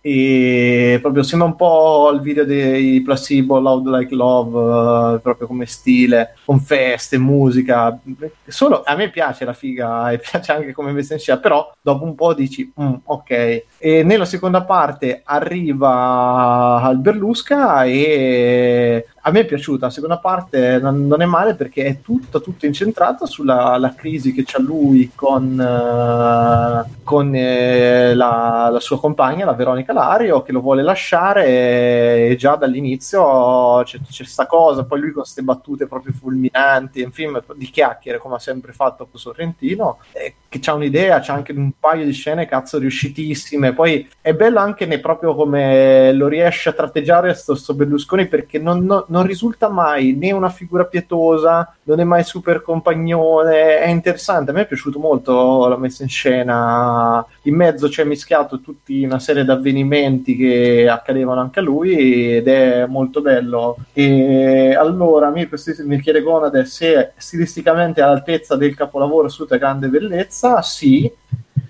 [0.00, 5.66] e proprio sembra un po' il video dei Placebo Loud Like Love eh, proprio come
[5.66, 7.98] stile con feste, musica.
[8.46, 12.04] Solo a me piace la figa e piace anche come messa in scena però dopo
[12.04, 19.40] un po' dici "Mm, ok e nella seconda parte arriva al Berlusca e a me
[19.40, 19.86] è piaciuta.
[19.86, 24.44] La seconda parte non, è male perché è tutto, tutto incentrato sulla la crisi che
[24.44, 30.60] c'ha lui con, eh, con eh, la, la sua compagna la Veronica Lario che lo
[30.60, 34.84] vuole lasciare e già dall'inizio c'è, c'è sta cosa.
[34.84, 37.12] Poi lui con queste battute proprio fulminanti un
[37.56, 41.72] di chiacchiere come ha sempre fatto con Sorrentino eh, che c'ha un'idea c'ha anche un
[41.78, 46.72] paio di scene cazzo riuscitissime poi è bello anche ne- proprio come lo riesce a
[46.72, 52.00] tratteggiare sto, sto Berlusconi perché non, non- non risulta mai né una figura pietosa non
[52.00, 54.50] è mai super compagnone è interessante.
[54.50, 57.24] A me è piaciuto molto la messa in scena.
[57.42, 62.46] In mezzo c'è mischiato tutti una serie di avvenimenti che accadevano anche a lui ed
[62.48, 63.76] è molto bello.
[63.92, 70.62] E allora Mirko Sti- mi chiede Gonade se stilisticamente all'altezza del capolavoro assoluta grande bellezza
[70.62, 71.10] sì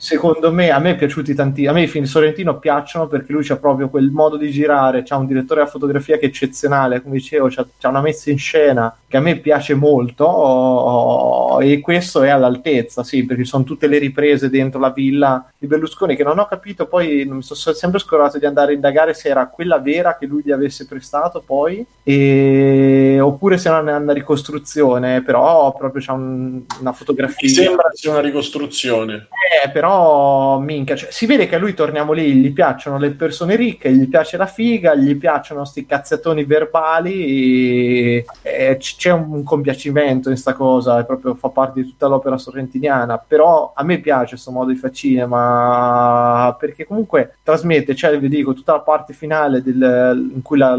[0.03, 3.45] secondo me a me è piaciuti tanti a me i film Sorrentino piacciono perché lui
[3.45, 7.17] c'ha proprio quel modo di girare c'ha un direttore della fotografia che è eccezionale come
[7.17, 12.23] dicevo c'ha, c'ha una messa in scena che a me piace molto oh, e questo
[12.23, 16.39] è all'altezza sì perché sono tutte le riprese dentro la villa di Berlusconi che non
[16.39, 19.81] ho capito poi non mi sono sempre scordato di andare a indagare se era quella
[19.81, 23.19] vera che lui gli avesse prestato poi e...
[23.21, 28.21] oppure se era una ricostruzione però proprio c'ha un- una fotografia Mi sembra sia una
[28.21, 29.27] ricostruzione.
[29.65, 33.57] eh, però minchia, cioè, si vede che a lui torniamo lì, gli piacciono le persone
[33.57, 39.43] ricche, gli piace la figa, gli piacciono sti cazzatoni verbali, e, e c- c'è un,
[39.45, 44.33] compiacimento in sta cosa, proprio fa parte di tutta l'opera sorrentiniana, però a me piace
[44.33, 49.63] questo modo di fare cinema, perché comunque trasmette, cioè vi dico, tutta la parte finale
[49.63, 50.79] del- in cui la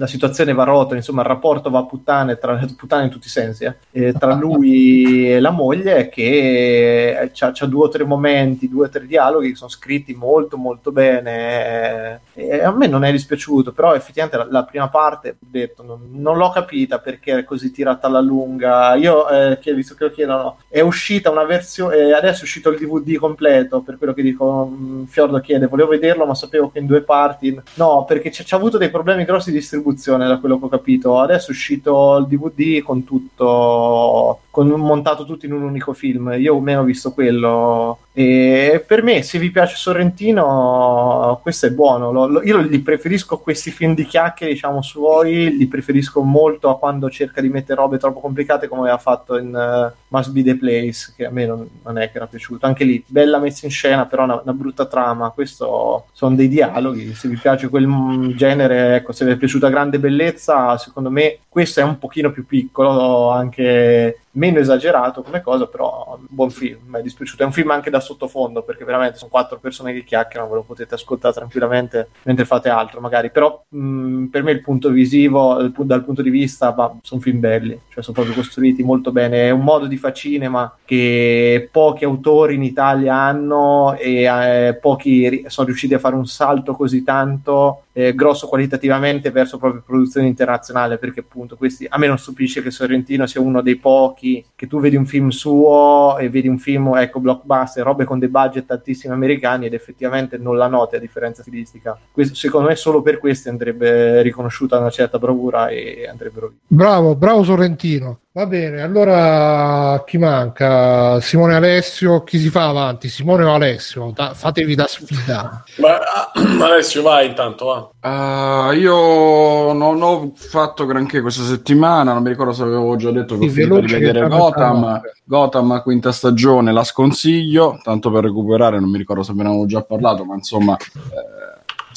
[0.00, 3.26] la situazione va a rotolo, insomma il rapporto va a puttane, tra, puttane in tutti
[3.26, 8.68] i sensi, eh, eh, tra lui e la moglie che ha due o tre momenti,
[8.68, 13.04] due o tre dialoghi che sono scritti molto molto bene eh, e a me non
[13.04, 17.38] è dispiaciuto, però effettivamente la, la prima parte, ho detto, non, non l'ho capita perché
[17.38, 21.44] è così tirata alla lunga, io eh, che visto che lo chiedono, è uscita una
[21.44, 25.66] versione, eh, adesso è uscito il DVD completo, per quello che dico, mh, Fiordo chiede,
[25.66, 29.24] volevo vederlo ma sapevo che in due parti, no perché c'è, c'ha avuto dei problemi
[29.24, 29.88] grossi di distribuzione
[30.26, 31.18] da quello che ho capito.
[31.18, 36.34] Adesso è uscito il DVD con tutto, con montato tutto in un unico film.
[36.36, 37.98] Io almeno ho visto quello.
[38.12, 42.10] E per me, se vi piace Sorrentino, questo è buono.
[42.10, 46.78] Lo- lo- io li preferisco questi film di chiacchiere, diciamo, suoi, li preferisco molto a
[46.78, 50.56] quando cerca di mettere robe troppo complicate come aveva fatto in eh, Must Be the
[50.56, 52.66] Place, che a me non, non è che era piaciuto.
[52.66, 55.30] Anche lì, bella messa in scena, però una, una brutta trama.
[55.30, 57.14] Questo sono dei dialoghi.
[57.14, 61.38] Se vi piace quel mm, genere, ecco, se vi è piaciuta Grande Bellezza, secondo me
[61.48, 66.98] questo è un pochino più piccolo, anche meno esagerato come cosa, però buon film, mi
[66.98, 67.42] è dispiaciuto.
[67.42, 70.62] È un film anche da sottofondo perché veramente sono quattro persone che chiacchierano, ve lo
[70.62, 76.04] potete ascoltare tranquillamente mentre fate altro magari, però mh, per me il punto visivo, dal
[76.04, 79.62] punto di vista, va, sono film belli, cioè sono proprio costruiti molto bene, è un
[79.62, 85.94] modo di fare cinema che pochi autori in Italia hanno e eh, pochi sono riusciti
[85.94, 91.56] a fare un salto così tanto eh, grosso qualitativamente verso proprio produzione internazionale perché appunto
[91.56, 95.06] questi a me non stupisce che Sorrentino sia uno dei pochi che tu vedi un
[95.06, 99.74] film suo e vedi un film ecco blockbuster robe con dei budget altissimi americani ed
[99.74, 101.98] effettivamente non la noti a differenza stilistica.
[102.10, 107.42] Questo, secondo me solo per questo andrebbe riconosciuta una certa bravura e andrebbero bravo bravo
[107.42, 111.20] Sorrentino Va bene, allora chi manca?
[111.20, 113.08] Simone Alessio, chi si fa avanti?
[113.08, 114.12] Simone o Alessio?
[114.14, 115.64] Da, fatevi da sfida.
[115.78, 115.98] Ma,
[116.64, 118.68] Alessio, vai intanto, va.
[118.68, 123.36] Uh, io non ho fatto granché questa settimana, non mi ricordo se avevo già detto
[123.36, 125.00] che sì, ho finito di vedere Gotham.
[125.24, 129.66] Gotham, quinta stagione, la sconsiglio, tanto per recuperare, non mi ricordo se ve ne avevo
[129.66, 130.76] già parlato, ma insomma...
[130.76, 131.39] Eh,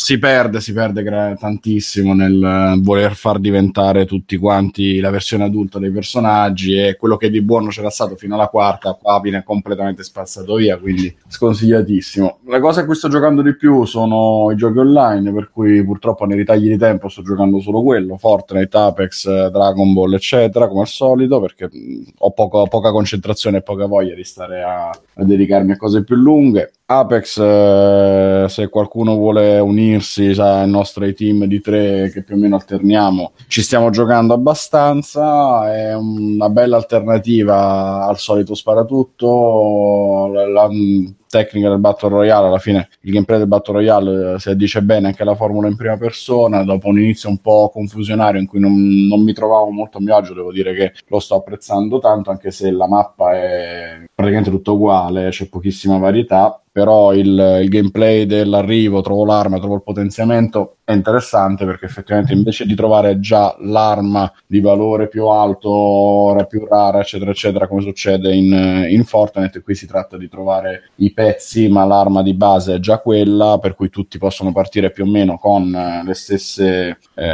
[0.04, 1.02] si perde, si perde
[1.40, 7.30] tantissimo nel voler far diventare tutti quanti la versione adulta dei personaggi e quello che
[7.30, 12.40] di buono c'era stato fino alla quarta qua viene completamente spazzato via, quindi sconsigliatissimo.
[12.48, 16.26] La cosa a cui sto giocando di più sono i giochi online, per cui purtroppo
[16.26, 20.88] nei ritagli di tempo sto giocando solo quello, Fortnite, Apex, Dragon Ball, eccetera, come al
[20.88, 21.70] solito, perché
[22.18, 26.18] ho poco, poca concentrazione e poca voglia di stare a, a dedicarmi a cose più
[26.18, 26.74] lunghe.
[26.86, 29.60] Apex, eh, se qualcuno vuole
[29.94, 35.74] unirsi ai nostri team di tre che più o meno alterniamo, ci stiamo giocando abbastanza.
[35.74, 40.30] È una bella alternativa al solito sparatutto.
[40.34, 40.70] La, la
[41.30, 45.08] tecnica del Battle Royale, alla fine il gameplay del Battle Royale eh, si addice bene
[45.08, 46.64] anche alla formula in prima persona.
[46.64, 48.74] Dopo un inizio un po' confusionario in cui non,
[49.08, 52.52] non mi trovavo molto a mio agio, devo dire che lo sto apprezzando tanto, anche
[52.52, 59.02] se la mappa è praticamente tutto uguale, c'è pochissima varietà però il, il, gameplay dell'arrivo,
[59.02, 64.60] trovo l'arma, trovo il potenziamento è interessante perché effettivamente invece di trovare già l'arma di
[64.60, 70.18] valore più alto, più rara, eccetera, eccetera, come succede in, in Fortnite, qui si tratta
[70.18, 74.52] di trovare i pezzi, ma l'arma di base è già quella, per cui tutti possono
[74.52, 77.34] partire più o meno con le stesse, eh,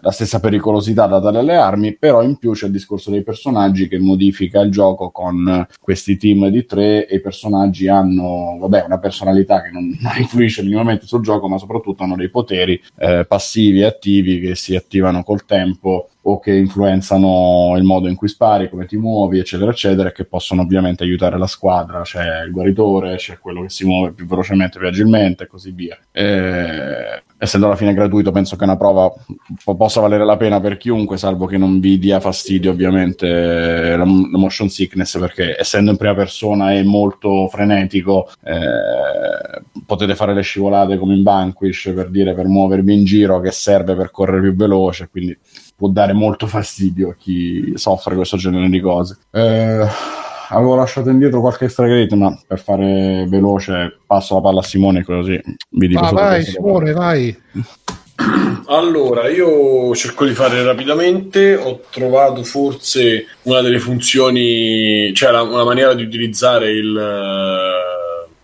[0.00, 3.98] la stessa pericolosità data dalle armi, però in più c'è il discorso dei personaggi che
[3.98, 9.62] modifica il gioco con questi team di tre e i personaggi hanno vabbè, una personalità
[9.62, 13.84] che non, non, influisce minimamente sul gioco, ma soprattutto hanno dei poteri eh, passivi e
[13.84, 18.86] attivi che si attivano col tempo o che influenzano il modo in cui spari, come
[18.86, 22.00] ti muovi, eccetera, eccetera, che possono ovviamente aiutare la squadra.
[22.00, 25.98] C'è il guaritore, c'è quello che si muove più velocemente, più agilmente, e così via.
[26.10, 29.12] E, essendo alla fine gratuito, penso che una prova
[29.62, 33.96] po- possa valere la pena per chiunque, salvo che non vi dia fastidio, ovviamente, la,
[33.96, 40.42] la motion sickness, perché essendo in prima persona e molto frenetico, eh, potete fare le
[40.42, 44.54] scivolate come in Vanquish per dire per muovervi in giro, che serve per correre più
[44.54, 45.36] veloce, quindi
[45.76, 49.18] può dare molto fastidio a chi soffre questo genere di cose.
[49.30, 49.86] Eh,
[50.54, 55.04] avevo lasciato indietro qualche extra credit, ma per fare veloce passo la palla a Simone
[55.04, 55.40] così
[55.70, 56.00] vi dico.
[56.00, 57.36] Ah, vai Simone, vai.
[58.66, 65.64] Allora, io cerco di fare rapidamente, ho trovato forse una delle funzioni, cioè la, una
[65.64, 66.96] maniera di utilizzare il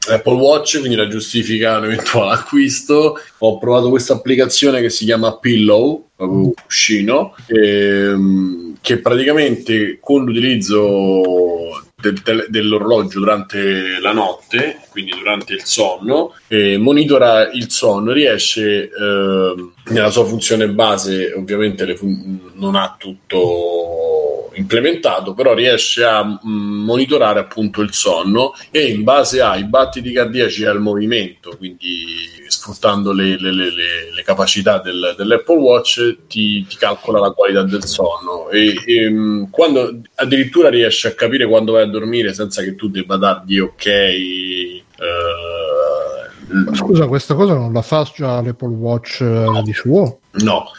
[0.09, 3.19] Apple Watch, quindi la giustifica un eventuale acquisto.
[3.39, 11.85] Ho provato questa applicazione che si chiama Pillow, proprio cuscino, ehm, che praticamente con l'utilizzo
[12.01, 18.85] del, del, dell'orologio durante la notte, quindi durante il sonno, eh, monitora il sonno, riesce
[18.85, 19.55] eh,
[19.87, 24.10] nella sua funzione base, ovviamente fun- non ha tutto
[24.55, 30.13] implementato, però riesce a mh, mm, monitorare appunto il sonno e in base ai battiti
[30.13, 32.05] cardiaci e al movimento, quindi
[32.47, 33.71] sfruttando le, le, le,
[34.15, 39.19] le capacità del, dell'Apple Watch, ti, ti, calcola la qualità del sonno e, e mh,
[39.19, 43.59] mm, quando addirittura riesce a capire quando vai a dormire senza che tu debba dargli
[43.59, 43.87] ok.
[44.99, 49.63] Uh, Scusa, questa cosa non la fa già l'Apple Watch no.
[49.63, 50.19] di suo?
[50.33, 50.71] No,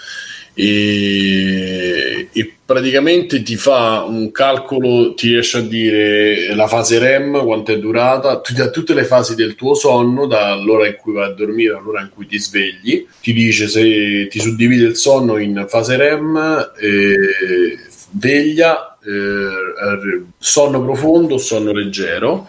[0.53, 7.71] e, e, praticamente ti fa un calcolo, ti riesce a dire la fase REM, quanto
[7.71, 11.33] è durata, ti dà tutte le fasi del tuo sonno, dall'ora in cui vai a
[11.33, 15.97] dormire all'ora in cui ti svegli, ti dice se ti suddivide il sonno in fase
[15.97, 17.79] REM, eh,
[18.11, 22.47] veglia, eh, sonno profondo, sonno leggero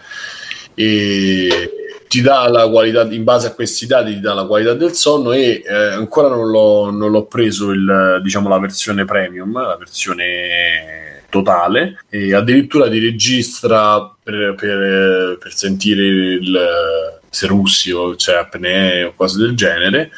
[0.75, 1.82] e
[2.13, 5.31] ti dà la qualità, in base a questi dati ti dà la qualità del sonno
[5.31, 11.23] e eh, ancora non l'ho, non l'ho preso il, diciamo, la versione premium, la versione
[11.29, 12.03] totale.
[12.11, 19.55] E addirittura ti registra per, per, per sentire il serussio, cioè apnee o cose del
[19.55, 20.11] genere.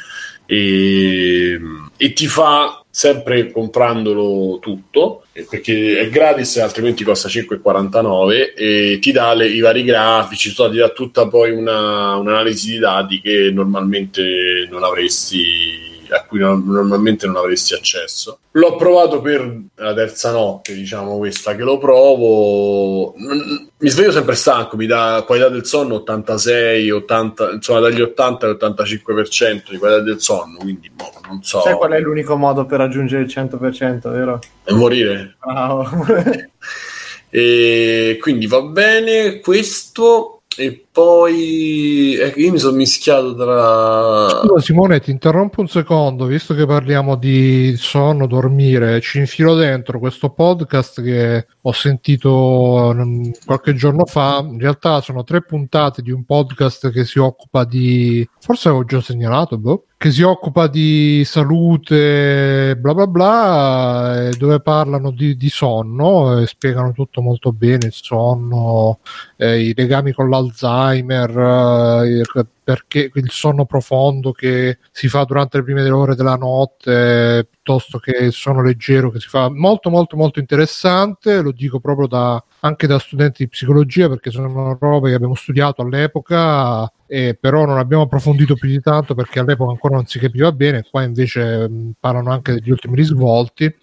[0.44, 1.58] E,
[1.96, 9.34] e ti fa sempre comprandolo tutto perché è gratis altrimenti costa 5,49 e ti dà
[9.34, 14.82] le, i vari grafici ti dà tutta poi una, un'analisi di dati che normalmente non
[14.82, 18.38] avresti a cui normalmente non avresti accesso.
[18.52, 23.14] L'ho provato per la terza notte, diciamo questa che lo provo.
[23.16, 29.70] Mi sveglio sempre stanco, mi dà qualità del sonno 86, 80, insomma dagli 80 all'85%
[29.70, 31.60] di qualità del sonno, quindi boh, non so.
[31.60, 34.38] Sai qual è l'unico modo per raggiungere il 100%, vero?
[34.64, 35.36] È morire.
[35.44, 35.88] Bravo.
[37.28, 44.28] e quindi va bene questo e poi eh, io mi sono mischiato tra.
[44.40, 49.98] Scusa, Simone, ti interrompo un secondo, visto che parliamo di sonno, dormire, ci infilo dentro
[49.98, 54.44] questo podcast che ho sentito mm, qualche giorno fa.
[54.48, 58.26] In realtà sono tre puntate di un podcast che si occupa di.
[58.40, 65.10] Forse avevo già segnalato, boh che si occupa di salute, bla bla bla, dove parlano
[65.10, 68.98] di, di sonno e spiegano tutto molto bene, il sonno,
[69.36, 75.64] eh, i legami con l'Alzheimer, eh, perché il sonno profondo che si fa durante le
[75.64, 81.42] prime ore della notte piuttosto che sonno leggero che si fa molto molto molto interessante.
[81.42, 85.82] Lo dico proprio da, anche da studenti di psicologia perché sono robe che abbiamo studiato
[85.82, 90.52] all'epoca e però non abbiamo approfondito più di tanto perché all'epoca ancora non si capiva
[90.52, 90.86] bene.
[90.88, 93.64] Qua invece mh, parlano anche degli ultimi risvolti.
[93.64, 93.74] Il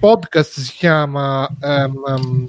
[0.00, 2.46] podcast si chiama um,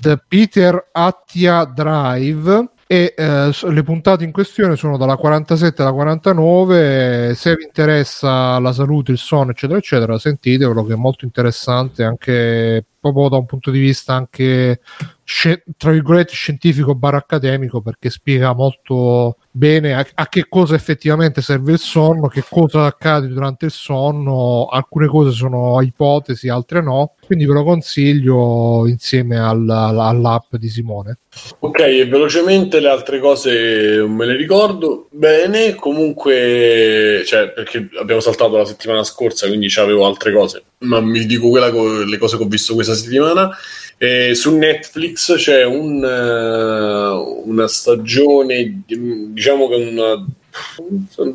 [0.00, 7.34] The Peter Attia Drive e eh, le puntate in questione sono dalla 47 alla 49
[7.34, 12.84] se vi interessa la salute, il sonno eccetera eccetera sentitevelo che è molto interessante anche
[13.00, 14.80] proprio da un punto di vista anche
[15.76, 21.72] tra virgolette scientifico barra accademico perché spiega molto bene a, a, che cosa effettivamente serve
[21.72, 27.46] il sonno, che cosa accade durante il sonno, alcune cose sono ipotesi, altre no, quindi
[27.46, 31.18] ve lo consiglio insieme al, all'app di Simone.
[31.60, 38.64] Ok, velocemente le altre cose me le ricordo bene, comunque, cioè, perché abbiamo saltato la
[38.64, 42.74] settimana scorsa, quindi avevo altre cose, ma mi dico quella, le cose che ho visto
[42.74, 43.50] questa settimana.
[43.98, 50.26] Eh, su Netflix c'è un, uh, una stagione, diciamo che una,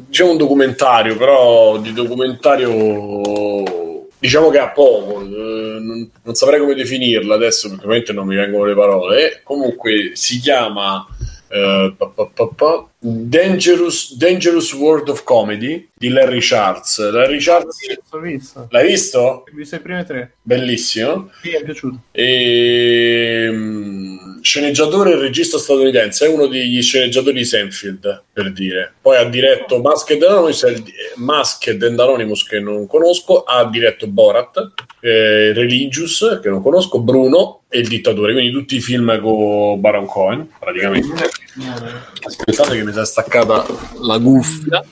[0.07, 3.79] diciamo un documentario, però di documentario
[4.19, 8.35] diciamo che ha poco, eh, non, non, saprei come definirla adesso perché ovviamente non mi
[8.35, 9.39] vengono le parole.
[9.43, 11.07] Comunque si chiama
[11.49, 16.99] uh, pa, pa, pa, Dangerous, Dangerous World of Comedy di Larry Charles.
[17.11, 17.77] Larry Charles,
[18.11, 18.67] l'ho visto.
[18.69, 19.19] L'hai visto?
[19.19, 20.33] Ho visto i primi tre.
[20.41, 21.31] Bellissimo.
[21.43, 22.01] Mi è piaciuto.
[22.11, 28.93] E, um, sceneggiatore e regista statunitense, è uno degli sceneggiatori di Senfield, per dire.
[29.01, 30.23] Poi ha diretto Masked
[31.15, 34.71] Masked and Anonymous che non conosco, ha diretto Borat,
[35.01, 40.05] eh, Religious che non conosco, Bruno e Il dittatore, quindi tutti i film con Baron
[40.05, 41.29] Cohen, praticamente.
[42.23, 43.65] Aspettate che mi si è staccata
[44.01, 44.83] la cuffia.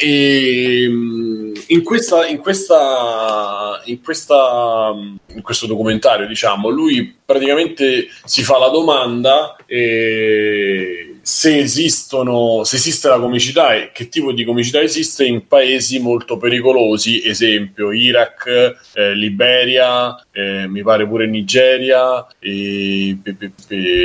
[0.00, 8.44] E mm, in, questa, in, questa, in, questa, in questo documentario, diciamo, lui praticamente si
[8.44, 14.80] fa la domanda eh, se esistono, se esiste la comicità e che tipo di comicità
[14.80, 23.18] esiste in paesi molto pericolosi, esempio Iraq, eh, Liberia, eh, mi pare pure Nigeria, eh,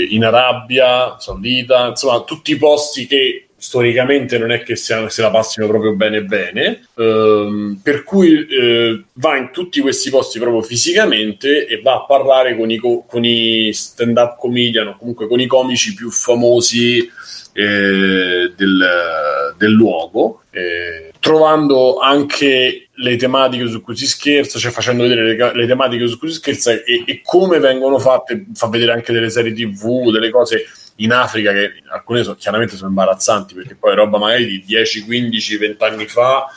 [0.10, 5.68] in Arabia Saudita, insomma tutti i posti che storicamente non è che se la passino
[5.68, 11.80] proprio bene bene, ehm, per cui eh, va in tutti questi posti proprio fisicamente e
[11.80, 16.12] va a parlare con i, con i stand-up comedian o comunque con i comici più
[16.12, 17.10] famosi
[17.54, 25.04] eh, del, del, luogo, eh, trovando anche le tematiche su cui si scherza, cioè facendo
[25.04, 28.92] vedere le, le tematiche su cui si scherza e, e come vengono fatte, fa vedere
[28.92, 30.66] anche delle serie tv, delle cose
[30.98, 35.58] in Africa che alcune sono, chiaramente sono imbarazzanti perché poi roba magari di 10, 15,
[35.58, 36.48] 20 anni fa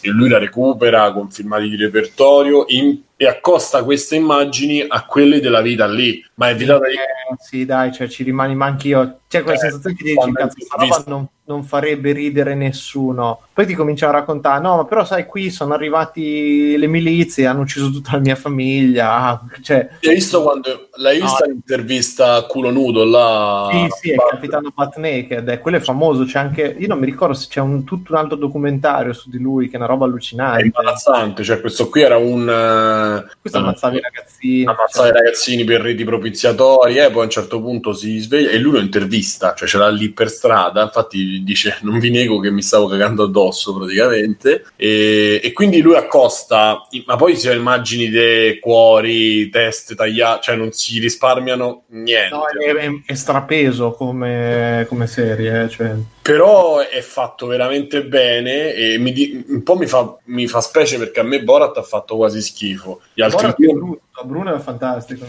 [0.00, 5.40] e lui la recupera con filmati di repertorio in, e accosta queste immagini a quelle
[5.40, 6.24] della vita lì.
[6.34, 9.96] Ma è vita eh, sì dai cioè ci rimani ma anch'io C'è quella Eh, sensazione
[9.96, 13.40] che dici, cazzo, roba non, non farebbe ridere nessuno.
[13.52, 17.62] Poi ti cominciano a raccontare, no, ma però sai, qui sono arrivati le milizie, hanno
[17.62, 19.40] ucciso tutta la mia famiglia.
[19.62, 23.68] Cioè, Hai visto quando l'hai vista l'intervista a culo nudo là?
[23.70, 26.24] sì, sì, è il capitano Pat Naked, eh, quello è famoso.
[26.24, 29.38] C'è anche, io non mi ricordo se c'è un, tutto un altro documentario su di
[29.38, 30.64] lui, che è una roba È allucinante.
[30.64, 32.48] imbarazzante, cioè questo qui era un...
[32.48, 34.64] eh, Questo ammazzavi i ragazzini.
[34.64, 38.58] ammazzare i ragazzini per riti propiziatori e poi a un certo punto si sveglia e
[38.58, 42.50] lui lo intervista, cioè ce l'ha lì per strada, infatti dice non vi nego che
[42.50, 48.08] mi stavo cagando addosso praticamente e, e quindi lui accosta, ma poi si ha immagini
[48.08, 52.34] dei cuori, teste tagliate, cioè non si risparmiano niente.
[52.34, 55.64] No, è, è- è strapeso come, come serie.
[55.64, 55.94] eh, Cioè.
[56.22, 61.18] Però è fatto veramente bene e di- un po' mi fa, mi fa specie perché
[61.18, 63.00] a me Borat ha fatto quasi schifo.
[63.12, 65.24] Gli altri Borat due- è brutto, Bruno è fantastico.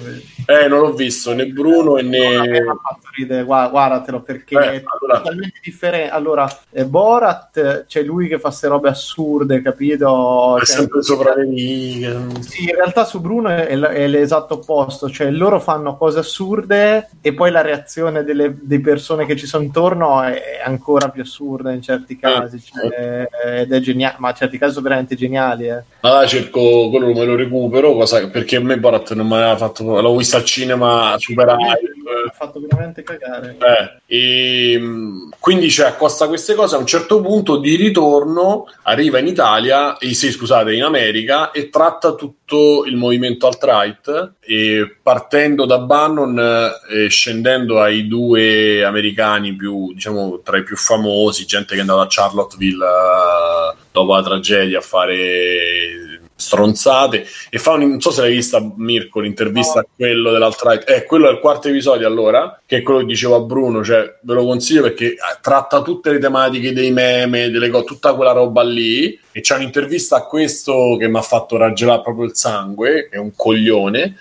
[0.46, 2.64] eh, non l'ho visto né Bruno e me né...
[2.64, 6.12] fatto ridere, guarda- guardatelo perché Eh, è allora- totalmente differente.
[6.12, 10.58] Allora, eh, Borat c'è lui che fa queste robe assurde, capito?
[10.58, 12.18] È Cioè, sempre sopra le righe.
[12.42, 17.10] Sì, in realtà su Bruno è, l- è l'esatto opposto, cioè loro fanno cose assurde
[17.20, 20.82] e poi la reazione delle, di persone che ci sono intorno è ancora
[21.12, 25.16] più assurda in certi casi, cioè, ed è geniale, ma in certi casi sono veramente
[25.16, 25.68] geniali.
[25.68, 25.84] Eh.
[26.02, 30.00] Allora cerco quello me lo recupero cosa- perché a me Borat non mi aveva fatto
[30.02, 31.92] l'ho visto al cinema super Mi hype
[32.28, 33.58] ha fatto veramente cagare.
[33.60, 39.18] eh, e, mh, quindi cioè, accosta queste cose a un certo punto di ritorno arriva
[39.18, 45.66] in Italia eh, sì scusate in America e tratta tutto il movimento alt-right e partendo
[45.66, 51.74] da Bannon eh, e scendendo ai due americani più diciamo tra i più famosi gente
[51.74, 56.03] che è andata a Charlottesville eh, dopo la tragedia a fare
[56.36, 59.80] stronzate e fa un, non so se l'hai vista Mirko l'intervista No.
[59.82, 63.36] a quello dell'alt-right eh, quello è il quarto episodio allora che è quello che dicevo
[63.36, 67.70] a Bruno cioè ve lo consiglio perché eh, tratta tutte le tematiche dei meme delle
[67.70, 72.02] cose, tutta quella roba lì e c'è un'intervista a questo che mi ha fatto raggelare
[72.02, 74.16] proprio il sangue che è un coglione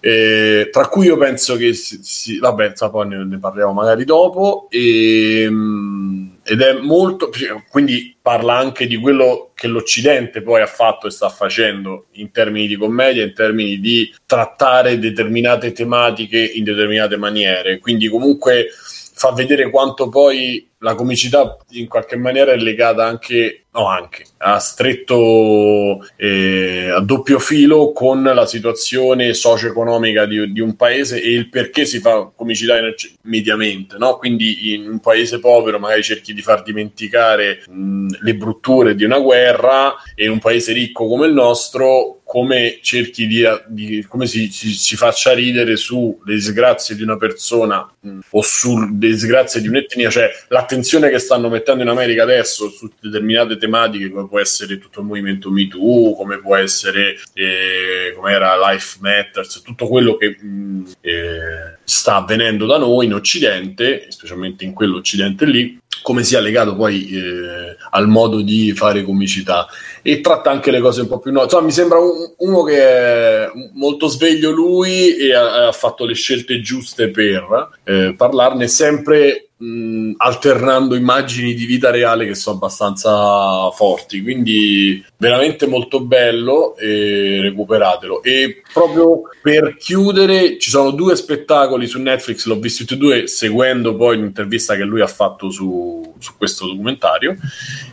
[0.00, 4.66] eh, tra cui io penso che si, si- vabbè poi ne, ne parliamo magari dopo
[4.68, 7.30] e, mm, ed è molto
[7.70, 12.66] quindi parla anche di quello che l'Occidente poi ha fatto e sta facendo in termini
[12.66, 17.78] di commedia in termini di trattare determinate tematiche in determinate maniere.
[17.78, 18.68] Quindi comunque
[19.16, 24.58] fa vedere quanto poi la comicità in qualche maniera è legata anche, no anche, a
[24.58, 31.48] stretto, eh, a doppio filo con la situazione socio-economica di, di un paese e il
[31.48, 32.76] perché si fa comicità
[33.22, 34.16] mediamente, no?
[34.16, 39.18] Quindi in un paese povero magari cerchi di far dimenticare mh, le brutture di una
[39.18, 44.50] guerra e in un paese ricco come il nostro come cerchi di, di- come si,
[44.50, 50.10] si, si faccia ridere sulle disgrazie di una persona mh, o sulle disgrazie di un'etnia,
[50.10, 55.00] cioè l'attenzione che stanno mettendo in America adesso su determinate tematiche come può essere tutto
[55.00, 60.36] il movimento Me Too, come può essere eh, come era Life Matters, tutto quello che
[60.38, 66.76] mh, eh, sta avvenendo da noi in Occidente, specialmente in quell'Occidente lì, come sia legato
[66.76, 69.66] poi eh, al modo di fare comicità
[70.02, 71.44] e tratta anche le cose un po' più no.
[71.44, 76.14] Insomma, mi sembra un- uno che è molto sveglio lui e ha, ha fatto le
[76.14, 83.70] scelte giuste per eh, parlarne sempre mh, alternando immagini di vita reale che sono abbastanza
[83.70, 91.86] forti quindi veramente molto bello e recuperatelo e proprio per chiudere ci sono due spettacoli
[91.86, 96.14] su Netflix l'ho visti tutti e due seguendo poi l'intervista che lui ha fatto su,
[96.18, 97.36] su questo documentario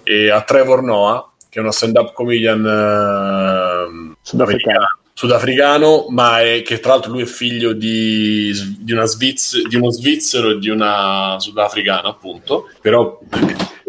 [0.03, 5.00] e a Trevor Noah che è uno stand-up comedian ehm, Sudafricano.
[5.13, 9.91] Sudafricano, ma è, che tra l'altro lui è figlio di, di, una Sviz- di uno
[9.91, 12.69] svizzero e di una sudafricana, appunto.
[12.81, 13.19] Però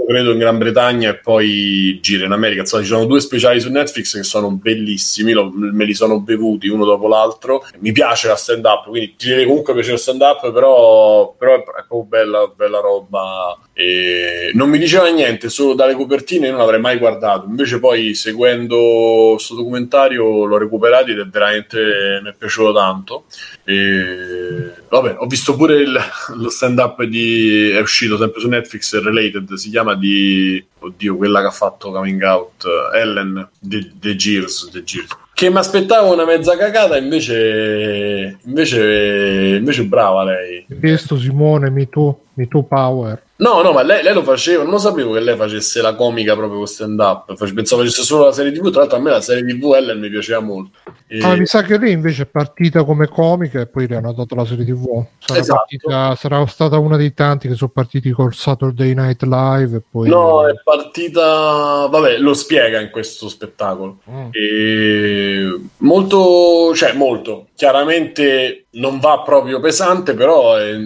[0.02, 2.62] io credo in Gran Bretagna e poi gira in America.
[2.62, 6.68] Insomma, ci sono due speciali su Netflix che sono bellissimi, lo- me li sono bevuti
[6.68, 7.64] uno dopo l'altro.
[7.78, 12.02] Mi piace la stand-up, quindi ti deve comunque piacere il stand-up, però, però è proprio
[12.02, 13.56] bella, bella roba.
[13.74, 17.46] E non mi diceva niente, solo dalle copertine non l'avrei mai guardato.
[17.48, 23.24] Invece poi seguendo questo documentario l'ho recuperato ed è veramente mi è piaciuto tanto.
[23.64, 25.98] E, vabbè, ho visto pure il-
[26.36, 31.46] lo stand-up di è uscito sempre su Netflix, Related, si chiama di oddio, quella che
[31.46, 35.16] ha fatto coming out Ellen De, De Gears, De Gears.
[35.32, 40.64] Che mi aspettavo una mezza cagata, invece invece invece brava lei.
[40.68, 43.20] Visto Simone, mi tu, mi tu power.
[43.42, 46.36] No, no, ma lei, lei lo faceva, non lo sapevo che lei facesse la comica
[46.36, 49.20] proprio con stand up, pensavo facesse solo la serie TV, tra l'altro a me la
[49.20, 50.78] serie TV Ellen mi piaceva molto.
[51.08, 54.12] E- Ah, mi sa che lei invece è partita come comica e poi le hanno
[54.12, 55.04] dato la serie TV.
[55.18, 55.58] Sarà, Esatto.
[55.58, 60.08] partita- sarà stata una dei tanti che sono partiti col Saturday Night Live e poi...
[60.08, 61.88] No, è partita.
[61.90, 63.98] Vabbè, lo spiega in questo spettacolo.
[64.08, 64.28] Mm.
[64.30, 67.48] E molto, cioè, molto.
[67.56, 70.76] Chiaramente non va proprio pesante, però eh,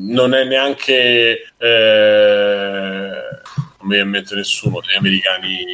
[0.00, 1.52] non è neanche.
[1.56, 3.10] Eh,
[3.80, 5.64] non mi viene nessuno degli americani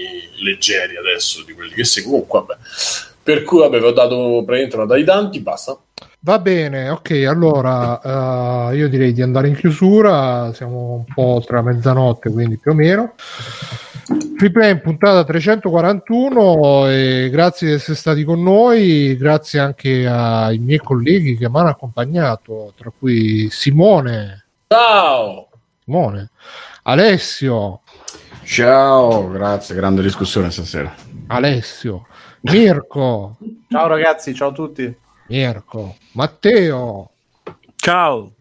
[0.43, 2.57] leggeri adesso, di quelli che comunque, vabbè.
[3.23, 5.77] Per cui, vabbè, ho dato praticamente una dai tanti, basta.
[6.21, 11.63] Va bene, ok, allora eh, io direi di andare in chiusura, siamo un po' la
[11.63, 13.15] mezzanotte, quindi più o meno.
[14.37, 20.59] Free Play in puntata 341 e grazie di essere stati con noi, grazie anche ai
[20.59, 25.49] miei colleghi che mi hanno accompagnato, tra cui Simone, Ciao!
[25.83, 26.29] Simone
[26.83, 27.81] Alessio,
[28.45, 30.95] Ciao, grazie, grande discussione stasera.
[31.29, 32.07] Alessio,
[32.43, 33.39] Mirko,
[33.71, 34.95] Ciao ragazzi, ciao a tutti.
[35.29, 37.11] Mirko, Matteo,
[37.75, 38.33] Ciao!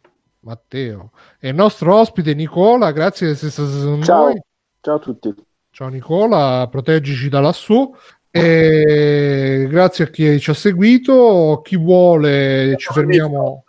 [0.41, 4.23] Matteo e il nostro ospite Nicola, grazie di essere stato con Ciao.
[4.25, 4.41] noi.
[4.81, 5.33] Ciao a tutti.
[5.75, 7.93] Ciao Nicola, proteggici da lassù.
[8.31, 11.59] E grazie a chi ci ha seguito.
[11.65, 13.65] Chi vuole, ci fermiamo,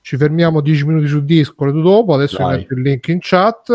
[0.00, 2.14] ci fermiamo 10 minuti su Discord dopo.
[2.14, 2.56] Adesso Dai.
[2.56, 3.70] metto il link in chat.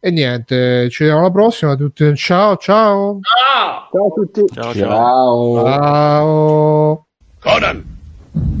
[0.00, 1.76] E niente, ci vediamo alla prossima.
[1.76, 3.18] Tutti, ciao, ciao.
[3.54, 3.90] Ah!
[3.92, 4.44] Ciao a tutti.
[4.54, 5.62] Ciao, ciao.
[5.62, 5.64] Ciao.
[5.66, 7.06] Ciao.
[7.38, 7.84] Conan,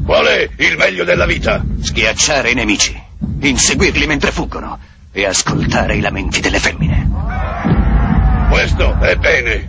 [0.04, 1.64] qual è il meglio della vita?
[1.80, 2.94] Schiacciare i nemici,
[3.40, 4.78] inseguirli mentre fuggono
[5.12, 7.55] e ascoltare i lamenti delle femmine.
[8.56, 9.68] Questo è bene.